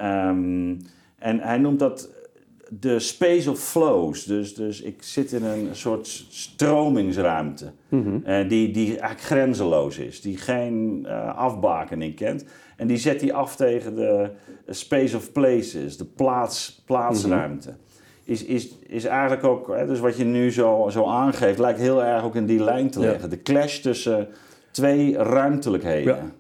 Um, 0.03 0.81
en 1.19 1.39
hij 1.41 1.59
noemt 1.59 1.79
dat 1.79 2.09
de 2.69 2.99
space 2.99 3.51
of 3.51 3.59
flows. 3.59 4.25
Dus, 4.25 4.55
dus 4.55 4.81
ik 4.81 5.03
zit 5.03 5.33
in 5.33 5.45
een 5.45 5.69
soort 5.73 6.07
stromingsruimte. 6.31 7.73
Mm 7.89 8.03
-hmm. 8.03 8.23
uh, 8.27 8.49
die, 8.49 8.71
die 8.71 8.89
eigenlijk 8.89 9.21
grenzeloos 9.21 9.99
is. 9.99 10.21
Die 10.21 10.37
geen 10.37 11.07
afbakening 11.35 12.15
kent. 12.15 12.45
En 12.77 12.87
die 12.87 12.97
zet 12.97 13.21
hij 13.21 13.33
af 13.33 13.57
tegen 13.57 13.95
de 13.95 14.31
space 14.69 15.17
of 15.17 15.33
places. 15.33 15.97
De 15.97 16.05
plaats, 16.05 16.83
plaatsruimte. 16.87 17.69
Mm 17.69 17.75
-hmm 17.75 17.83
is, 18.25 18.45
is, 18.45 18.79
is 18.87 19.05
eigenlijk 19.05 19.45
ook, 19.45 19.69
hè, 19.69 19.87
dus 19.87 20.01
wat 20.01 20.17
je 20.17 20.25
nu 20.25 20.53
zo, 20.53 20.89
zo 20.91 21.07
aangeeft, 21.07 21.59
lijkt 21.59 21.79
heel 21.79 22.05
erg 22.05 22.25
ook 22.25 22.35
in 22.35 22.47
die 22.47 22.65
lijn 22.65 22.91
te 22.91 23.01
liggen. 23.01 23.31
De 23.31 23.43
clash 23.43 23.79
tussen 23.79 24.29
twee 24.71 25.17
ruimtelijkheden. 25.17 26.15
Ja, 26.15 26.31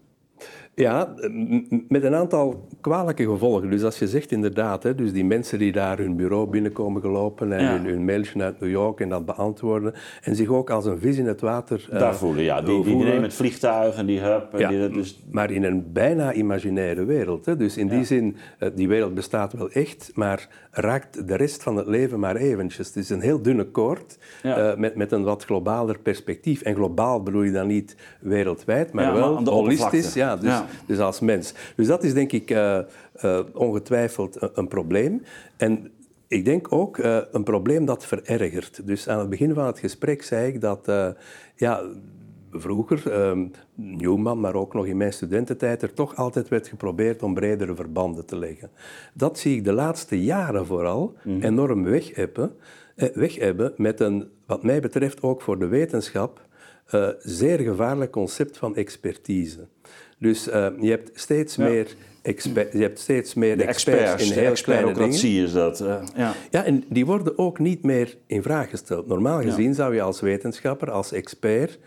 met 1.88 2.04
een 2.04 2.14
aantal 2.14 2.68
kwalijke 2.80 3.24
gevolgen. 3.24 3.70
Dus 3.70 3.82
als 3.82 3.98
je 3.98 4.08
zegt 4.08 4.32
inderdaad, 4.32 4.82
hè, 4.82 4.94
dus 4.94 5.12
die 5.12 5.24
mensen 5.24 5.58
die 5.58 5.72
daar 5.72 5.98
hun 5.98 6.16
bureau 6.16 6.46
binnenkomen 6.46 7.00
gelopen 7.00 7.52
en 7.52 7.70
hun, 7.70 7.84
hun, 7.84 8.04
mailtje 8.04 8.42
uit 8.42 8.60
New 8.60 8.70
York 8.70 9.00
en 9.00 9.08
dat 9.08 9.26
beantwoorden 9.26 9.94
en 10.22 10.36
zich 10.36 10.48
ook 10.48 10.70
als 10.70 10.84
een 10.84 10.98
vis 10.98 11.16
in 11.16 11.26
het 11.26 11.40
water 11.40 11.88
uh, 11.92 11.98
Daar 11.98 12.16
voelen, 12.16 12.44
ja. 12.44 12.62
Die, 12.62 12.84
die, 12.84 12.96
nemen 12.96 13.22
het 13.22 13.34
vliegtuig 13.34 13.96
en 13.96 14.06
die. 14.06 14.20
Ja, 14.20 14.68
die, 14.68 14.88
dus... 14.88 15.22
maar 15.30 15.50
in 15.50 15.64
een 15.64 15.92
bijna 15.92 16.32
imaginaire 16.32 17.04
wereld. 17.04 17.46
Hè. 17.46 17.56
Dus 17.56 17.76
in 17.76 17.88
die 17.88 18.04
zin, 18.04 18.36
uh, 18.58 18.68
die 18.74 18.88
wereld 18.88 19.14
bestaat 19.14 19.52
wel 19.52 19.70
echt, 19.70 20.10
maar 20.14 20.48
raakt 20.70 21.28
de 21.28 21.36
rest 21.36 21.62
van 21.62 21.76
het 21.76 21.86
leven 21.86 22.20
maar 22.20 22.36
eventjes. 22.36 22.86
Het 22.86 22.96
is 22.96 23.10
een 23.10 23.20
heel 23.20 23.42
dunne 23.42 23.64
koord 23.64 24.18
uh, 24.42 24.74
met, 24.74 24.94
met 24.94 25.12
een 25.12 25.22
wat 25.22 25.44
globaler 25.44 25.98
perspectief. 25.98 26.62
En 26.62 26.74
globaal 26.74 27.22
bedoel 27.22 27.42
je 27.42 27.52
dan 27.52 27.66
niet 27.66 27.96
wereldwijd, 28.20 28.92
maar 28.92 29.14
wel 29.14 29.40
maar 29.40 29.52
holistisch. 29.52 30.14
Ja, 30.14 30.36
dus, 30.36 30.62
dus 30.86 30.98
als 30.98 31.20
mens. 31.20 31.54
Dus 31.76 31.86
dat 31.86 32.04
is 32.04 32.14
denk 32.14 32.32
ik 32.32 32.50
uh, 32.50 32.78
uh, 33.24 33.40
ongetwijfeld 33.52 34.42
een, 34.42 34.50
een, 34.54 34.68
probleem. 34.68 35.22
En 35.56 35.90
ik 36.28 36.44
denk 36.44 36.72
ook 36.72 36.98
uh, 36.98 37.18
een 37.32 37.42
probleem 37.42 37.84
dat 37.84 38.06
verergert. 38.06 38.86
Dus 38.86 39.08
aan 39.08 39.18
het 39.18 39.28
begin 39.28 39.54
van 39.54 39.66
het 39.66 39.78
gesprek 39.78 40.22
zei 40.22 40.46
ik 40.46 40.60
dat 40.60 40.92
ja, 41.56 41.82
vroeger, 42.50 43.28
um, 43.28 43.50
Newman, 43.74 44.40
maar 44.40 44.54
ook 44.54 44.74
nog 44.74 44.86
in 44.86 44.96
mijn 44.96 45.12
studententijd, 45.12 45.82
er 45.82 45.92
toch 45.92 46.16
altijd 46.16 46.48
werd 46.48 46.68
geprobeerd 46.68 47.22
om 47.22 47.34
bredere 47.34 47.74
verbanden 47.74 48.24
te 48.24 48.36
leggen. 48.36 48.70
Dat 49.14 49.38
zie 49.38 49.56
ik 49.56 49.64
de 49.64 49.72
laatste 49.72 50.22
jaren 50.22 50.66
vooral 50.66 51.14
mm 51.22 51.32
-hmm. 51.32 51.42
enorm 51.42 51.84
weghebben, 51.84 52.56
weghebben 52.94 53.72
met 53.76 54.00
een, 54.00 54.28
wat 54.46 54.62
mij 54.62 54.80
betreft 54.80 55.22
ook 55.22 55.42
voor 55.42 55.58
de 55.58 55.66
wetenschap, 55.66 56.40
uh, 56.94 57.08
zeer 57.18 57.58
gevaarlijk 57.58 58.10
concept 58.10 58.56
van 58.56 58.76
expertise. 58.76 59.66
Dus 60.24 60.48
uh, 60.48 60.66
je 60.80 60.90
hebt 60.90 61.10
steeds 61.14 61.56
ja. 61.56 61.64
meer 61.64 61.86
je 62.72 62.78
hebt 62.78 62.98
steeds 62.98 63.34
meer 63.34 63.56
de 63.56 63.64
experts, 63.64 64.00
experts 64.00 64.30
in 64.30 64.38
heel 64.38 64.52
kleine 64.52 64.92
dingen. 64.92 65.44
is 65.44 65.52
dat. 65.52 65.80
Uh, 65.80 65.96
ja. 66.16 66.34
ja, 66.50 66.64
en 66.64 66.84
die 66.88 67.06
worden 67.06 67.38
ook 67.38 67.58
niet 67.58 67.82
meer 67.82 68.16
in 68.26 68.42
vraag 68.42 68.70
gesteld. 68.70 69.06
Normaal 69.06 69.40
gezien 69.42 69.68
ja. 69.68 69.74
zou 69.74 69.94
je 69.94 70.02
als 70.02 70.20
wetenschapper, 70.20 70.90
als 70.90 71.12
expert, 71.12 71.78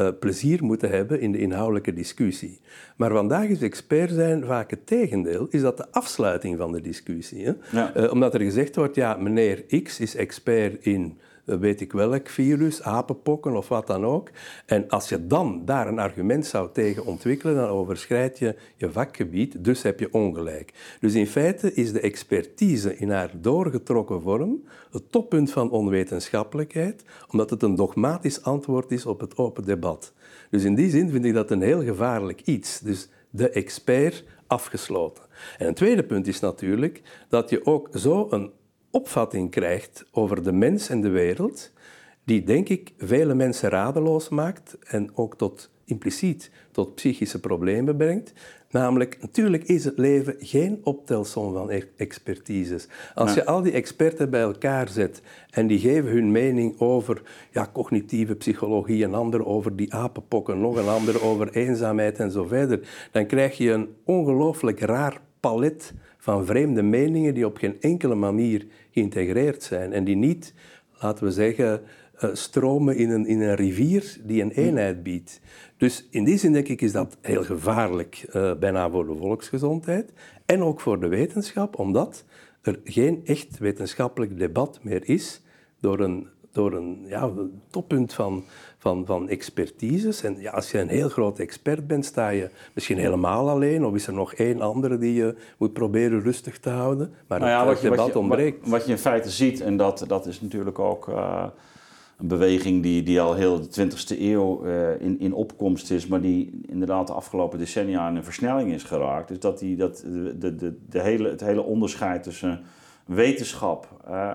uh, 0.00 0.08
plezier 0.20 0.64
moeten 0.64 0.90
hebben 0.90 1.20
in 1.20 1.32
de 1.32 1.38
inhoudelijke 1.38 1.92
discussie. 1.92 2.60
Maar 2.96 3.10
vandaag 3.10 3.48
is 3.48 3.62
expert 3.62 4.10
zijn 4.10 4.44
vaak 4.44 4.70
het 4.70 4.86
tegendeel, 4.86 5.46
is 5.50 5.60
dat 5.60 5.76
de 5.76 5.86
afsluiting 5.90 6.58
van 6.58 6.72
de 6.72 6.80
discussie. 6.80 7.44
Hè? 7.44 7.52
Ja. 7.72 7.96
Uh, 7.96 8.12
omdat 8.12 8.34
er 8.34 8.40
gezegd 8.40 8.76
wordt, 8.76 8.94
ja, 8.94 9.16
meneer 9.16 9.82
X 9.82 10.00
is 10.00 10.16
expert 10.16 10.84
in 10.84 11.18
weet 11.46 11.80
ik 11.80 11.92
welk 11.92 12.28
virus, 12.28 12.82
apenpokken 12.82 13.56
of 13.56 13.68
wat 13.68 13.86
dan 13.86 14.04
ook. 14.04 14.30
En 14.66 14.88
als 14.88 15.08
je 15.08 15.26
dan 15.26 15.62
daar 15.64 15.88
een 15.88 15.98
argument 15.98 16.46
zou 16.46 16.68
tegen 16.72 17.06
ontwikkelen, 17.06 17.54
dan 17.54 17.68
overschrijd 17.68 18.38
je 18.38 18.56
je 18.76 18.90
vakgebied, 18.90 19.64
dus 19.64 19.82
heb 19.82 20.00
je 20.00 20.12
ongelijk. 20.12 20.72
Dus 21.00 21.14
in 21.14 21.26
feite 21.26 21.74
is 21.74 21.92
de 21.92 22.00
expertise 22.00 22.96
in 22.96 23.10
haar 23.10 23.30
doorgetrokken 23.40 24.22
vorm 24.22 24.64
het 24.90 25.12
toppunt 25.12 25.50
van 25.50 25.70
onwetenschappelijkheid, 25.70 27.04
omdat 27.30 27.50
het 27.50 27.62
een 27.62 27.74
dogmatisch 27.74 28.42
antwoord 28.42 28.90
is 28.90 29.06
op 29.06 29.20
het 29.20 29.36
open 29.36 29.64
debat. 29.64 30.12
Dus 30.50 30.64
in 30.64 30.74
die 30.74 30.90
zin 30.90 31.10
vind 31.10 31.24
ik 31.24 31.34
dat 31.34 31.50
een 31.50 31.62
heel 31.62 31.82
gevaarlijk 31.82 32.40
iets. 32.40 32.80
Dus 32.80 33.08
de 33.30 33.50
expert 33.50 34.24
afgesloten. 34.46 35.24
En 35.58 35.66
een 35.66 35.74
tweede 35.74 36.04
punt 36.04 36.26
is 36.26 36.40
natuurlijk 36.40 37.02
dat 37.28 37.50
je 37.50 37.66
ook 37.66 37.88
zo 37.94 38.26
een 38.30 38.50
opvatting 38.96 39.50
krijgt 39.50 40.04
over 40.10 40.42
de 40.42 40.52
mens 40.52 40.88
en 40.88 41.00
de 41.00 41.08
wereld, 41.08 41.72
die 42.24 42.42
denk 42.42 42.68
ik 42.68 42.92
vele 42.98 43.34
mensen 43.34 43.70
radeloos 43.70 44.28
maakt 44.28 44.78
en 44.84 45.10
ook 45.14 45.36
tot 45.36 45.70
impliciet 45.84 46.50
tot 46.70 46.94
psychische 46.94 47.40
problemen 47.40 47.96
brengt. 47.96 48.32
Namelijk, 48.70 49.18
natuurlijk 49.20 49.64
is 49.64 49.84
het 49.84 49.98
leven 49.98 50.34
geen 50.38 50.80
optelsom 50.82 51.52
van 51.52 51.70
expertises. 51.96 52.88
Als 53.14 53.34
je 53.34 53.46
al 53.46 53.62
die 53.62 53.72
experten 53.72 54.30
bij 54.30 54.40
elkaar 54.40 54.88
zet 54.88 55.22
en 55.50 55.66
die 55.66 55.78
geven 55.78 56.10
hun 56.10 56.32
mening 56.32 56.80
over 56.80 57.22
ja, 57.50 57.70
cognitieve 57.72 58.34
psychologie, 58.34 59.04
een 59.04 59.14
ander 59.14 59.46
over 59.46 59.76
die 59.76 59.94
apenpokken, 59.94 60.60
nog 60.60 60.76
een 60.76 60.88
ander 60.88 61.22
over 61.22 61.52
eenzaamheid 61.52 62.18
en 62.18 62.30
zo 62.30 62.44
verder, 62.44 63.08
dan 63.12 63.26
krijg 63.26 63.56
je 63.56 63.70
een 63.70 63.88
ongelooflijk 64.04 64.80
raar 64.80 65.20
palet 65.40 65.94
van 66.26 66.46
vreemde 66.46 66.82
meningen 66.82 67.34
die 67.34 67.46
op 67.46 67.56
geen 67.56 67.80
enkele 67.80 68.14
manier 68.14 68.66
geïntegreerd 68.90 69.62
zijn 69.62 69.92
en 69.92 70.04
die 70.04 70.16
niet, 70.16 70.54
laten 71.00 71.24
we 71.24 71.30
zeggen, 71.30 71.80
uh, 72.20 72.30
stromen 72.32 72.96
in 72.96 73.10
een, 73.10 73.26
in 73.26 73.40
een 73.40 73.54
rivier 73.54 74.16
die 74.24 74.42
een 74.42 74.50
eenheid 74.50 75.02
biedt. 75.02 75.40
Dus 75.76 76.06
in 76.10 76.24
die 76.24 76.38
zin 76.38 76.52
denk 76.52 76.68
ik 76.68 76.80
is 76.80 76.92
dat 76.92 77.16
heel 77.20 77.44
gevaarlijk, 77.44 78.26
uh, 78.34 78.54
bijna 78.54 78.90
voor 78.90 79.06
de 79.06 79.16
volksgezondheid 79.16 80.12
en 80.46 80.62
ook 80.62 80.80
voor 80.80 81.00
de 81.00 81.08
wetenschap, 81.08 81.78
omdat 81.78 82.24
er 82.62 82.80
geen 82.84 83.20
echt 83.24 83.58
wetenschappelijk 83.58 84.38
debat 84.38 84.78
meer 84.82 85.08
is 85.08 85.42
door 85.80 86.00
een, 86.00 86.26
door 86.52 86.72
een 86.72 87.04
ja, 87.08 87.32
toppunt 87.70 88.14
van 88.14 88.44
van, 88.86 89.06
van 89.06 89.28
expertises. 89.28 90.22
En 90.22 90.36
ja, 90.38 90.50
als 90.50 90.70
je 90.70 90.78
een 90.78 90.88
heel 90.88 91.08
groot 91.08 91.38
expert 91.38 91.86
bent, 91.86 92.04
sta 92.04 92.28
je 92.28 92.50
misschien 92.74 92.98
helemaal 92.98 93.48
alleen. 93.48 93.84
Of 93.84 93.94
is 93.94 94.06
er 94.06 94.12
nog 94.12 94.34
één 94.34 94.60
andere 94.60 94.98
die 94.98 95.14
je 95.14 95.34
moet 95.58 95.72
proberen 95.72 96.20
rustig 96.20 96.58
te 96.58 96.70
houden. 96.70 97.12
Maar 97.26 97.38
nou 97.38 97.50
ja, 97.50 97.58
het, 97.58 97.68
wat 97.68 97.80
je, 97.80 97.82
debat 97.82 98.04
wat 98.04 98.12
je, 98.12 98.18
ontbreekt. 98.18 98.68
Wat, 98.68 98.84
je 98.84 98.90
in 98.90 98.98
feite 98.98 99.30
ziet, 99.30 99.60
en 99.60 99.76
dat, 99.76 100.04
dat 100.06 100.26
is 100.26 100.40
natuurlijk 100.40 100.78
ook... 100.78 101.08
Uh, 101.08 101.44
een 102.16 102.28
beweging 102.28 102.82
die, 102.82 103.02
die 103.02 103.20
al 103.20 103.34
heel 103.34 103.60
de 103.60 103.88
20e 103.90 104.20
eeuw 104.20 104.66
uh, 104.66 105.00
in, 105.00 105.20
in 105.20 105.32
opkomst 105.32 105.90
is, 105.90 106.06
maar 106.06 106.20
die 106.20 106.60
inderdaad 106.66 107.06
de 107.06 107.12
afgelopen 107.12 107.58
decennia 107.58 108.08
in 108.08 108.16
een 108.16 108.24
versnelling 108.24 108.72
is 108.72 108.82
geraakt. 108.82 109.28
Dus 109.28 109.40
dat, 109.40 109.58
die, 109.58 109.76
dat 109.76 110.04
de, 110.38 110.56
de, 110.56 110.78
de 110.88 111.00
hele, 111.00 111.28
het 111.28 111.40
hele 111.40 111.62
onderscheid 111.62 112.22
tussen 112.22 112.60
wetenschap 113.06 113.88
uh, 114.08 114.32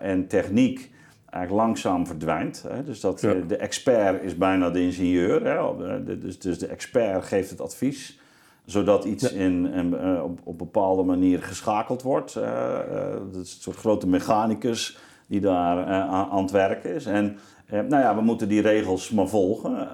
en 0.00 0.26
techniek 0.26 0.90
eigenlijk 1.36 1.66
langzaam 1.66 2.06
verdwijnt. 2.06 2.64
Hè? 2.68 2.84
Dus 2.84 3.00
dat, 3.00 3.22
eh, 3.22 3.32
de 3.48 3.56
expert 3.56 4.22
is 4.22 4.36
bijna 4.36 4.70
de 4.70 4.80
ingenieur. 4.80 5.44
Hè? 5.44 5.56
Eh, 5.56 6.20
dus, 6.20 6.38
dus 6.38 6.58
de 6.58 6.66
expert 6.66 7.24
geeft 7.24 7.50
het 7.50 7.60
advies 7.60 8.20
zodat 8.64 9.04
iets 9.04 9.32
in, 9.32 9.72
in 9.72 9.94
uh, 9.94 10.22
op, 10.24 10.38
op 10.44 10.58
bepaalde 10.58 11.02
manier 11.02 11.42
geschakeld 11.42 12.02
wordt. 12.02 12.34
Uh, 12.36 12.42
uh, 12.42 13.12
dat 13.32 13.42
is 13.42 13.54
een 13.54 13.60
soort 13.60 13.76
grote 13.76 14.08
mechanicus 14.08 14.98
die 15.26 15.40
daar 15.40 15.84
aan 16.06 16.42
het 16.42 16.50
werken 16.50 16.94
is. 16.94 17.06
En 17.06 17.38
nou 17.70 17.88
ja, 17.88 18.14
we 18.14 18.20
moeten 18.20 18.48
die 18.48 18.60
regels 18.60 19.10
maar 19.10 19.28
volgen, 19.28 19.88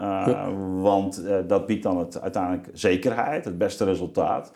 want 0.80 1.22
dat 1.46 1.66
biedt 1.66 1.82
dan 1.82 1.98
het, 1.98 2.20
uiteindelijk 2.20 2.68
zekerheid, 2.72 3.44
het 3.44 3.58
beste 3.58 3.84
resultaat. 3.84 4.52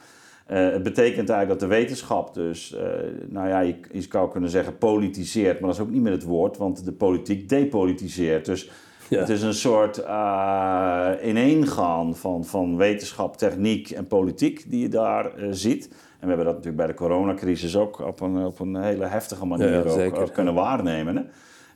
Uh, 0.50 0.70
het 0.70 0.82
betekent 0.82 1.28
eigenlijk 1.28 1.60
dat 1.60 1.70
de 1.70 1.76
wetenschap 1.76 2.34
dus, 2.34 2.74
uh, 2.74 2.80
nou 3.28 3.48
ja, 3.48 3.60
je, 3.60 3.74
je, 3.92 4.06
zou 4.10 4.30
kunnen 4.30 4.50
zeggen 4.50 4.78
politiseert, 4.78 5.60
maar 5.60 5.68
dat 5.68 5.78
is 5.78 5.84
ook 5.84 5.90
niet 5.90 6.02
meer 6.02 6.12
het 6.12 6.24
woord, 6.24 6.56
want 6.56 6.84
de 6.84 6.92
politiek 6.92 7.48
depolitiseert. 7.48 8.44
Dus 8.44 8.70
ja. 9.08 9.18
het 9.18 9.28
is 9.28 9.42
een 9.42 9.54
soort 9.54 9.98
uh, 9.98 11.10
ineengaan 11.22 12.16
van, 12.16 12.44
van 12.44 12.76
wetenschap, 12.76 13.36
techniek 13.36 13.90
en 13.90 14.06
politiek 14.06 14.70
die 14.70 14.80
je 14.80 14.88
daar 14.88 15.32
ziet. 15.50 15.88
En 15.90 16.22
we 16.22 16.26
hebben 16.28 16.44
dat 16.44 16.54
natuurlijk 16.54 16.76
bij 16.76 16.86
de 16.86 16.94
coronacrisis 16.94 17.76
ook 17.76 17.98
op 17.98 18.20
een, 18.20 18.44
op 18.44 18.60
een 18.60 18.76
hele 18.76 19.06
heftige 19.06 19.46
manier 19.46 19.70
ja, 19.70 20.04
ook, 20.04 20.18
ook, 20.18 20.32
kunnen 20.32 20.54
waarnemen. 20.54 21.16
Hè? 21.16 21.22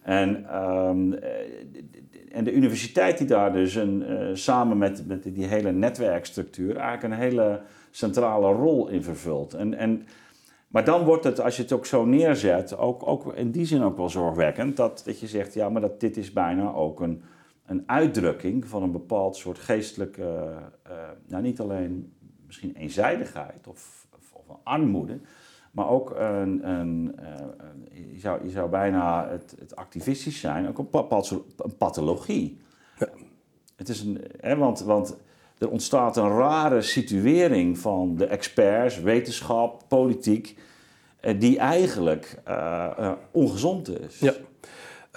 En, 0.03 0.57
um, 0.65 1.15
en 2.33 2.45
de 2.45 2.53
universiteit 2.53 3.19
die 3.19 3.27
daar 3.27 3.53
dus 3.53 3.75
een, 3.75 4.05
samen 4.33 4.79
met, 4.79 5.07
met 5.07 5.23
die 5.23 5.47
hele 5.47 5.73
netwerkstructuur 5.73 6.77
eigenlijk 6.77 7.15
een 7.15 7.21
hele 7.21 7.61
centrale 7.91 8.53
rol 8.53 8.89
in 8.89 9.03
vervult. 9.03 9.55
En, 9.55 9.75
en, 9.75 10.07
maar 10.69 10.85
dan 10.85 11.05
wordt 11.05 11.25
het, 11.25 11.41
als 11.41 11.57
je 11.57 11.63
het 11.63 11.73
ook 11.73 11.87
zo 11.87 12.05
neerzet, 12.05 12.77
ook, 12.77 13.07
ook 13.07 13.35
in 13.35 13.51
die 13.51 13.65
zin 13.65 13.83
ook 13.83 13.97
wel 13.97 14.09
zorgwekkend, 14.09 14.77
dat, 14.77 15.03
dat 15.05 15.21
je 15.21 15.27
zegt, 15.27 15.55
ja, 15.55 15.69
maar 15.69 15.81
dat, 15.81 16.01
dit 16.01 16.17
is 16.17 16.33
bijna 16.33 16.73
ook 16.73 17.01
een, 17.01 17.23
een 17.67 17.83
uitdrukking 17.87 18.67
van 18.67 18.83
een 18.83 18.93
bepaald 18.93 19.37
soort 19.37 19.59
geestelijke, 19.59 20.53
uh, 20.91 20.93
nou 21.27 21.43
niet 21.43 21.61
alleen 21.61 22.13
misschien 22.47 22.75
eenzijdigheid 22.75 23.67
of, 23.67 24.07
of, 24.17 24.33
of 24.33 24.57
armoede, 24.63 25.21
maar 25.71 25.89
ook 25.89 26.11
een, 26.11 26.69
een, 26.69 27.17
uh, 27.21 28.13
je, 28.13 28.19
zou, 28.19 28.45
je 28.45 28.51
zou 28.51 28.71
bijna 28.71 29.29
het, 29.29 29.55
het 29.59 29.77
activistisch 29.77 30.41
zijn, 30.41 30.69
ook 30.69 30.79
een 30.79 30.89
een 31.57 31.77
pathologie. 31.79 32.61
Ja. 32.99 33.09
Het 33.77 33.89
is 33.89 34.01
een, 34.01 34.25
hè, 34.41 34.57
want, 34.57 34.81
want 34.81 35.17
er 35.61 35.71
ontstaat 35.71 36.17
een 36.17 36.29
rare 36.29 36.83
situering 36.83 37.79
van 37.79 38.17
de 38.17 38.27
experts, 38.27 39.01
wetenschap, 39.01 39.83
politiek, 39.89 40.57
eh, 41.21 41.35
die 41.39 41.59
eigenlijk 41.59 42.39
uh, 42.49 42.87
uh, 43.01 43.13
ongezond 43.31 44.01
is. 44.01 44.19
Ja. 44.19 44.33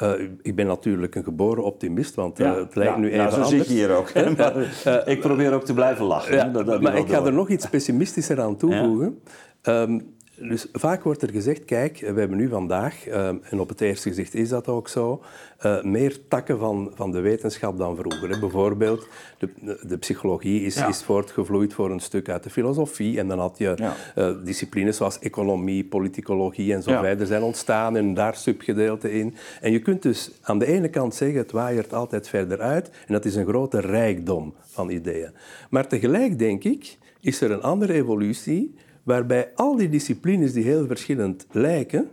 Uh, 0.04 0.30
ik 0.42 0.56
ben 0.56 0.68
natuurlijk 0.68 1.16
een 1.16 1.24
geboren 1.24 1.64
optimist, 1.64 2.16
want 2.16 2.38
het 2.38 2.76
lijkt 2.76 2.94
ja, 2.94 3.00
nu 3.00 3.08
even 3.08 3.24
ja, 3.24 3.30
zo 3.30 3.42
anders. 3.42 3.50
zit 3.50 3.68
je 3.68 3.74
hier 3.74 3.96
ook. 3.96 4.14
maar, 4.38 5.08
ik 5.08 5.20
probeer 5.20 5.54
ook 5.54 5.66
te 5.66 5.74
blijven 5.74 6.06
lachen. 6.06 6.36
Ja, 6.36 6.46
dat, 6.46 6.66
dat 6.66 6.82
maar 6.82 6.98
ik 6.98 7.10
ga 7.10 7.26
er 7.26 7.34
nog 7.34 7.50
iets 7.50 7.70
pessimistischer 7.70 8.42
aan 8.42 8.58
toevoegen. 8.58 9.22
Um, 9.64 10.16
Dus 10.36 10.68
vaak 10.72 11.04
wordt 11.04 11.22
er 11.22 11.30
gezegd, 11.30 11.66
kijk, 11.66 12.00
we 12.00 12.20
hebben 12.20 12.38
nu 12.38 12.48
vandaag, 12.48 13.08
uh, 13.08 13.28
en 13.28 13.60
op 13.60 13.70
het 13.70 13.82
eerste 13.82 14.10
gezicht 14.10 14.36
is 14.36 14.50
dat 14.50 14.68
ook 14.68 14.88
zo, 14.88 15.24
uh, 15.66 15.84
meer 15.84 16.18
takken 16.28 16.60
van, 16.60 16.92
van 16.94 17.12
de 17.12 17.20
wetenschap 17.20 17.78
dan 17.78 17.96
vroeger. 17.96 18.40
Bijvoorbeeld, 18.40 19.08
de, 19.38 19.78
de 19.82 19.98
psychologie 19.98 20.62
is, 20.62 20.76
ja. 20.76 20.88
is 20.88 21.04
voortgevloeid 21.04 21.74
voor 21.74 21.92
een 21.92 22.00
stuk 22.00 22.30
uit 22.30 22.44
de 22.44 22.50
filosofie. 22.50 23.20
En 23.20 23.28
dan 23.28 23.40
had 23.40 23.58
je 23.58 23.74
ja. 23.76 23.96
uh, 24.18 24.36
disciplines 24.44 24.98
zoals 24.98 25.20
economie, 25.20 25.84
politicologie 25.84 26.74
en 26.74 26.84
zo 26.84 27.00
verder 27.00 27.28
zijn 27.28 27.42
ontstaan 27.42 27.98
en 27.98 28.14
daar 28.14 28.36
subgedeelten 28.36 29.12
in. 29.12 29.36
En 29.62 29.72
je 29.72 29.80
kunt 29.80 30.02
dus 30.02 30.32
aan 30.42 30.60
de 30.60 30.66
ene 30.66 30.90
kant 30.90 31.16
zeggen, 31.16 31.38
het 31.38 31.52
waaiert 31.52 31.94
altijd 31.94 32.30
verder 32.30 32.60
uit 32.60 32.90
en 32.90 33.14
dat 33.14 33.26
is 33.26 33.36
een 33.36 33.48
grote 33.48 33.80
rijkdom 33.80 34.54
van 34.62 34.90
ideeën. 34.90 35.32
Maar 35.70 35.88
tegelijk 35.88 36.40
denk 36.40 36.64
ik, 36.64 36.98
is 37.20 37.42
er 37.42 37.52
een 37.52 37.62
andere 37.62 37.94
evolutie 37.94 38.76
waarbij 39.04 39.52
al 39.56 39.76
die 39.76 39.90
disciplines 39.90 40.54
die 40.54 40.64
heel 40.64 40.88
verschillend 40.88 41.46
lijken, 41.52 42.10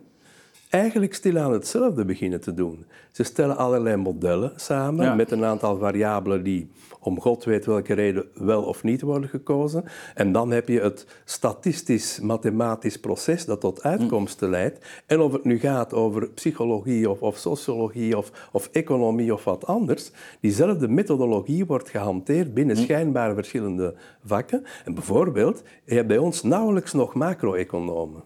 eigenlijk 0.71 1.15
stilaan 1.15 1.53
hetzelfde 1.53 2.05
beginnen 2.05 2.41
te 2.41 2.55
doen. 2.55 2.85
Ze 3.11 3.23
stellen 3.23 3.57
allerlei 3.57 3.97
modellen 3.97 4.53
samen 4.57 5.17
met 5.17 5.31
een 5.31 5.45
aantal 5.45 5.79
variabelen 5.79 6.43
die 6.43 6.71
om 7.01 7.21
god 7.21 7.45
weet 7.45 7.67
welke 7.67 7.95
reden 7.95 8.27
wel 8.35 8.63
of 8.63 8.83
niet 8.83 9.01
worden 9.01 9.29
gekozen. 9.29 9.85
En 10.15 10.33
dan 10.33 10.51
heb 10.51 10.69
je 10.69 10.81
het 10.81 11.07
statistisch-mathematisch 11.25 13.01
proces 13.01 13.45
dat 13.45 13.61
tot 13.61 13.83
uitkomsten 13.83 14.51
leidt. 14.51 14.87
En 15.07 15.21
of 15.21 15.33
het 15.33 15.45
nu 15.45 15.59
gaat 15.59 15.95
over 15.95 16.31
psychologie 16.31 17.11
of, 17.11 17.23
of 17.23 17.37
sociologie 17.37 18.17
of, 18.17 18.49
of 18.53 18.69
economie 18.73 19.35
of 19.35 19.45
wat 19.45 19.67
anders, 19.67 20.11
diezelfde 20.41 20.89
methodologie 20.89 21.67
wordt 21.67 21.89
gehanteerd 21.89 22.55
binnen 22.55 22.77
schijnbaar 22.77 23.35
verschillende 23.35 23.95
vakken. 24.25 24.65
En 24.85 24.95
bijvoorbeeld, 24.95 25.63
je 25.85 25.95
hebt 25.95 26.09
bij 26.09 26.19
ons 26.19 26.43
nauwelijks 26.43 26.93
nog 26.93 27.15
macro-economen 27.15 28.23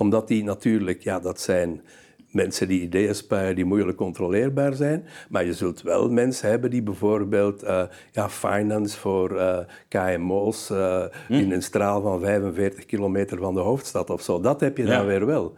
omdat 0.00 0.28
die 0.28 0.44
natuurlijk, 0.44 1.02
ja, 1.02 1.20
dat 1.20 1.40
zijn 1.40 1.82
mensen 2.30 2.68
die 2.68 2.80
ideeën 2.80 3.14
spuien 3.14 3.54
die 3.54 3.64
moeilijk 3.64 3.96
controleerbaar 3.96 4.74
zijn. 4.74 5.04
Maar 5.28 5.44
je 5.44 5.54
zult 5.54 5.82
wel 5.82 6.10
mensen 6.10 6.48
hebben 6.48 6.70
die 6.70 6.82
bijvoorbeeld 6.82 7.64
uh, 7.64 7.82
ja, 8.12 8.28
finance 8.28 8.98
voor 8.98 9.32
uh, 9.32 9.58
eh, 9.58 9.66
KMO's 9.88 10.70
uh, 10.70 11.04
eh, 11.04 11.10
hm. 11.26 11.32
in 11.32 11.52
een 11.52 11.62
straal 11.62 12.02
van 12.02 12.20
45 12.20 12.86
kilometer 12.86 13.38
van 13.38 13.54
de 13.54 13.60
hoofdstad 13.60 14.10
of 14.10 14.22
zo. 14.22 14.40
Dat 14.40 14.60
heb 14.60 14.76
je 14.76 14.84
dan 14.84 15.06
weer 15.06 15.26
wel. 15.26 15.54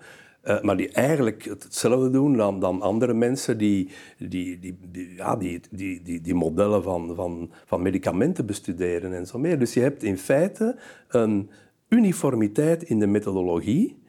maar 0.62 0.76
die 0.76 0.88
eigenlijk 0.88 1.44
hetzelfde 1.44 2.10
doen 2.10 2.36
dan, 2.36 2.60
dan 2.60 2.82
andere 2.82 3.14
mensen 3.14 3.58
die 3.58 3.88
die, 4.18 4.58
die, 4.58 4.78
die, 4.90 5.14
ja, 5.16 5.36
die, 5.36 5.60
die, 5.70 6.02
die, 6.02 6.20
die 6.20 6.34
modellen 6.34 6.82
van, 6.82 7.14
van, 7.14 7.50
van 7.66 7.82
medicamenten 7.82 8.46
bestuderen 8.46 9.14
en 9.14 9.26
zo 9.26 9.38
meer. 9.38 9.58
Dus 9.58 9.74
je 9.74 9.80
hebt 9.80 10.02
in 10.02 10.18
feite 10.18 10.76
een 11.08 11.50
uniformiteit 11.88 12.82
in 12.82 12.98
de 12.98 13.06
methodologie 13.06 14.00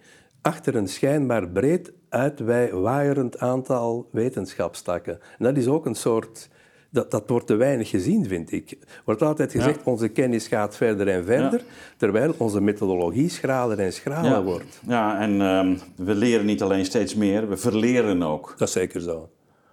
achter 0.44 0.76
een 0.76 0.88
schijnbaar 0.88 1.50
breed 1.50 1.94
uitwaaierend 2.14 3.40
aantal 3.40 4.08
wetenschapstakken. 4.12 5.20
En 5.38 5.46
dat 5.46 5.58
is 5.58 5.68
ook 5.68 5.86
een 5.86 5.96
soort... 5.96 6.50
Dat, 6.90 7.12
dat 7.12 7.30
wordt 7.30 7.48
te 7.48 7.56
weinig 7.56 7.90
gezien, 7.90 8.28
vind 8.28 8.52
ik. 8.52 8.72
Er 8.72 9.02
wordt 9.06 9.22
altijd 9.22 9.52
gezegd, 9.52 9.82
ja. 9.86 9.92
onze 9.92 10.08
kennis 10.08 10.48
gaat 10.48 10.76
verder 10.76 11.08
en 11.08 11.26
verder, 11.26 11.60
ja. 11.60 11.66
terwijl 11.98 12.34
onze 12.38 12.62
methodologie 12.62 13.30
schraler 13.30 13.80
en 13.80 13.94
schraler 13.94 14.32
ja. 14.32 14.44
wordt. 14.44 14.80
Ja, 14.88 15.20
en 15.20 15.42
um, 15.42 15.80
we 15.96 16.16
leren 16.16 16.46
niet 16.46 16.62
alleen 16.62 16.86
steeds 16.86 17.16
meer, 17.16 17.50
we 17.50 17.58
verleren 17.58 18.24
ook. 18.24 18.56
Dat 18.58 18.68
is 18.68 18.74
zeker 18.74 19.02
zo. 19.02 19.30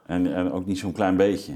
En, 0.07 0.35
en 0.35 0.53
ook 0.53 0.67
niet 0.67 0.79
zo'n 0.79 0.93
klein 0.93 1.17
beetje. 1.17 1.53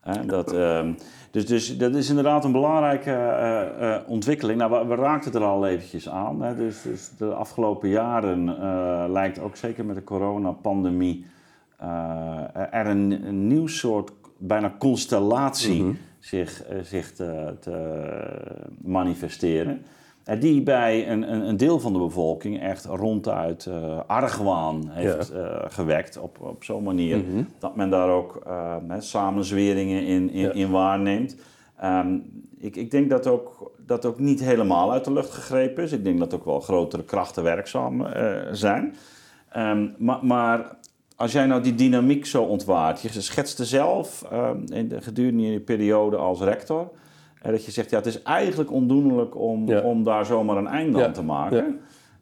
Hè? 0.00 0.26
Dat, 0.26 0.52
um, 0.52 0.96
dus, 1.34 1.46
dus 1.46 1.78
dat 1.78 1.94
is 1.94 2.08
inderdaad 2.08 2.44
een 2.44 2.52
belangrijke 2.52 3.10
uh, 3.10 3.88
uh, 3.88 3.96
ontwikkeling. 4.06 4.58
Nou, 4.58 4.70
we, 4.70 4.94
we, 4.94 5.02
raakten 5.02 5.32
het 5.32 5.40
er 5.40 5.48
al 5.48 5.66
eventjes 5.66 6.08
aan. 6.08 6.42
Hè? 6.42 6.56
Dus, 6.56 6.82
dus, 6.82 7.10
de 7.18 7.34
afgelopen 7.34 7.88
jaren 7.88 8.48
uh, 8.48 9.04
lijkt 9.08 9.38
ook 9.38 9.56
zeker 9.56 9.84
met 9.84 9.96
de 9.96 10.04
coronapandemie 10.04 11.26
er 12.70 12.86
een, 12.86 13.26
een, 13.26 13.46
nieuw 13.46 13.66
soort 13.66 14.12
bijna 14.38 14.74
constellatie 14.78 15.82
mm 15.82 15.88
-hmm. 15.88 15.98
zich, 16.18 16.64
zich 16.82 17.12
te, 17.12 17.56
te 17.60 18.06
manifesteren. 18.82 19.82
Die 20.24 20.62
bij 20.62 21.10
een, 21.10 21.32
een, 21.32 21.48
een, 21.48 21.56
deel 21.56 21.80
van 21.80 21.92
de 21.92 21.98
bevolking 21.98 22.60
echt 22.60 22.84
ronduit 22.84 23.66
uh, 23.68 24.00
argwaan 24.06 24.88
heeft 24.88 25.32
ja. 25.34 25.40
uh, 25.40 25.64
gewekt. 25.68 26.18
Op, 26.18 26.40
op 26.40 26.64
zo'n 26.64 26.82
manier 26.82 27.16
mm 27.16 27.24
-hmm. 27.24 27.48
dat 27.58 27.76
men 27.76 27.90
daar 27.90 28.08
ook 28.08 28.42
uh, 28.46 28.76
samenzweringen 28.98 30.06
in, 30.06 30.30
in, 30.30 30.40
ja. 30.40 30.52
in 30.52 30.70
waarneemt. 30.70 31.36
Um, 31.84 32.44
ik, 32.58 32.76
ik 32.76 32.90
denk 32.90 33.10
dat 33.10 33.26
ook, 33.26 33.72
dat 33.86 34.06
ook 34.06 34.18
niet 34.18 34.40
helemaal 34.40 34.92
uit 34.92 35.04
de 35.04 35.12
lucht 35.12 35.30
gegrepen 35.30 35.82
is. 35.82 35.92
Ik 35.92 36.04
denk 36.04 36.18
dat 36.18 36.34
ook 36.34 36.44
wel 36.44 36.60
grotere 36.60 37.02
krachten 37.02 37.42
werkzaam 37.42 38.06
zijn. 38.52 38.94
Um, 39.56 39.94
maar, 39.98 40.18
maar, 40.26 40.76
als 41.16 41.32
jij 41.32 41.46
nou 41.46 41.62
die 41.62 41.74
dynamiek 41.74 42.26
zo 42.26 42.42
ontwaart. 42.42 43.00
Je 43.00 43.20
schetste 43.20 43.64
zelf 43.64 44.24
um, 44.32 44.64
in 44.66 44.88
de, 44.88 45.00
gedurende 45.00 45.42
je 45.42 45.60
periode 45.60 46.16
als 46.16 46.40
rector 46.40 46.90
dat 47.52 47.64
je 47.64 47.70
zegt, 47.70 47.90
ja, 47.90 47.96
het 47.96 48.06
is 48.06 48.22
eigenlijk 48.22 48.72
ondoenlijk 48.72 49.36
om, 49.36 49.68
ja. 49.68 49.80
om 49.80 50.04
daar 50.04 50.26
zomaar 50.26 50.56
een 50.56 50.66
einde 50.66 50.98
ja. 50.98 51.06
aan 51.06 51.12
te 51.12 51.22
maken. 51.22 51.78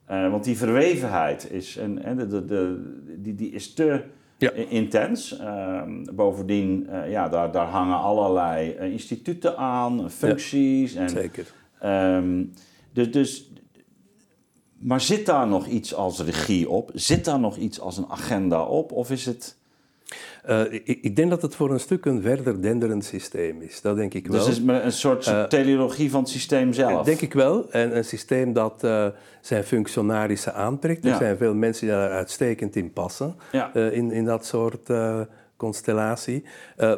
Ja. 0.08 0.24
Uh, 0.24 0.30
want 0.30 0.44
die 0.44 0.56
verwevenheid 0.56 1.50
is, 1.50 1.76
en, 1.76 2.02
en 2.02 2.16
de, 2.16 2.26
de, 2.26 2.44
de, 2.44 2.80
die, 3.18 3.34
die 3.34 3.50
is 3.50 3.74
te 3.74 4.04
intens. 4.68 5.38
Uh, 5.40 5.82
bovendien, 6.14 6.86
uh, 6.90 7.10
ja, 7.10 7.28
daar, 7.28 7.52
daar 7.52 7.66
hangen 7.66 7.98
allerlei 7.98 8.76
uh, 8.80 8.92
instituten 8.92 9.56
aan, 9.56 10.10
functies. 10.10 10.94
En, 10.94 11.08
Zeker. 11.08 11.52
Um, 11.84 12.52
dus, 12.92 13.10
dus, 13.10 13.52
maar 14.78 15.00
zit 15.00 15.26
daar 15.26 15.46
nog 15.46 15.66
iets 15.66 15.94
als 15.94 16.20
regie 16.20 16.70
op? 16.70 16.90
Zit 16.94 17.24
daar 17.24 17.40
nog 17.40 17.56
iets 17.56 17.80
als 17.80 17.96
een 17.96 18.08
agenda 18.08 18.64
op? 18.64 18.92
Of 18.92 19.10
is 19.10 19.26
het... 19.26 19.60
Uh, 20.48 20.72
ik, 20.72 20.98
ik, 21.02 21.16
denk 21.16 21.30
dat 21.30 21.42
het 21.42 21.54
voor 21.54 21.70
een 21.70 21.80
stuk 21.80 22.04
een 22.04 22.22
verder 22.22 22.62
denderend 22.62 23.04
systeem 23.04 23.60
is. 23.60 23.80
Dat 23.80 23.96
denk 23.96 24.14
ik 24.14 24.26
wel. 24.26 24.38
Dus 24.38 24.56
het 24.56 24.56
is 24.56 24.84
een 24.84 24.92
soort 24.92 25.26
uh, 25.26 25.42
teleologie 25.44 26.10
van 26.10 26.20
het 26.20 26.28
systeem 26.28 26.72
zelf? 26.72 27.04
Denk 27.04 27.20
ik 27.20 27.32
wel. 27.32 27.70
En 27.70 27.96
een 27.96 28.04
systeem 28.04 28.52
dat 28.52 28.82
uh, 28.84 29.06
zijn 29.40 29.64
functionarissen 29.64 30.54
aantrekt. 30.54 31.04
Er 31.04 31.16
zijn 31.16 31.36
veel 31.36 31.54
mensen 31.54 31.86
die 31.86 31.96
daar 31.96 32.10
uitstekend 32.10 32.76
in 32.76 32.92
passen. 32.92 33.36
Ja. 33.52 33.74
in, 33.74 34.10
in 34.10 34.24
dat 34.24 34.46
soort 34.46 34.88
constellatie. 35.62 36.44
Uh, 36.78 36.92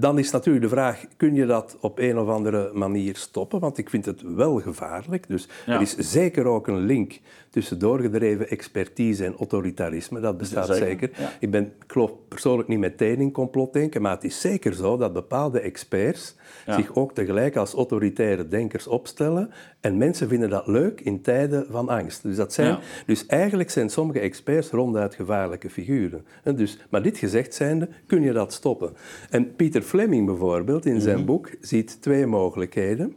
dan 0.00 0.18
is 0.18 0.30
natuurlijk 0.30 0.64
de 0.64 0.70
vraag, 0.70 1.04
kun 1.16 1.34
je 1.34 1.46
dat 1.46 1.76
op 1.80 1.98
een 1.98 2.18
of 2.18 2.28
andere 2.28 2.70
manier 2.72 3.16
stoppen? 3.16 3.60
Want 3.60 3.78
ik 3.78 3.90
vind 3.90 4.04
het 4.04 4.22
wel 4.22 4.60
gevaarlijk. 4.60 5.28
Dus 5.28 5.48
ja. 5.66 5.74
er 5.74 5.80
is 5.80 5.96
zeker 5.96 6.46
ook 6.46 6.66
een 6.66 6.78
link 6.78 7.20
tussen 7.50 7.78
doorgedreven 7.78 8.48
expertise 8.48 9.24
en 9.24 9.36
autoritarisme. 9.36 10.20
Dat 10.20 10.38
bestaat 10.38 10.66
zeker. 10.66 10.86
zeker. 10.86 11.10
Ja. 11.18 11.32
Ik, 11.40 11.50
ben, 11.50 11.64
ik 11.64 11.92
geloof 11.92 12.12
persoonlijk 12.28 12.68
niet 12.68 12.78
meteen 12.78 13.20
in 13.20 13.32
complotdenken, 13.32 14.02
maar 14.02 14.14
het 14.14 14.24
is 14.24 14.40
zeker 14.40 14.74
zo 14.74 14.96
dat 14.96 15.12
bepaalde 15.12 15.60
experts 15.60 16.36
ja. 16.66 16.74
zich 16.74 16.94
ook 16.94 17.14
tegelijk 17.14 17.56
als 17.56 17.74
autoritaire 17.74 18.48
denkers 18.48 18.86
opstellen. 18.86 19.50
En 19.80 19.96
mensen 19.96 20.28
vinden 20.28 20.50
dat 20.50 20.66
leuk 20.66 21.00
in 21.00 21.20
tijden 21.20 21.66
van 21.70 21.88
angst. 21.88 22.22
Dus, 22.22 22.36
dat 22.36 22.52
zijn, 22.52 22.78
dus 23.06 23.26
eigenlijk 23.26 23.70
zijn 23.70 23.90
sommige 23.90 24.20
experts 24.20 24.70
ronduit 24.70 25.14
gevaarlijke 25.14 25.70
figuren. 25.70 26.26
En 26.42 26.56
dus, 26.56 26.78
maar 26.90 27.02
dit 27.02 27.18
gezegd 27.18 27.54
zijnde, 27.54 27.88
kun 28.06 28.22
je 28.22 28.32
dat 28.32 28.52
stoppen. 28.52 28.92
En 29.30 29.56
Peter 29.56 29.82
Fleming 29.82 30.26
bijvoorbeeld 30.26 30.86
in 30.86 31.00
zijn 31.00 31.12
mm 31.12 31.16
-hmm. 31.16 31.26
boek 31.26 31.50
ziet 31.60 32.02
twee 32.02 32.26
mogelijkheden. 32.26 33.16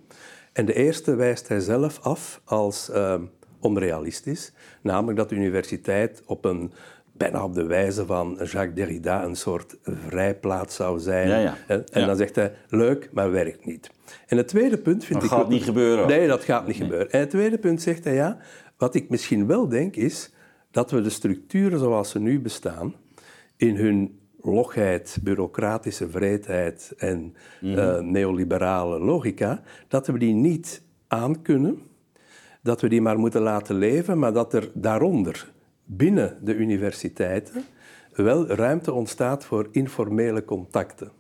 En 0.54 0.66
de 0.66 0.74
eerste 0.74 1.16
wijst 1.16 1.48
hij 1.48 1.60
zelf 1.60 2.00
af 2.02 2.42
als 2.44 2.90
uh, 2.90 3.16
onrealistisch. 3.60 4.54
Namelijk 4.82 5.18
dat 5.18 5.30
de 5.30 5.36
universiteit 5.36 6.24
op 6.26 6.46
een 6.46 6.72
bijna 7.18 7.44
op 7.44 7.54
de 7.54 7.66
wijze 7.66 8.06
van 8.06 8.38
Jacques 8.38 8.74
Derrida 8.74 9.24
een 9.24 9.36
soort 9.36 9.78
vrijplaats 9.84 10.76
zou 10.76 11.00
zijn. 11.00 11.28
Ja, 11.28 11.38
ja. 11.38 11.58
En, 11.68 11.86
en 11.92 12.02
ja. 12.02 12.08
dan 12.08 12.16
zegt 12.16 12.36
hij, 12.36 12.54
leuk, 12.70 13.10
maar 13.12 13.32
werkt 13.32 13.66
niet. 13.66 13.92
En 14.28 14.38
het 14.38 14.48
tweede 14.48 14.78
punt 14.78 15.06
vind 15.06 15.14
dat 15.14 15.24
ik... 15.24 15.30
Dat 15.30 15.40
gaat 15.40 15.50
niet 15.50 15.64
gebeuren. 15.64 16.08
Nee, 16.08 16.28
dat 16.28 16.44
gaat 16.44 16.68
niet 16.68 16.80
nee. 16.80 16.88
gebeuren. 16.88 17.12
En 17.12 17.20
het 17.20 17.30
tweede 17.30 17.58
punt 17.58 17.82
zegt 17.82 18.04
hij, 18.04 18.14
ja, 18.14 18.38
wat 18.78 18.96
ik 18.96 19.10
misschien 19.10 19.48
wel 19.48 19.68
denk 19.68 19.96
is 19.96 20.34
dat 20.72 20.92
we 20.92 21.02
de 21.02 21.10
structuren 21.10 21.80
zoals 21.80 22.10
ze 22.10 22.20
nu 22.20 22.40
bestaan, 22.40 22.96
in 23.58 23.76
hun 23.76 24.20
logheid, 24.46 25.18
bureaucratische 25.24 26.10
vreedheid 26.10 26.94
en 26.98 27.20
mm 27.20 27.34
-hmm. 27.60 27.78
uh, 27.78 28.00
neoliberale 28.00 29.00
logica, 29.00 29.62
dat 29.88 30.08
we 30.08 30.20
die 30.20 30.34
niet 30.34 30.82
aankunnen, 31.08 31.82
dat 32.62 32.82
we 32.82 32.90
die 32.90 33.02
maar 33.02 33.20
moeten 33.20 33.42
laten 33.42 33.76
leven, 33.76 34.20
maar 34.20 34.34
dat 34.34 34.54
er 34.54 34.72
daaronder 34.74 35.54
binnen 35.84 36.38
de 36.42 36.56
universiteiten 36.56 37.64
wel 38.14 38.48
ruimte 38.48 38.94
ontstaat 38.94 39.46
voor 39.46 39.68
informele 39.72 40.46
contacten. 40.46 41.12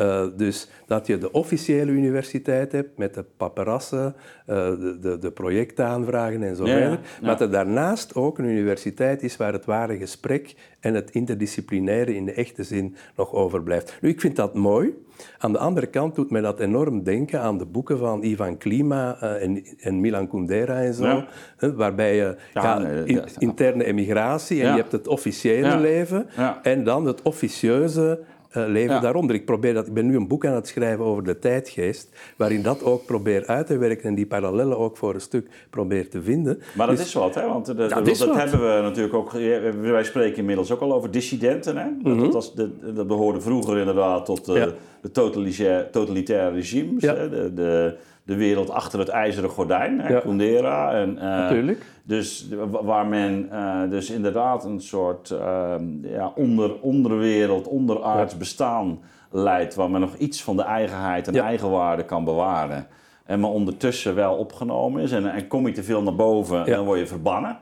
Uh, 0.00 0.26
dus 0.36 0.68
dat 0.86 1.06
je 1.06 1.18
de 1.18 1.32
officiële 1.32 1.90
universiteit 1.90 2.72
hebt 2.72 2.98
met 2.98 3.14
de 3.14 3.24
paparassen, 3.36 4.14
uh, 4.46 4.56
de, 4.56 4.98
de, 5.00 5.18
de, 5.18 5.30
projectaanvragen 5.30 6.42
en 6.42 6.56
zo 6.56 6.64
verder. 6.64 7.00
Maar 7.20 7.30
dat 7.30 7.40
er 7.40 7.50
daarnaast 7.50 8.14
ook 8.14 8.38
een 8.38 8.44
universiteit 8.44 9.22
is 9.22 9.36
waar 9.36 9.52
het 9.52 9.64
ware 9.64 9.96
gesprek 9.96 10.54
en 10.80 10.94
het 10.94 11.10
interdisciplinaire 11.10 12.14
in 12.14 12.24
de 12.24 12.32
echte 12.32 12.62
zin 12.62 12.96
nog 13.16 13.32
overblijft. 13.32 13.98
Nu, 14.00 14.08
ik 14.08 14.20
vind 14.20 14.36
dat 14.36 14.54
mooi. 14.54 14.94
Aan 15.38 15.52
de 15.52 15.58
andere 15.58 15.86
kant 15.86 16.14
doet 16.14 16.30
mij 16.30 16.40
dat 16.40 16.60
enorm 16.60 17.02
denken 17.02 17.40
aan 17.40 17.58
de 17.58 17.66
boeken 17.66 17.98
van 17.98 18.22
Ivan 18.22 18.56
Klima 18.56 19.18
uh, 19.22 19.42
en, 19.42 19.64
en, 19.80 20.00
Milan 20.00 20.28
Kundera 20.28 20.82
en 20.82 20.94
zo. 20.94 21.24
waarbij 21.58 22.16
je 22.16 22.36
ja, 22.54 22.80
in, 22.86 23.22
interne 23.38 23.84
emigratie 23.84 24.62
en 24.62 24.70
je 24.70 24.76
hebt 24.76 24.92
het 24.92 25.08
officiële 25.08 25.76
leven 25.76 26.26
en 26.62 26.84
dan 26.84 27.06
het 27.06 27.22
officieuze 27.22 28.20
uh, 28.56 28.66
leven 28.66 29.00
daaronder. 29.00 29.36
Ik, 29.36 29.44
probeer 29.44 29.74
dat, 29.74 29.86
ik 29.86 29.94
ben 29.94 30.06
nu 30.06 30.16
een 30.16 30.28
boek 30.28 30.46
aan 30.46 30.54
het 30.54 30.66
schrijven 30.66 31.04
over 31.04 31.24
de 31.24 31.38
tijdgeest, 31.38 32.08
waarin 32.36 32.62
dat 32.62 32.84
ook 32.84 33.04
probeer 33.04 33.46
uit 33.46 33.66
te 33.66 33.78
werken 33.78 34.04
en 34.04 34.14
die 34.14 34.26
parallellen 34.26 34.78
ook 34.78 34.96
voor 34.96 35.14
een 35.14 35.20
stuk 35.20 35.48
probeer 35.70 36.10
te 36.10 36.22
vinden. 36.22 36.60
Maar 36.76 36.86
dat 36.86 36.96
dus 36.96 37.06
is 37.06 37.12
wat, 37.12 37.34
hè? 37.34 37.46
Want 37.46 37.66
de, 37.66 37.74
de, 37.74 37.88
dat, 37.88 38.04
dat 38.04 38.36
hebben 38.36 38.76
we 38.76 38.82
natuurlijk 38.82 39.14
ook. 39.14 39.32
Wij 39.80 40.04
spreken 40.04 40.38
inmiddels 40.38 40.70
ook 40.70 40.80
al 40.80 40.92
over 40.92 41.10
dissidenten. 41.10 41.76
Hè? 41.76 41.86
Dat, 42.02 42.14
mm 42.14 42.30
dat, 42.30 42.52
dat, 42.94 43.06
behoorde 43.06 43.40
vroeger 43.40 43.78
inderdaad 43.78 44.24
tot 44.24 44.48
uh, 44.48 44.64
de 45.00 45.10
totalitaire, 45.10 45.90
totalitaire 45.90 46.54
regimes. 46.54 47.02
Hè? 47.02 47.54
De, 47.54 47.96
de, 48.26 48.36
wereld 48.36 48.70
achter 48.70 48.98
het 48.98 49.08
ijzeren 49.08 49.50
gordijn, 49.50 50.00
hè, 50.00 50.20
Kundera. 50.20 50.92
En, 50.92 51.14
uh, 51.14 51.22
Natuurlijk. 51.22 51.86
Dus 52.02 52.48
waar 52.82 53.06
men 53.06 53.48
uh, 53.52 53.90
dus 53.90 54.10
inderdaad 54.10 54.64
een 54.64 54.80
soort 54.80 55.30
uh, 55.30 55.74
ja, 56.02 56.32
onder, 56.34 56.80
onderwereld, 56.80 57.68
onderaards 57.68 58.36
bestaan 58.36 59.00
leidt, 59.30 59.74
waar 59.74 59.90
men 59.90 60.00
nog 60.00 60.16
iets 60.16 60.42
van 60.42 60.56
de 60.56 60.62
eigenheid 60.62 61.28
en 61.28 61.34
ja. 61.34 61.44
eigenwaarde 61.44 62.04
kan 62.04 62.24
bewaren. 62.24 62.86
En 63.24 63.40
maar 63.40 63.50
ondertussen 63.50 64.14
wel 64.14 64.34
opgenomen 64.34 65.02
is. 65.02 65.12
En, 65.12 65.32
en 65.32 65.46
kom 65.46 65.66
je 65.66 65.72
te 65.72 65.82
veel 65.82 66.02
naar 66.02 66.14
boven, 66.14 66.64
dan 66.64 66.84
word 66.84 66.98
je 66.98 67.06
verbannen. 67.06 67.58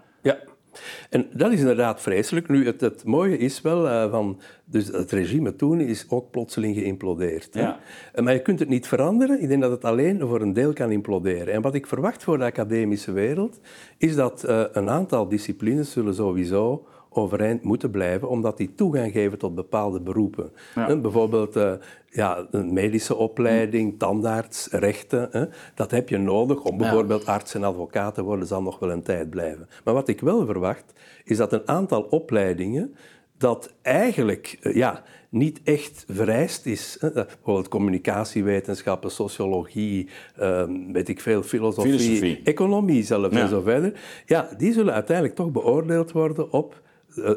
En 1.10 1.26
dat 1.32 1.52
is 1.52 1.58
inderdaad 1.58 2.00
vreselijk. 2.00 2.48
Nu, 2.48 2.66
het, 2.66 2.80
het 2.80 3.04
mooie 3.04 3.38
is 3.38 3.60
wel 3.60 3.86
uh, 3.86 4.10
van... 4.10 4.40
Dus 4.64 4.86
het 4.86 5.10
regime 5.10 5.56
toen 5.56 5.80
is 5.80 6.06
ook 6.08 6.30
plotseling 6.30 6.76
geïmplodeerd. 6.76 7.48
Ja. 7.52 7.78
Maar 8.22 8.32
je 8.32 8.42
kunt 8.42 8.58
het 8.58 8.68
niet 8.68 8.88
veranderen. 8.88 9.42
Ik 9.42 9.48
denk 9.48 9.62
dat 9.62 9.70
het 9.70 9.84
alleen 9.84 10.20
voor 10.20 10.40
een 10.40 10.52
deel 10.52 10.72
kan 10.72 10.90
imploderen. 10.90 11.54
En 11.54 11.62
wat 11.62 11.74
ik 11.74 11.86
verwacht 11.86 12.22
voor 12.22 12.38
de 12.38 12.44
academische 12.44 13.12
wereld... 13.12 13.60
is 13.98 14.14
dat 14.14 14.44
uh, 14.48 14.64
een 14.72 14.90
aantal 14.90 15.28
disciplines 15.28 15.92
zullen 15.92 16.14
sowieso 16.14 16.86
overeind 17.14 17.62
moeten 17.62 17.90
blijven, 17.90 18.28
omdat 18.28 18.56
die 18.56 18.74
toegang 18.74 19.12
geven 19.12 19.38
tot 19.38 19.54
bepaalde 19.54 20.00
beroepen. 20.00 20.52
bijvoorbeeld 20.74 21.56
uh, 21.56 21.72
ja, 22.10 22.46
een 22.50 22.72
medische 22.72 23.16
opleiding, 23.16 23.98
tandarts, 23.98 24.68
rechten. 24.70 25.28
Hè, 25.30 25.44
dat 25.74 25.90
heb 25.90 26.08
je 26.08 26.18
nodig 26.18 26.62
om 26.62 26.76
bijvoorbeeld 26.76 27.26
arts 27.26 27.54
en 27.54 27.64
advocaat 27.64 28.14
te 28.14 28.22
worden, 28.22 28.46
zal 28.46 28.62
nog 28.62 28.78
wel 28.78 28.90
een 28.90 29.02
tijd 29.02 29.30
blijven. 29.30 29.68
Maar 29.84 29.94
wat 29.94 30.08
ik 30.08 30.20
wel 30.20 30.46
verwacht, 30.46 30.92
is 31.24 31.36
dat 31.36 31.52
een 31.52 31.68
aantal 31.68 32.02
opleidingen 32.02 32.94
dat 33.38 33.74
eigenlijk 33.82 34.58
eh, 34.60 34.74
ja, 34.74 35.02
niet 35.28 35.60
echt 35.64 36.04
vereist 36.08 36.66
is. 36.66 36.96
Hè. 37.00 37.10
Bijvoorbeeld 37.12 37.68
communicatiewetenschappen, 37.68 39.10
sociologie, 39.10 40.08
ehm, 40.36 40.92
weet 40.92 41.08
ik 41.08 41.20
veel, 41.20 41.42
filosofie, 41.42 41.98
filosofie. 41.98 42.40
economie 42.44 43.02
zelfs 43.02 43.36
en 43.36 43.48
zo 43.48 43.60
verder. 43.60 44.00
Ja, 44.26 44.48
die 44.56 44.72
zullen 44.72 44.94
uiteindelijk 44.94 45.36
toch 45.36 45.50
beoordeeld 45.50 46.12
worden 46.12 46.52
op 46.52 46.72
eh, 46.72 46.92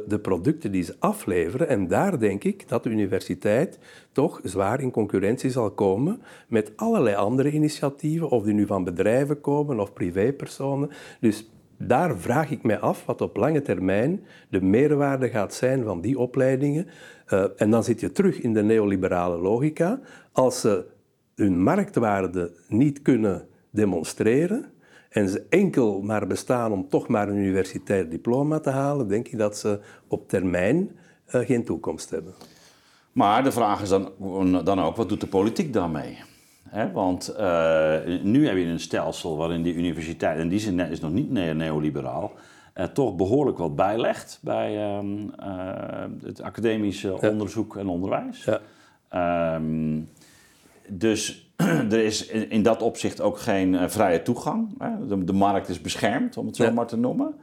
de 0.07 0.19
producten 0.21 0.71
die 0.71 0.83
ze 0.83 0.95
afleveren. 0.99 1.67
En 1.67 1.87
daar 1.87 2.19
denk 2.19 2.43
ik 2.43 2.69
dat 2.69 2.83
de 2.83 2.89
universiteit 2.89 3.79
toch 4.11 4.39
zwaar 4.43 4.81
in 4.81 4.91
concurrentie 4.91 5.49
zal 5.49 5.71
komen 5.71 6.21
met 6.47 6.71
allerlei 6.75 7.15
andere 7.15 7.51
initiatieven, 7.51 8.29
of 8.29 8.43
die 8.43 8.53
nu 8.53 8.65
van 8.65 8.83
bedrijven 8.83 9.41
komen 9.41 9.79
of 9.79 9.93
privépersonen. 9.93 10.89
Dus 11.19 11.49
daar 11.77 12.17
vraag 12.17 12.51
ik 12.51 12.63
mij 12.63 12.79
af 12.79 13.05
wat 13.05 13.21
op 13.21 13.37
lange 13.37 13.61
termijn 13.61 14.25
de 14.49 14.61
meerwaarde 14.61 15.29
gaat 15.29 15.53
zijn 15.53 15.83
van 15.83 16.01
die 16.01 16.19
opleidingen. 16.19 16.87
Uh, 17.33 17.45
en 17.55 17.69
dan 17.69 17.83
zit 17.83 17.99
je 17.99 18.11
terug 18.11 18.41
in 18.41 18.53
de 18.53 18.63
neoliberale 18.63 19.37
logica. 19.37 19.99
Als 20.31 20.61
ze 20.61 20.85
hun 21.35 21.63
marktwaarde 21.63 22.51
niet 22.67 23.01
kunnen 23.01 23.47
demonstreren, 23.69 24.65
en 25.09 25.29
ze 25.29 25.45
enkel 25.49 26.01
maar 26.01 26.27
bestaan 26.27 26.71
om 26.71 26.89
toch 26.89 27.07
maar 27.07 27.29
een 27.29 27.37
universitair 27.37 28.09
diploma 28.09 28.59
te 28.59 28.69
halen, 28.69 29.07
denk 29.07 29.27
ik 29.27 29.37
dat 29.37 29.57
ze 29.57 29.79
op 30.07 30.29
termijn 30.29 30.91
uh, 31.35 31.45
geen 31.45 31.65
toekomst 31.65 32.09
hebben. 32.09 32.33
Maar 33.11 33.43
de 33.43 33.51
vraag 33.51 33.81
is 33.81 33.89
dan, 33.89 34.11
dan 34.63 34.79
ook, 34.79 34.95
wat 34.95 35.09
doet 35.09 35.21
de 35.21 35.27
politiek 35.27 35.73
daarmee? 35.73 36.17
He, 36.69 36.91
want 36.91 37.35
uh, 37.39 37.97
nu 38.23 38.47
heb 38.47 38.57
je 38.57 38.65
een 38.65 38.79
stelsel 38.79 39.37
waarin 39.37 39.63
die 39.63 39.73
universiteit, 39.73 40.39
en 40.39 40.47
die 40.47 40.59
zin 40.59 40.79
is 40.79 40.99
nog 40.99 41.11
niet 41.11 41.31
neoliberaal, 41.31 42.31
uh, 42.75 42.85
toch 42.85 43.15
behoorlijk 43.15 43.57
wat 43.57 43.75
bijlegt 43.75 44.39
bij 44.41 44.97
um, 44.97 45.31
het 46.23 46.41
academische 46.41 47.17
ja. 47.21 47.29
onderzoek 47.29 47.77
en 47.77 47.87
onderwijs. 47.87 48.47
Ja. 49.11 49.55
Um, 49.55 50.09
dus 50.87 51.46
er 51.91 52.03
is 52.03 52.25
in, 52.25 52.63
dat 52.63 52.81
opzicht 52.81 53.21
ook 53.21 53.39
geen 53.39 53.73
uh, 53.73 53.83
vrije 53.87 54.21
toegang. 54.21 54.75
Hè? 54.77 55.07
De, 55.07 55.23
de, 55.23 55.33
markt 55.33 55.69
is 55.69 55.81
beschermd, 55.81 56.37
om 56.37 56.45
het 56.45 56.55
zo 56.55 56.63
ja. 56.63 56.71
maar 56.71 56.87
te 56.87 56.97
noemen. 56.97 57.35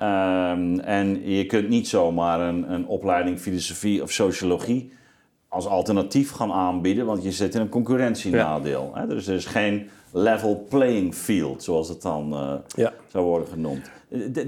Um, 0.00 0.80
en 0.80 1.30
je 1.30 1.46
kunt 1.46 1.68
niet 1.68 1.88
zomaar 1.88 2.40
een, 2.40 2.72
een 2.72 2.86
opleiding 2.86 3.40
filosofie 3.40 4.02
of 4.02 4.10
sociologie 4.10 4.92
als 5.48 5.66
alternatief 5.66 6.30
gaan 6.30 6.52
aanbieden, 6.52 7.06
want 7.06 7.22
je 7.22 7.32
zit 7.32 7.54
in 7.54 7.60
een 7.60 7.68
concurrentienadeel. 7.68 8.90
Ja. 8.94 9.00
Hè? 9.00 9.06
Dus 9.06 9.26
er 9.26 9.34
is 9.34 9.46
geen 9.46 9.88
level 10.10 10.66
playing 10.68 11.14
field, 11.14 11.62
zoals 11.62 11.88
het 11.88 12.02
dan 12.02 12.32
uh, 12.32 12.52
ja. 12.68 12.92
zou 13.06 13.24
worden 13.24 13.48
genoemd. 13.48 13.90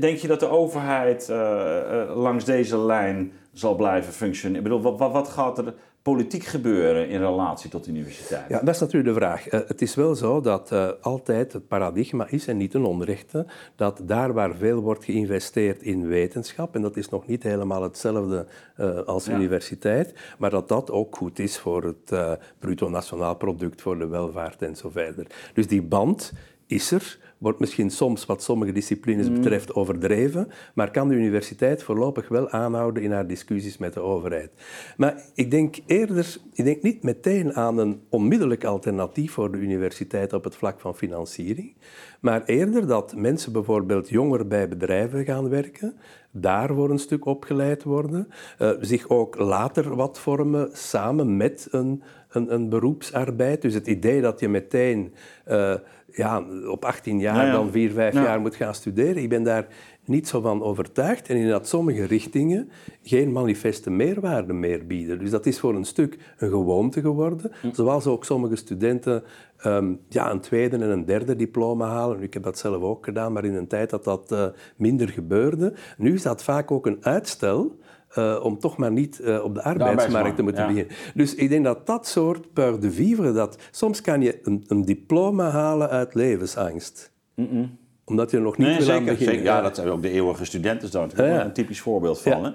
Denk 0.00 0.18
je 0.18 0.28
dat 0.28 0.40
de 0.40 0.48
overheid 0.48 1.28
uh, 1.30 2.12
langs 2.14 2.44
deze 2.44 2.78
lijn 2.78 3.32
zal 3.52 3.74
blijven 3.74 4.12
functioneren? 4.12 4.64
Ik 4.64 4.70
bedoel, 4.70 4.96
wat, 4.98 5.12
wat 5.12 5.28
gaat 5.28 5.58
er 5.58 5.74
politiek 6.02 6.44
gebeuren 6.44 7.08
in 7.08 7.20
relatie 7.20 7.70
tot 7.70 7.84
de 7.84 7.90
universiteit? 7.90 8.48
Ja, 8.48 8.60
dat 8.60 8.74
is 8.74 8.80
natuurlijk 8.80 9.14
de 9.14 9.20
vraag. 9.20 9.52
Uh, 9.52 9.60
het 9.66 9.82
is 9.82 9.94
wel 9.94 10.14
zo 10.14 10.40
dat 10.40 10.72
uh, 10.72 10.88
altijd 11.00 11.52
het 11.52 11.68
paradigma 11.68 12.26
is, 12.28 12.46
en 12.46 12.56
niet 12.56 12.74
een 12.74 12.84
onrechte, 12.84 13.46
dat 13.76 14.00
daar 14.02 14.32
waar 14.32 14.54
veel 14.56 14.80
wordt 14.80 15.04
geïnvesteerd 15.04 15.82
in 15.82 16.06
wetenschap, 16.06 16.74
en 16.74 16.82
dat 16.82 16.96
is 16.96 17.08
nog 17.08 17.26
niet 17.26 17.42
helemaal 17.42 17.82
hetzelfde 17.82 18.46
uh, 18.80 18.98
als 18.98 19.26
ja. 19.26 19.34
universiteit, 19.34 20.14
maar 20.38 20.50
dat 20.50 20.68
dat 20.68 20.90
ook 20.90 21.16
goed 21.16 21.38
is 21.38 21.58
voor 21.58 21.84
het 21.84 22.38
bruto 22.58 22.88
nationaal 22.88 23.36
product, 23.36 23.82
voor 23.82 23.98
de 23.98 24.06
welvaart 24.06 24.62
en 24.62 24.76
zo 24.76 24.90
verder. 24.90 25.26
Dus 25.54 25.66
die 25.66 25.82
band 25.82 26.32
is 26.66 26.90
er, 26.90 27.18
wordt 27.38 27.58
misschien 27.58 27.90
soms 27.90 28.26
wat 28.26 28.42
sommige 28.42 28.72
disciplines 28.72 29.28
mm. 29.28 29.34
betreft 29.34 29.74
overdreven, 29.74 30.48
maar 30.74 30.90
kan 30.90 31.08
de 31.08 31.14
universiteit 31.14 31.82
voorlopig 31.82 32.28
wel 32.28 32.50
aanhouden 32.50 33.02
in 33.02 33.12
haar 33.12 33.26
discussies 33.26 33.78
met 33.78 33.94
de 33.94 34.00
overheid. 34.00 34.50
Maar 34.96 35.22
ik 35.34 35.50
denk 35.50 35.76
eerder, 35.86 36.36
ik 36.52 36.64
denk 36.64 36.82
niet 36.82 37.02
meteen 37.02 37.54
aan 37.54 37.78
een 37.78 38.00
onmiddellijk 38.08 38.64
alternatief 38.64 39.32
voor 39.32 39.52
de 39.52 39.58
universiteit 39.58 40.32
op 40.32 40.44
het 40.44 40.56
vlak 40.56 40.80
van 40.80 40.96
financiering, 40.96 41.76
maar 42.20 42.44
eerder 42.44 42.86
dat 42.86 43.16
mensen 43.16 43.52
bijvoorbeeld 43.52 44.08
jonger 44.08 44.46
bij 44.46 44.68
bedrijven 44.68 45.24
gaan 45.24 45.48
werken, 45.48 45.96
daar 46.30 46.74
voor 46.74 46.90
een 46.90 46.98
stuk 46.98 47.24
opgeleid 47.24 47.82
worden, 47.82 48.28
uh, 48.58 48.70
zich 48.80 49.08
ook 49.08 49.38
later 49.38 49.96
wat 49.96 50.18
vormen 50.18 50.68
samen 50.72 51.36
met 51.36 51.68
een, 51.70 52.02
een, 52.28 52.54
een 52.54 52.68
beroepsarbeid. 52.68 53.62
Dus 53.62 53.74
het 53.74 53.86
idee 53.86 54.20
dat 54.20 54.40
je 54.40 54.48
meteen 54.48 55.14
uh, 55.48 55.74
ja, 56.12 56.44
op 56.68 56.84
18 56.84 57.18
jaar 57.18 57.52
dan 57.52 57.70
4, 57.70 57.90
5 57.90 58.14
jaar 58.14 58.40
moet 58.40 58.56
gaan 58.56 58.74
studeren. 58.74 59.22
Ik 59.22 59.28
ben 59.28 59.42
daar 59.42 59.66
niet 60.04 60.28
zo 60.28 60.40
van 60.40 60.62
overtuigd 60.62 61.28
en 61.28 61.36
in 61.36 61.48
dat 61.48 61.68
sommige 61.68 62.04
richtingen 62.04 62.70
geen 63.02 63.32
manifeste 63.32 63.90
meerwaarde 63.90 64.52
meer 64.52 64.86
bieden. 64.86 65.18
Dus 65.18 65.30
dat 65.30 65.46
is 65.46 65.58
voor 65.58 65.74
een 65.74 65.84
stuk 65.84 66.18
een 66.38 66.50
gewoonte 66.50 67.00
geworden. 67.00 67.52
Hm. 67.60 67.72
Zoals 67.72 68.06
ook 68.06 68.24
sommige 68.24 68.56
studenten 68.56 69.22
um, 69.66 70.00
ja, 70.08 70.30
een 70.30 70.40
tweede 70.40 70.76
en 70.76 70.90
een 70.90 71.04
derde 71.04 71.36
diploma 71.36 71.88
halen. 71.88 72.22
Ik 72.22 72.34
heb 72.34 72.42
dat 72.42 72.58
zelf 72.58 72.82
ook 72.82 73.04
gedaan, 73.04 73.32
maar 73.32 73.44
in 73.44 73.54
een 73.54 73.66
tijd 73.66 73.90
dat 73.90 74.04
dat 74.04 74.32
uh, 74.32 74.46
minder 74.76 75.08
gebeurde. 75.08 75.74
Nu 75.96 76.14
is 76.14 76.22
dat 76.22 76.42
vaak 76.42 76.70
ook 76.70 76.86
een 76.86 76.98
uitstel 77.00 77.78
uh, 78.16 78.40
om 78.42 78.58
toch 78.58 78.76
maar 78.76 78.92
niet 78.92 79.20
uh, 79.22 79.44
op 79.44 79.54
de 79.54 79.62
arbeidsmarkt 79.62 80.36
te 80.36 80.42
moeten 80.42 80.62
ja. 80.62 80.68
beginnen. 80.68 80.96
Dus 81.14 81.34
ik 81.34 81.48
denk 81.48 81.64
dat 81.64 81.86
dat 81.86 82.06
soort 82.06 82.52
peur 82.52 82.80
de 82.80 82.90
vivre, 82.90 83.32
dat 83.32 83.58
soms 83.70 84.00
kan 84.00 84.20
je 84.20 84.38
een, 84.42 84.64
een 84.66 84.84
diploma 84.84 85.50
halen 85.50 85.88
uit 85.88 86.14
levensangst. 86.14 87.12
Mm 87.34 87.48
-mm. 87.50 87.78
Omdat 88.04 88.30
je 88.30 88.38
nog 88.38 88.56
niet 88.56 88.66
nee, 88.66 88.76
wil 88.76 88.86
zeker, 88.86 89.04
beginnen. 89.04 89.42
Ja, 89.42 89.60
dat 89.60 89.76
zijn 89.76 89.88
ook 89.88 90.02
de 90.02 90.10
eeuwige 90.10 90.44
studenten 90.44 90.90
daar 90.90 91.26
ja. 91.26 91.44
een 91.44 91.52
typisch 91.52 91.80
voorbeeld 91.80 92.20
van. 92.20 92.44
Hè? 92.44 92.50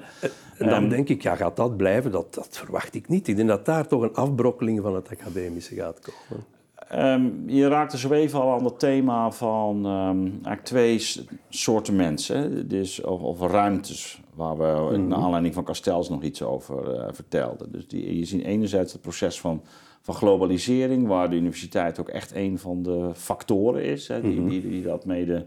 En 0.58 0.70
dan 0.70 0.84
um, 0.84 0.90
denk 0.90 1.10
ik, 1.10 1.22
ja, 1.22 1.36
gaat 1.36 1.56
dat 1.56 1.78
blijven? 1.78 2.12
Dat, 2.12 2.34
dat 2.34 2.48
verwacht 2.52 2.96
ik 2.96 3.08
niet. 3.08 3.28
Ik 3.28 3.36
denk 3.36 3.48
dat 3.48 3.66
daar 3.66 3.88
toch 3.88 4.02
een 4.02 4.14
afbrokkeling 4.14 4.82
van 4.82 4.96
het 4.96 5.10
academische 5.10 5.76
gaat 5.76 6.00
komen. 6.00 6.46
Ehm, 6.94 7.30
je 7.46 7.68
raakte 7.68 7.98
zo 7.98 8.12
even 8.12 8.42
al 8.42 8.52
aan 8.52 8.66
het 8.66 8.80
thema 8.80 9.32
van 9.32 9.86
um, 9.86 10.24
eigenlijk 10.26 10.64
twee 10.64 11.06
soorten 11.50 11.96
mensen. 11.96 12.68
Dus, 12.68 13.02
of, 13.02 13.22
of, 13.22 13.40
ruimtes, 13.40 14.22
waar 14.34 14.58
we 14.58 14.94
in 14.94 15.08
naar 15.08 15.20
aanleiding 15.20 15.54
van 15.54 15.64
Castells 15.64 16.10
nog 16.10 16.24
iets 16.24 16.42
over 16.42 16.96
uh, 16.96 17.06
vertelden. 17.12 17.72
Dus 17.72 17.88
die, 17.88 18.18
je 18.18 18.26
ziet 18.26 18.44
enerzijds 18.44 18.94
het 18.94 19.02
proces 19.02 19.40
van, 19.40 19.62
van 20.02 20.16
globalisering, 20.16 21.08
waar 21.08 21.30
de 21.30 21.36
universiteit 21.36 22.00
ook 22.00 22.10
echt 22.10 22.36
een 22.36 22.60
van 22.60 22.84
de 22.84 23.12
factoren 23.14 23.84
is, 23.84 24.08
hè, 24.08 24.22
die, 24.22 24.40
mhm. 24.40 24.50
die, 24.50 24.62
die, 24.62 24.84
dat 24.84 25.06
mede 25.06 25.46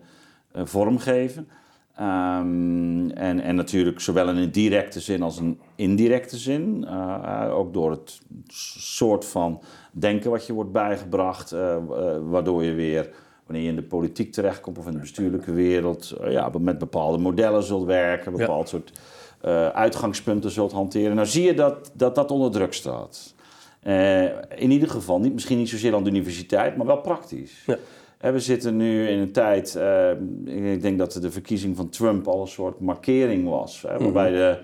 uh, 0.56 0.62
vormgeven. 0.64 1.48
Um, 2.00 3.10
en, 3.10 3.40
en 3.40 3.54
natuurlijk 3.54 4.00
zowel 4.00 4.28
in 4.28 4.36
een 4.36 4.52
directe 4.52 5.00
zin 5.00 5.22
als 5.22 5.38
een 5.38 5.60
indirecte 5.74 6.36
zin. 6.36 6.84
Uh, 6.88 7.48
ook 7.52 7.72
door 7.72 7.90
het 7.90 8.20
soort 8.76 9.24
van 9.24 9.60
denken 9.98 10.30
wat 10.30 10.46
je 10.46 10.52
wordt 10.52 10.72
bijgebracht, 10.72 11.52
uh, 11.52 11.76
uh, 11.90 12.16
waardoor 12.22 12.64
je 12.64 12.74
weer, 12.74 13.10
wanneer 13.46 13.64
je 13.64 13.70
in 13.70 13.76
de 13.76 13.82
politiek 13.82 14.32
terechtkomt 14.32 14.78
of 14.78 14.86
in 14.86 14.92
de 14.92 14.98
bestuurlijke 14.98 15.52
wereld, 15.52 16.16
ja, 16.28 16.50
met 16.60 16.78
bepaalde 16.78 17.18
modellen 17.18 17.62
zult 17.62 17.84
werken, 17.84 18.32
een 18.32 18.38
bepaald 18.38 18.68
soort 18.68 18.92
uitgangspunten 19.72 20.50
zult 20.50 20.72
hanteren. 20.72 21.14
Nou 21.14 21.26
zie 21.26 21.44
je 21.44 21.54
dat 21.54 21.90
dat, 21.94 22.14
dat 22.14 22.30
onder 22.30 22.50
druk 22.50 22.72
staat. 22.72 23.34
in 24.56 24.70
ieder 24.70 24.88
geval, 24.90 25.20
niet, 25.20 25.32
misschien 25.32 25.58
niet 25.58 25.68
zozeer 25.68 25.94
aan 25.94 26.04
de 26.04 26.10
universiteit, 26.10 26.76
maar 26.76 26.86
wel 26.86 27.00
praktisch. 27.00 27.64
Ja. 27.66 27.78
We 28.20 28.40
zitten 28.40 28.76
nu 28.76 29.08
in 29.08 29.18
een 29.18 29.32
tijd, 29.32 29.74
uh, 29.78 30.10
ik 30.74 30.82
denk 30.82 30.98
dat 30.98 31.12
de 31.12 31.30
verkiezing 31.30 31.76
van 31.76 31.88
Trump 31.88 32.28
al 32.28 32.40
een 32.40 32.48
soort 32.48 32.80
markering 32.80 33.48
was, 33.48 33.80
waarbij 33.80 34.30
mhm. 34.30 34.38
de, 34.38 34.58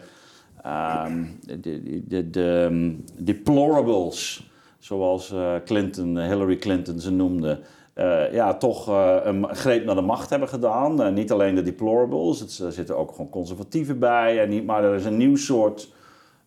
um, 1.07 1.39
de, 1.61 2.03
de, 2.07 2.31
de 2.31 2.67
um, 2.71 3.05
deplorables, 3.19 4.51
zoals 4.83 5.33
uh, 5.33 5.55
Clinton, 5.65 6.19
Hillary 6.19 6.57
Clinton 6.57 7.01
ze 7.01 7.11
noemde, 7.11 7.61
uh, 7.95 8.33
ja, 8.33 8.55
toch 8.55 8.87
een 9.25 9.57
greep 9.57 9.85
naar 9.85 9.95
de 9.95 10.01
macht 10.01 10.31
hebben 10.31 10.49
gedaan. 10.49 11.15
niet 11.15 11.33
alleen 11.33 11.55
de 11.55 11.63
deplorables, 11.63 12.61
er 12.61 12.73
zitten 12.73 12.97
ook 12.97 13.11
gewoon 13.11 13.31
conservatieven 13.31 13.99
bij, 13.99 14.41
en 14.41 14.49
niet, 14.49 14.67
maar 14.67 14.85
er 14.85 14.95
is 14.95 15.05
een 15.05 15.17
nieuw 15.17 15.37
soort, 15.37 15.93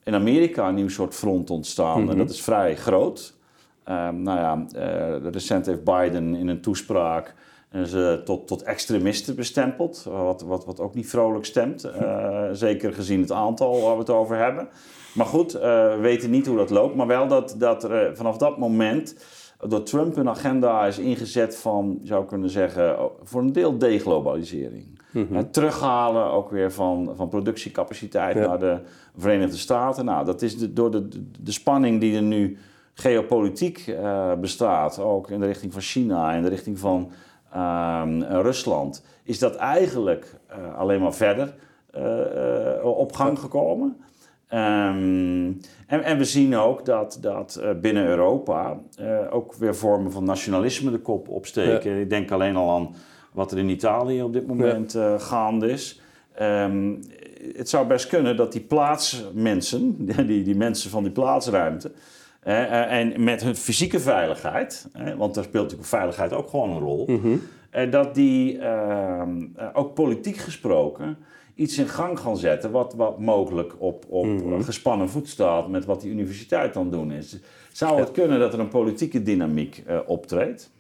in 0.03 0.13
Amerika 0.13 0.67
een 0.67 0.75
nieuw 0.75 0.89
soort 0.89 1.15
front 1.15 1.49
ontstaan 1.49 1.99
en 1.99 2.05
mhm. 2.05 2.17
dat 2.17 2.29
is 2.29 2.41
vrij 2.41 2.75
groot. 2.75 3.33
Um, 3.89 4.21
nou 4.21 4.39
ja, 4.39 4.65
recent 5.29 5.65
heeft 5.65 5.83
Biden 5.83 6.35
in 6.35 6.47
een 6.47 6.61
toespraak 6.61 7.35
ze 7.83 8.21
tot, 8.25 8.47
tot 8.47 8.63
extremisten 8.63 9.35
bestempeld, 9.35 10.03
wat, 10.03 10.41
wat, 10.41 10.65
wat 10.65 10.79
ook 10.79 10.93
niet 10.93 11.09
vrolijk 11.09 11.45
stemt. 11.45 11.85
Uh, 11.85 12.43
zeker 12.51 12.93
gezien 12.93 13.21
het 13.21 13.31
aantal 13.31 13.81
waar 13.81 13.93
we 13.93 13.99
het 13.99 14.09
over 14.09 14.37
hebben. 14.37 14.67
Maar 15.15 15.25
goed, 15.25 15.55
uh, 15.55 15.61
we 15.61 15.97
weten 16.01 16.29
niet 16.29 16.45
hoe 16.45 16.57
dat 16.57 16.69
loopt, 16.69 16.95
maar 16.95 17.07
wel 17.07 17.27
dat, 17.27 17.55
dat 17.57 17.83
er 17.83 18.15
vanaf 18.15 18.37
dat 18.37 18.57
moment 18.57 19.15
door 19.59 19.83
Trump 19.83 20.17
een 20.17 20.29
agenda 20.29 20.85
is 20.85 20.99
ingezet 20.99 21.57
van, 21.57 21.99
zou 22.03 22.25
kunnen 22.25 22.49
zeggen, 22.49 22.95
voor 23.23 23.41
een 23.41 23.53
deel 23.53 23.77
deglobalisering. 23.77 24.85
Mm 25.11 25.51
terughalen 25.51 26.31
ook 26.31 26.49
weer 26.49 26.71
van, 26.71 27.13
van 27.15 27.29
productiecapaciteit 27.29 28.35
naar 28.35 28.59
de 28.59 28.79
Verenigde 29.17 29.57
Staten. 29.57 30.05
Nou, 30.05 30.25
dat 30.25 30.41
is 30.41 30.57
de, 30.57 30.73
door 30.73 30.91
de, 30.91 31.07
de, 31.07 31.31
de 31.39 31.51
spanning 31.51 31.99
die 31.99 32.15
er 32.15 32.21
nu 32.21 32.57
geopolitiek 32.93 33.87
uh, 33.87 34.33
bestaat, 34.33 34.99
ook 34.99 35.29
in 35.29 35.39
de 35.39 35.45
richting 35.45 35.73
van 35.73 35.81
China, 35.81 36.33
in 36.33 36.41
de 36.41 36.49
richting 36.49 36.79
van 36.79 37.11
uh, 37.55 38.03
Rusland, 38.29 39.03
is 39.23 39.39
dat 39.39 39.55
eigenlijk 39.55 40.35
uh, 40.49 40.77
alleen 40.77 41.01
maar 41.01 41.13
verder 41.13 41.53
op 42.83 43.13
gang 43.13 43.39
gekomen. 43.39 43.97
Um, 44.53 45.61
en, 45.87 46.03
en, 46.03 46.17
we 46.17 46.23
zien 46.23 46.55
ook 46.55 46.85
dat, 46.85 47.17
dat 47.21 47.61
binnen 47.81 48.05
Europa 48.05 48.79
ook 49.29 49.53
weer 49.53 49.75
vormen 49.75 50.11
van 50.11 50.23
nationalisme 50.23 50.91
de 50.91 50.99
kop 50.99 51.29
opsteken. 51.29 51.91
Ja. 51.91 52.01
Ik 52.01 52.09
denk 52.09 52.31
alleen 52.31 52.55
al 52.55 52.75
aan 52.75 52.95
wat 53.31 53.51
er 53.51 53.57
in 53.57 53.69
Italië 53.69 54.23
op 54.23 54.33
dit 54.33 54.47
moment 54.47 54.91
ja. 54.91 55.17
gaande 55.17 55.71
is. 55.71 56.01
Um, 56.41 56.99
het 57.55 57.69
zou 57.69 57.87
best 57.87 58.07
kunnen 58.07 58.37
dat 58.37 58.51
die 58.51 58.61
plaatsmensen, 58.61 59.95
die, 60.27 60.43
die 60.43 60.55
mensen 60.55 60.89
van 60.89 61.03
die 61.03 61.11
plaatsruimte, 61.11 61.91
uh, 62.47 62.91
en 62.91 63.23
met 63.23 63.43
hun 63.43 63.55
fysieke 63.55 63.99
veiligheid, 63.99 64.87
want 65.17 65.35
daar 65.35 65.43
speelt 65.43 65.63
natuurlijk 65.63 65.89
veiligheid 65.89 66.33
ook 66.33 66.49
gewoon 66.49 66.69
een 66.69 66.79
rol, 66.79 67.05
mm 67.07 67.41
dat 67.89 68.15
die 68.15 68.59
ehm, 68.59 69.45
ook 69.73 69.93
politiek 69.93 70.37
gesproken 70.37 71.17
iets 71.55 71.77
in 71.77 71.87
gang 71.87 72.19
gaan 72.19 72.37
zetten 72.37 72.71
wat, 72.71 72.93
wat 72.93 73.19
mogelijk 73.19 73.73
op, 73.77 74.05
op 74.09 74.25
mhm. 74.25 74.61
gespannen 74.61 75.09
voet 75.09 75.27
staat 75.27 75.69
met 75.69 75.85
wat 75.85 76.01
die 76.01 76.11
universiteit 76.11 76.73
dan 76.73 76.91
doen 76.91 77.11
is. 77.11 77.39
Zou 77.71 77.99
het 77.99 78.11
kunnen 78.11 78.39
dat 78.39 78.53
er 78.53 78.59
een 78.59 78.67
politieke 78.67 79.23
dynamiek 79.23 79.83
optreedt? 80.05 80.71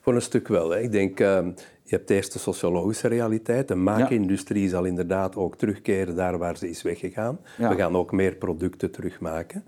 Voor 0.00 0.14
een 0.14 0.22
stuk 0.22 0.48
wel. 0.48 0.70
Hè. 0.70 0.80
Ik 0.80 0.92
denk, 0.92 1.20
ehm, 1.20 1.46
je 1.82 1.96
hebt 1.96 2.10
eerst 2.10 2.32
de 2.32 2.38
sociologische 2.38 3.08
realiteit. 3.08 3.68
De 3.68 3.74
maakindustrie 3.74 4.68
zal 4.68 4.84
inderdaad 4.84 5.36
ook 5.36 5.56
terugkeren 5.56 6.16
daar 6.16 6.38
waar 6.38 6.56
ze 6.56 6.68
is 6.68 6.82
weggegaan. 6.82 7.38
We 7.56 7.74
gaan 7.74 7.96
ook 7.96 8.12
meer 8.12 8.34
producten 8.34 8.90
terugmaken. 8.90 9.64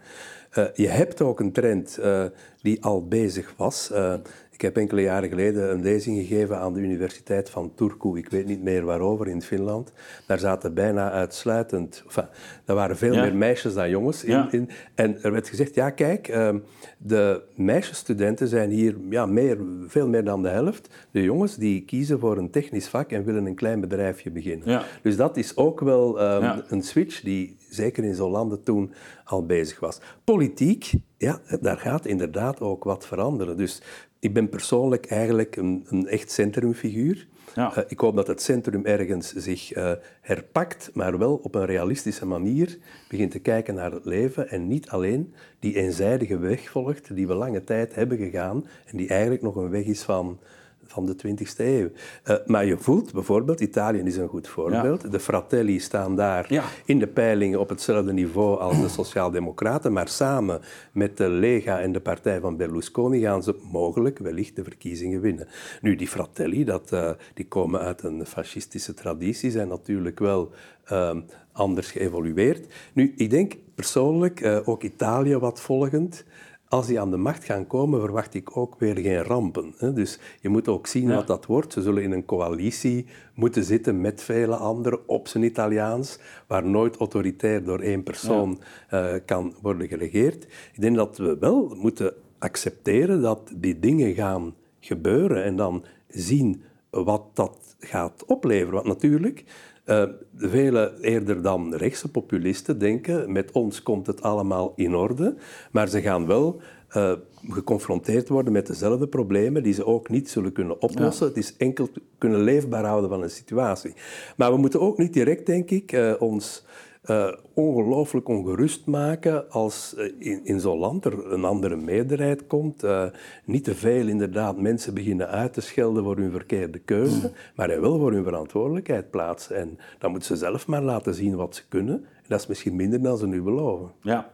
Uh, 0.58 0.64
je 0.74 0.88
hebt 0.88 1.22
ook 1.22 1.40
een 1.40 1.52
trend 1.52 1.98
uh, 2.00 2.24
die 2.66 2.84
al 2.84 3.06
bezig 3.08 3.54
was. 3.56 3.90
Uh, 3.92 4.14
ik 4.50 4.62
heb 4.62 4.76
enkele 4.76 5.02
jaren 5.02 5.28
geleden 5.28 5.70
een 5.70 5.82
lezing 5.82 6.18
gegeven 6.18 6.58
aan 6.58 6.72
de 6.72 6.80
Universiteit 6.80 7.50
van 7.50 7.72
Turku. 7.74 8.16
Ik 8.18 8.28
weet 8.28 8.46
niet 8.46 8.62
meer 8.62 8.84
waarover 8.84 9.28
in 9.28 9.42
Finland. 9.42 9.92
Daar 10.26 10.38
zaten 10.38 10.74
bijna 10.74 11.10
uitsluitend. 11.10 12.02
Enfin, 12.06 12.28
er 12.64 12.74
waren 12.74 12.96
veel 12.96 13.14
meer 13.14 13.34
meisjes 13.34 13.74
dan 13.74 13.90
jongens. 13.90 14.24
In, 14.24 14.48
in, 14.50 14.70
en 14.94 15.22
er 15.22 15.32
werd 15.32 15.48
gezegd: 15.48 15.74
ja, 15.74 15.90
kijk, 15.90 16.28
ehm, 16.28 16.58
de 16.98 17.42
meisjesstudenten 17.54 18.48
zijn 18.48 18.70
hier 18.70 18.96
ja, 19.10 19.26
meer, 19.26 19.58
veel 19.86 20.08
meer 20.08 20.24
dan 20.24 20.42
de 20.42 20.48
helft. 20.48 20.88
De 21.10 21.22
jongens 21.22 21.56
die 21.56 21.84
kiezen 21.84 22.18
voor 22.18 22.36
een 22.38 22.50
technisch 22.50 22.88
vak 22.88 23.10
en 23.10 23.24
willen 23.24 23.46
een 23.46 23.54
klein 23.54 23.80
bedrijfje 23.80 24.30
beginnen. 24.30 24.82
Dus 25.02 25.16
dat 25.16 25.36
is 25.36 25.56
ook 25.56 25.80
wel 25.80 26.22
um, 26.22 26.62
een 26.68 26.82
switch 26.82 27.20
die 27.20 27.56
zeker 27.70 28.04
in 28.04 28.14
zo'n 28.14 28.30
landen 28.30 28.62
toen 28.62 28.92
al 29.24 29.46
bezig 29.46 29.80
was. 29.80 30.00
Politiek, 30.24 30.92
ja, 31.18 31.40
daar 31.60 31.78
gaat 31.78 32.06
inderdaad 32.06 32.60
ook 32.60 32.84
wat 32.84 33.06
veranderen. 33.06 33.56
Dus 33.56 33.82
ik 34.18 34.32
ben 34.32 34.48
persoonlijk 34.48 35.06
eigenlijk 35.06 35.56
een, 35.56 35.84
een 35.88 36.06
echt 36.06 36.30
centrumfiguur. 36.30 37.26
Ja. 37.54 37.78
Uh, 37.78 37.84
ik 37.88 38.00
hoop 38.00 38.16
dat 38.16 38.26
het 38.26 38.42
centrum 38.42 38.84
ergens 38.84 39.32
zich 39.32 39.76
uh, 39.76 39.92
herpakt, 40.20 40.90
maar 40.94 41.18
wel 41.18 41.40
op 41.42 41.54
een 41.54 41.64
realistische 41.64 42.26
manier 42.26 42.78
begint 43.08 43.30
te 43.30 43.38
kijken 43.38 43.74
naar 43.74 43.92
het 43.92 44.04
leven 44.04 44.48
en 44.48 44.68
niet 44.68 44.88
alleen 44.88 45.34
die 45.58 45.76
eenzijdige 45.76 46.38
weg 46.38 46.70
volgt 46.70 47.14
die 47.14 47.26
we 47.26 47.34
lange 47.34 47.64
tijd 47.64 47.94
hebben 47.94 48.18
gegaan 48.18 48.66
en 48.86 48.96
die 48.96 49.08
eigenlijk 49.08 49.42
nog 49.42 49.56
een 49.56 49.70
weg 49.70 49.84
is 49.84 50.02
van 50.02 50.38
van 50.86 51.06
de 51.06 51.16
20e 51.26 51.56
eeuw. 51.56 51.88
Uh, 52.24 52.36
maar 52.46 52.64
je 52.64 52.78
voelt 52.78 53.12
bijvoorbeeld, 53.12 53.60
Italië 53.60 53.98
is 53.98 54.16
een 54.16 54.28
goed 54.28 54.48
voorbeeld, 54.48 55.12
de 55.12 55.20
Fratelli 55.20 55.80
staan 55.80 56.16
daar 56.16 56.62
in 56.84 56.98
de 56.98 57.06
peilingen 57.06 57.60
op 57.60 57.68
hetzelfde 57.68 58.12
niveau 58.12 58.58
als 58.58 58.80
de 58.80 58.88
Sociaaldemocraten, 58.88 59.92
maar 59.92 60.08
samen 60.08 60.60
met 60.92 61.16
de 61.16 61.28
Lega 61.28 61.80
en 61.80 61.92
de 61.92 62.00
partij 62.00 62.40
van 62.40 62.56
Berlusconi 62.56 63.20
gaan 63.20 63.42
ze 63.42 63.56
mogelijk 63.72 64.18
wellicht 64.18 64.56
de 64.56 64.64
verkiezingen 64.64 65.20
winnen. 65.20 65.48
Nu, 65.80 65.96
die 65.96 66.08
Fratelli, 66.08 66.64
dat, 66.64 66.92
uh, 66.92 67.10
die 67.34 67.46
komen 67.46 67.80
uit 67.80 68.02
een 68.02 68.26
fascistische 68.26 68.94
traditie, 68.94 69.50
zijn 69.50 69.68
natuurlijk 69.68 70.18
wel 70.18 70.50
uh, 70.92 71.16
anders 71.52 71.90
geëvolueerd. 71.90 72.66
Nu, 72.92 73.14
ik 73.16 73.30
denk 73.30 73.56
persoonlijk, 73.74 74.40
uh, 74.40 74.68
ook 74.68 74.82
Italië 74.82 75.36
wat 75.36 75.60
volgend, 75.60 76.24
als 76.68 76.86
die 76.86 77.00
aan 77.00 77.10
de 77.10 77.16
macht 77.16 77.44
gaan 77.44 77.66
komen, 77.66 78.00
verwacht 78.00 78.34
ik 78.34 78.56
ook 78.56 78.78
weer 78.78 78.96
geen 78.96 79.22
rampen. 79.22 79.74
Dus 79.94 80.18
je 80.40 80.48
moet 80.48 80.68
ook 80.68 80.86
zien 80.86 81.08
wat 81.08 81.26
dat 81.26 81.46
wordt. 81.46 81.72
Ze 81.72 81.82
zullen 81.82 82.02
in 82.02 82.12
een 82.12 82.24
coalitie 82.24 83.06
moeten 83.34 83.64
zitten 83.64 84.00
met 84.00 84.22
vele 84.22 84.56
anderen 84.56 85.08
op 85.08 85.28
zijn 85.28 85.44
Italiaans, 85.44 86.18
waar 86.46 86.66
nooit 86.66 86.96
autoritair 86.96 87.64
door 87.64 87.80
één 87.80 88.02
persoon 88.02 88.60
uh, 88.90 89.14
kan 89.24 89.54
worden 89.62 89.88
geregeerd. 89.88 90.44
Ik 90.72 90.80
denk 90.80 90.96
dat 90.96 91.18
we 91.18 91.36
wel 91.40 91.74
moeten 91.76 92.14
accepteren 92.38 93.20
dat 93.20 93.52
die 93.56 93.78
dingen 93.78 94.14
gaan 94.14 94.54
gebeuren 94.80 95.44
en 95.44 95.56
dan 95.56 95.84
zien 96.08 96.62
wat 96.90 97.22
dat 97.34 97.76
gaat 97.78 98.24
opleveren. 98.24 98.74
Want 98.74 98.86
natuurlijk, 98.86 99.44
uh, 99.86 100.02
vele 100.36 100.94
eerder 101.00 101.42
dan 101.42 101.74
rechtse 101.74 102.10
populisten 102.10 102.78
denken, 102.78 103.32
met 103.32 103.52
ons 103.52 103.82
komt 103.82 104.06
het 104.06 104.22
allemaal 104.22 104.72
in 104.76 104.94
orde, 104.94 105.34
maar 105.70 105.88
ze 105.88 106.00
gaan 106.00 106.26
wel 106.26 106.60
uh, 106.96 107.12
geconfronteerd 107.48 108.28
worden 108.28 108.52
met 108.52 108.66
dezelfde 108.66 109.06
problemen 109.06 109.62
die 109.62 109.72
ze 109.72 109.86
ook 109.86 110.08
niet 110.08 110.30
zullen 110.30 110.52
kunnen 110.52 110.82
oplossen. 110.82 111.26
Het 111.26 111.36
is 111.36 111.56
enkel 111.56 111.88
kunnen 112.18 112.40
leefbaar 112.40 112.84
houden 112.84 113.10
van 113.10 113.22
een 113.22 113.30
situatie. 113.30 113.94
Maar 114.36 114.52
we 114.52 114.58
moeten 114.58 114.80
ook 114.80 114.98
niet 114.98 115.12
direct, 115.12 115.46
denk 115.46 115.70
ik, 115.70 115.92
uh, 115.92 116.14
ons 116.18 116.64
uh, 117.10 117.32
ongelooflijk 117.54 118.28
ongerust 118.28 118.86
maken 118.86 119.50
als 119.50 119.94
uh, 119.98 120.12
in, 120.18 120.40
in 120.44 120.60
zo'n 120.60 120.78
land 120.78 121.04
er 121.04 121.32
een 121.32 121.44
andere 121.44 121.76
meerderheid 121.76 122.46
komt. 122.46 122.84
Uh, 122.84 123.04
niet 123.44 123.64
te 123.64 123.74
veel 123.74 124.06
inderdaad 124.06 124.60
mensen 124.60 124.94
beginnen 124.94 125.28
uit 125.28 125.52
te 125.52 125.60
schelden 125.60 126.02
voor 126.02 126.16
hun 126.16 126.30
verkeerde 126.30 126.78
keuze, 126.78 127.26
mm. 127.26 127.32
maar 127.56 127.68
hij 127.68 127.80
wel 127.80 127.98
voor 127.98 128.12
hun 128.12 128.24
verantwoordelijkheid 128.24 129.10
plaatsen. 129.10 129.56
En 129.56 129.78
dan 129.98 130.10
moeten 130.10 130.28
ze 130.28 130.36
zelf 130.36 130.66
maar 130.66 130.82
laten 130.82 131.14
zien 131.14 131.36
wat 131.36 131.54
ze 131.54 131.62
kunnen. 131.68 131.94
En 131.96 132.24
dat 132.28 132.40
is 132.40 132.46
misschien 132.46 132.76
minder 132.76 133.02
dan 133.02 133.18
ze 133.18 133.26
nu 133.26 133.42
beloven. 133.42 133.90
Ja, 134.00 134.30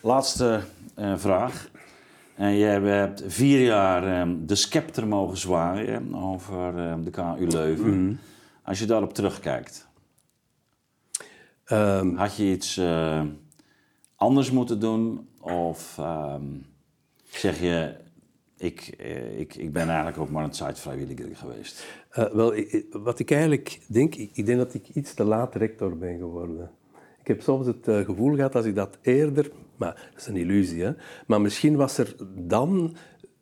laatste 0.00 0.60
vraag. 1.16 1.70
En 2.38 2.52
je 2.52 2.64
hebt 2.64 3.22
vier 3.26 3.64
jaar 3.64 4.20
ehm, 4.20 4.36
de 4.46 4.54
scepter 4.54 5.06
mogen 5.06 5.36
zwaaien 5.36 6.14
over 6.14 6.78
ehm, 6.78 7.02
de 7.02 7.10
KU 7.10 7.46
Leuven. 7.46 8.04
Mhm. 8.04 8.14
Als 8.62 8.78
je 8.78 8.86
daarop 8.86 9.14
terugkijkt, 9.14 9.87
Ehm, 11.68 12.14
had 12.14 12.36
je 12.36 12.44
iets 12.44 12.76
eh, 12.76 13.22
anders 14.16 14.50
moeten 14.50 14.80
doen? 14.80 15.28
Of 15.40 15.98
ehm, 15.98 16.42
zeg 17.30 17.60
je, 17.60 17.94
ik, 18.56 18.94
eh, 18.98 19.40
ik, 19.40 19.54
ik 19.54 19.72
ben 19.72 19.86
eigenlijk 19.88 20.18
ook 20.18 20.30
maar 20.30 20.44
een 20.44 20.52
site 20.54 20.80
vrijwilliger 20.80 21.36
geweest? 21.36 21.86
Eh, 22.10 22.24
wel, 22.32 22.54
ik- 22.56 22.86
wat 22.90 23.18
ik 23.18 23.30
eigenlijk 23.30 23.80
denk, 23.86 24.14
ik, 24.14 24.30
ik 24.32 24.46
denk 24.46 24.58
dat 24.58 24.74
ik 24.74 24.88
iets 24.88 25.14
te 25.14 25.24
laat 25.24 25.54
rector 25.54 25.96
ben 25.98 26.18
geworden. 26.18 26.70
Ik 27.20 27.26
heb 27.26 27.42
soms 27.42 27.66
het 27.66 27.84
gevoel 28.06 28.34
gehad 28.34 28.54
als 28.54 28.64
ik 28.64 28.74
dat 28.74 28.98
eerder, 29.02 29.50
maar 29.76 30.08
dat 30.12 30.20
is 30.20 30.26
een 30.26 30.36
illusie, 30.36 30.82
hè? 30.82 30.92
maar 31.26 31.40
misschien 31.40 31.76
was 31.76 31.98
er 31.98 32.14
dan, 32.36 32.96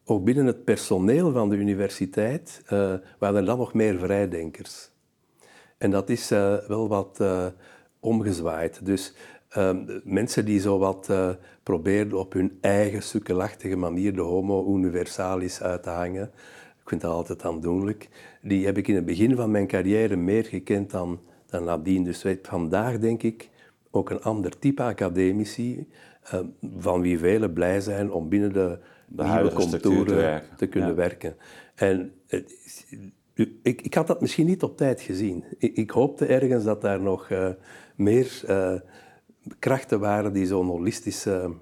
ook 0.04 0.24
binnen 0.24 0.46
het 0.46 0.64
personeel 0.64 1.32
van 1.32 1.48
de 1.48 1.56
universiteit, 1.56 2.62
waren 3.18 3.36
er 3.36 3.44
dan 3.44 3.58
nog 3.58 3.74
meer 3.74 3.98
vrijdenkers. 3.98 4.90
En 5.78 5.90
dat 5.90 6.08
is 6.10 6.28
wel 6.28 6.88
wat 6.88 7.20
omgezwaaid. 8.06 8.86
Dus 8.86 9.14
ehm, 9.48 9.76
mensen 10.04 10.44
die 10.44 10.60
zo 10.60 10.78
wat 10.78 11.08
eh, 11.10 11.30
probeerden 11.62 12.18
op 12.18 12.32
hun 12.32 12.58
eigen 12.60 13.02
sukkelachtige 13.02 13.76
manier 13.76 14.14
de 14.14 14.20
homo 14.20 14.74
universalis 14.74 15.62
uit 15.62 15.82
te 15.82 15.90
hangen, 15.90 16.30
ik 16.82 16.88
vind 16.88 17.00
dat 17.00 17.12
altijd 17.12 17.44
aandoenlijk, 17.44 18.08
die 18.42 18.66
heb 18.66 18.78
ik 18.78 18.88
in 18.88 18.94
het 18.94 19.04
begin 19.04 19.36
van 19.36 19.50
mijn 19.50 19.66
carrière 19.66 20.16
meer 20.16 20.44
gekend 20.44 20.90
dan, 20.90 21.20
dan 21.46 21.64
nadien. 21.64 22.04
Dus 22.04 22.22
weet, 22.22 22.46
vandaag 22.46 22.98
denk 22.98 23.22
ik 23.22 23.50
ook 23.90 24.10
een 24.10 24.22
ander 24.22 24.58
type 24.58 24.82
academici, 24.82 25.88
eh, 26.22 26.40
van 26.78 27.00
wie 27.00 27.18
velen 27.18 27.52
blij 27.52 27.80
zijn 27.80 28.12
om 28.12 28.28
binnen 28.28 28.52
de, 28.52 28.78
nieuwe 29.08 29.48
te 29.48 29.54
contouren 29.54 30.16
werken. 30.16 30.56
te 30.56 30.66
kunnen 30.66 30.88
Ja. 30.88 30.94
werken. 30.94 31.36
En 31.74 32.12
ik, 33.62 33.82
ik 33.82 33.94
had 33.94 34.06
dat 34.06 34.20
misschien 34.20 34.46
niet 34.46 34.62
op 34.62 34.76
tijd 34.76 35.00
gezien. 35.00 35.44
Ik, 35.58 35.76
ik 35.76 35.90
hoopte 35.90 36.26
ergens 36.26 36.64
dat 36.64 36.80
daar 36.80 37.00
nog 37.00 37.30
eh, 37.30 37.48
meer 37.96 38.42
eh, 38.46 38.74
krachten 39.58 40.00
waren 40.00 40.32
die 40.32 40.46
zo'n 40.46 40.66
holistische 40.66 41.54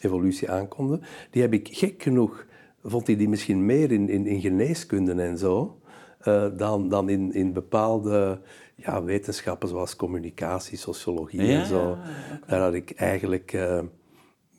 evolutie 0.00 0.50
aankonden. 0.50 1.02
Die 1.30 1.42
heb 1.42 1.52
ik 1.52 1.68
gek 1.70 2.02
genoeg, 2.02 2.46
vond 2.82 3.08
ik 3.08 3.18
die 3.18 3.28
misschien 3.28 3.66
meer 3.66 3.92
in, 3.92 4.08
in, 4.08 4.26
in 4.26 4.40
geneeskunde 4.40 5.22
en 5.22 5.38
zo, 5.38 5.80
eh, 6.18 6.46
dan, 6.56 6.88
dan 6.88 7.08
in, 7.08 7.32
in 7.32 7.52
bepaalde 7.52 8.40
ja, 8.74 9.02
wetenschappen 9.02 9.68
zoals 9.68 9.96
communicatie, 9.96 10.78
sociologie 10.78 11.42
Ja, 11.42 11.60
en 11.60 11.66
zo. 11.66 11.98
Daar 12.46 12.60
had 12.60 12.74
ik 12.74 12.90
eigenlijk 12.90 13.52
eh, 13.52 13.80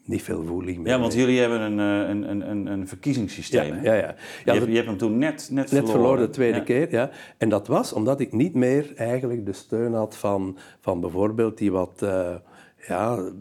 niet 0.09 0.21
veel 0.23 0.43
voeling 0.45 0.77
mee. 0.77 0.93
Ja, 0.93 0.99
want 0.99 1.13
jullie 1.13 1.39
hebben 1.39 1.61
een, 1.61 1.79
eh, 1.79 2.09
een, 2.09 2.29
een, 2.29 2.49
een, 2.49 2.65
een 2.65 2.87
verkiezingssysteem. 2.87 3.75
Ja, 3.75 3.81
ja, 3.83 3.93
ja. 3.93 4.01
Ja, 4.01 4.15
je, 4.45 4.51
hebt, 4.51 4.59
dat- 4.59 4.67
je 4.69 4.75
hebt 4.75 4.87
hem 4.87 4.97
toen 4.97 5.17
net, 5.17 5.49
net, 5.51 5.71
Net 5.71 5.89
verloren 5.89 6.19
de 6.19 6.29
tweede 6.29 6.57
Ja. 6.57 6.63
keer, 6.63 6.91
ja. 6.91 7.09
En 7.37 7.49
dat 7.49 7.67
was 7.67 7.93
omdat 7.93 8.19
ik 8.19 8.33
niet 8.33 8.53
meer 8.53 8.91
eigenlijk 8.95 9.45
de 9.45 9.53
steun 9.53 9.93
had 9.93 10.17
van, 10.17 10.57
van 10.79 10.99
bijvoorbeeld 11.01 11.57
die 11.57 11.71
wat, 11.71 12.01
eh, 12.01 12.35
ja, 12.87 13.31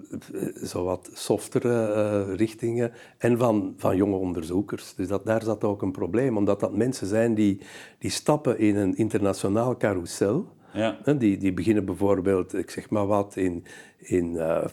zo 0.65 0.85
wat 0.85 1.11
softere 1.13 1.93
eh, 1.93 2.37
richtingen 2.37 2.93
en 3.19 3.39
van, 3.39 3.75
van 3.77 3.97
jonge 3.97 4.17
onderzoekers. 4.17 4.95
Dus 4.95 5.09
dat, 5.09 5.27
daar 5.27 5.43
zat 5.43 5.65
ook 5.65 5.83
een 5.83 5.93
probleem, 5.93 6.37
omdat 6.37 6.61
dat 6.61 6.77
mensen 6.77 7.07
zijn 7.07 7.35
die, 7.35 7.61
die 7.99 8.11
stappen 8.11 8.59
in 8.59 8.77
een 8.77 8.97
internationaal 8.97 9.77
carousel. 9.77 10.47
Ja. 10.73 10.99
Die, 11.19 11.39
die 11.39 11.53
beginnen 11.53 11.85
bijvoorbeeld, 11.85 12.55
ik 12.55 12.71
zeg 12.71 12.91
maar 12.91 13.07
wat, 13.07 13.37
in, 13.37 13.65
in, 13.99 14.37
eh, 14.37 14.65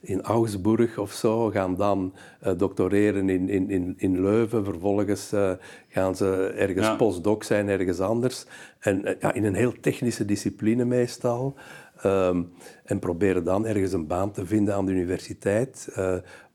in 0.00 0.22
Augsburg 0.22 0.98
of 0.98 1.12
zo, 1.12 1.50
gaan 1.50 1.76
dan 1.76 2.14
eh, 2.40 2.52
doctoreren 2.56 3.28
in, 3.28 3.48
in, 3.48 3.70
in, 3.70 3.94
in 3.96 4.22
Leuven, 4.22 4.64
vervolgens 4.64 5.32
eh, 5.32 5.52
gaan 5.88 6.16
ze 6.16 6.52
ergens 6.56 6.86
Ja. 6.86 6.94
postdoc 6.94 7.44
zijn, 7.44 7.68
ergens 7.68 8.00
anders. 8.00 8.44
En 8.78 9.16
ja, 9.20 9.32
in 9.32 9.44
een 9.44 9.54
heel 9.54 9.80
technische 9.80 10.24
discipline 10.24 10.84
meestal. 10.84 11.54
Ehm, 12.02 12.42
en 12.84 12.98
proberen 12.98 13.44
dan 13.44 13.66
ergens 13.66 13.92
een 13.92 14.06
baan 14.06 14.32
te 14.32 14.46
vinden 14.46 14.74
aan 14.74 14.86
de 14.86 14.92
universiteit. 14.92 15.96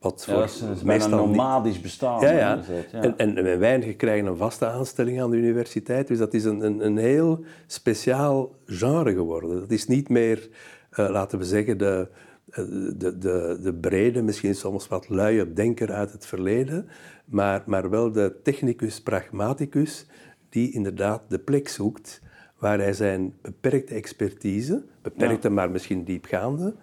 Wat 0.10 0.24
Ja, 0.28 0.36
dat 0.36 0.50
is, 0.50 0.60
dat 0.60 0.70
is 0.70 0.82
bijna 0.82 0.82
een 0.82 0.86
meestal 1.10 1.28
niet- 1.28 1.36
nomadisch 1.36 1.82
bestaan. 1.82 2.22
ja, 2.36 2.60
en, 2.92 3.18
en 3.18 3.60
weinigen 3.60 3.96
krijgen 3.96 4.28
een 4.28 4.38
vaste 4.38 4.66
aanstelling 4.66 5.22
aan 5.22 5.32
de 5.32 5.38
universiteit. 5.38 6.08
Dus 6.08 6.18
dat 6.18 6.34
is 6.34 6.44
een, 6.44 6.62
een, 6.66 6.86
een 6.86 6.98
heel 6.98 7.44
speciaal 7.68 8.56
genre 8.66 9.14
geworden. 9.14 9.60
Dat 9.60 9.72
is 9.72 9.88
niet 9.88 10.10
meer, 10.10 10.50
eh, 10.90 11.10
laten 11.10 11.38
we 11.40 11.46
zeggen, 11.46 11.78
de, 11.78 12.08
eh, 12.50 12.64
de, 12.96 13.18
de, 13.18 13.60
de 13.62 13.74
brede, 13.74 14.22
misschien 14.22 14.56
soms 14.56 14.88
wat 14.88 15.10
luie 15.10 15.54
denker 15.54 15.92
uit 15.92 16.12
het 16.12 16.26
verleden, 16.26 16.88
maar, 17.26 17.64
maar 17.66 17.90
wel 17.90 18.12
de 18.12 18.36
technicus 18.44 19.02
pragmaticus 19.02 20.06
die 20.50 20.72
inderdaad 20.74 21.22
de 21.28 21.40
plek 21.40 21.68
zoekt 21.68 22.22
waar 22.58 22.78
hij 22.80 22.94
zijn 22.94 23.34
beperkte 23.42 23.94
expertise, 23.94 24.84
beperkte 25.02 25.50
maar 25.50 25.72
misschien 25.72 26.04
diepgaande, 26.04 26.74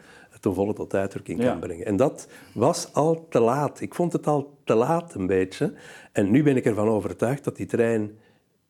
ten 0.44 0.54
volle 0.54 0.72
tot 0.72 0.94
uitdrukking 0.94 1.42
Ja. 1.42 1.50
kan 1.50 1.60
brengen. 1.60 1.86
En 1.86 1.96
dat 1.96 2.28
was 2.54 2.92
al 2.92 3.26
te 3.28 3.40
laat. 3.40 3.80
Ik 3.80 3.94
vond 3.94 4.12
het 4.12 4.26
al 4.26 4.58
te 4.64 4.74
laat 4.74 5.14
een 5.14 5.26
beetje. 5.26 5.72
En 6.12 6.30
nu 6.30 6.42
ben 6.42 6.56
ik 6.56 6.64
ervan 6.64 6.88
overtuigd 6.88 7.44
dat 7.44 7.56
die 7.56 7.66
trein 7.66 8.18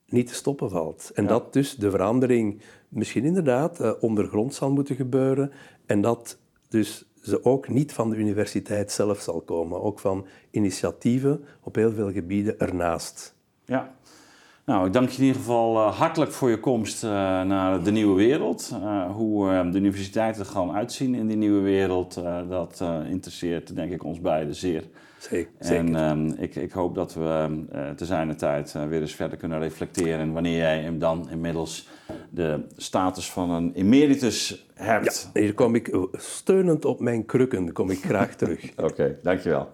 niet 0.05 0.27
te 0.27 0.33
stoppen 0.33 0.69
valt. 0.69 1.11
En 1.13 1.27
dat 1.27 1.53
dus 1.53 1.75
de 1.75 1.89
verandering 1.89 2.61
misschien 2.89 3.25
inderdaad 3.25 3.79
eh, 3.79 3.91
ondergrond 3.99 4.53
zal 4.53 4.71
moeten 4.71 4.95
gebeuren. 4.95 5.51
En 5.85 6.01
dat 6.01 6.37
dus 6.69 7.05
ze 7.21 7.43
ook 7.45 7.67
niet 7.67 7.93
van 7.93 8.09
de 8.09 8.15
universiteit 8.15 8.91
zelf 8.91 9.19
zal 9.19 9.41
komen. 9.41 9.81
Ook 9.81 9.99
van 9.99 10.25
initiatieven 10.51 11.45
op 11.61 11.75
heel 11.75 11.91
veel 11.91 12.11
gebieden 12.11 12.59
ernaast. 12.59 13.35
Ja. 13.65 13.95
Nou, 14.65 14.85
ik 14.85 14.93
dank 14.93 15.09
je 15.09 15.17
in 15.17 15.23
ieder 15.23 15.41
geval 15.41 15.75
eh, 15.75 15.97
hartelijk 15.97 16.31
voor 16.31 16.49
je 16.49 16.59
komst 16.59 17.03
eh, 17.03 17.09
naar 17.41 17.83
de 17.83 17.91
nieuwe 17.91 18.15
wereld. 18.15 18.71
Eh, 18.73 19.11
hoe 19.11 19.69
de 19.71 19.77
universiteiten 19.77 20.41
er 20.41 20.47
gaan 20.47 20.71
uitzien 20.71 21.15
in 21.15 21.27
die 21.27 21.37
nieuwe 21.37 21.61
wereld, 21.61 22.21
dat 22.49 22.83
interesseert 23.09 23.75
denk 23.75 23.91
ik 23.91 24.03
ons 24.03 24.21
beiden 24.21 24.55
zeer. 24.55 24.83
Zeker. 25.17 25.51
En 25.57 25.95
ehm, 25.95 26.27
ik, 26.27 26.55
ik 26.55 26.71
hoop 26.71 26.95
dat 26.95 27.13
we 27.13 27.63
eh 27.71 27.89
te 27.89 28.05
zijner 28.05 28.35
tijd 28.35 28.75
weer 28.89 29.01
eens 29.01 29.15
verder 29.15 29.37
kunnen 29.37 29.59
reflecteren. 29.59 30.19
En 30.19 30.33
wanneer 30.33 30.57
jij 30.57 30.81
hem 30.81 30.99
dan 30.99 31.29
inmiddels 31.29 31.87
de 32.29 32.65
status 32.75 33.31
van 33.31 33.49
een 33.49 33.73
emeritus 33.73 34.67
hebt. 34.73 35.29
Hier 35.33 35.53
kom 35.53 35.75
ik 35.75 35.97
steunend 36.13 36.85
op 36.85 36.99
mijn 36.99 37.25
krukken, 37.25 37.71
kom 37.71 37.89
ik 37.89 38.03
graag 38.03 38.35
terug. 38.35 38.71
Oké, 38.89 39.17
dankjewel. 39.23 39.69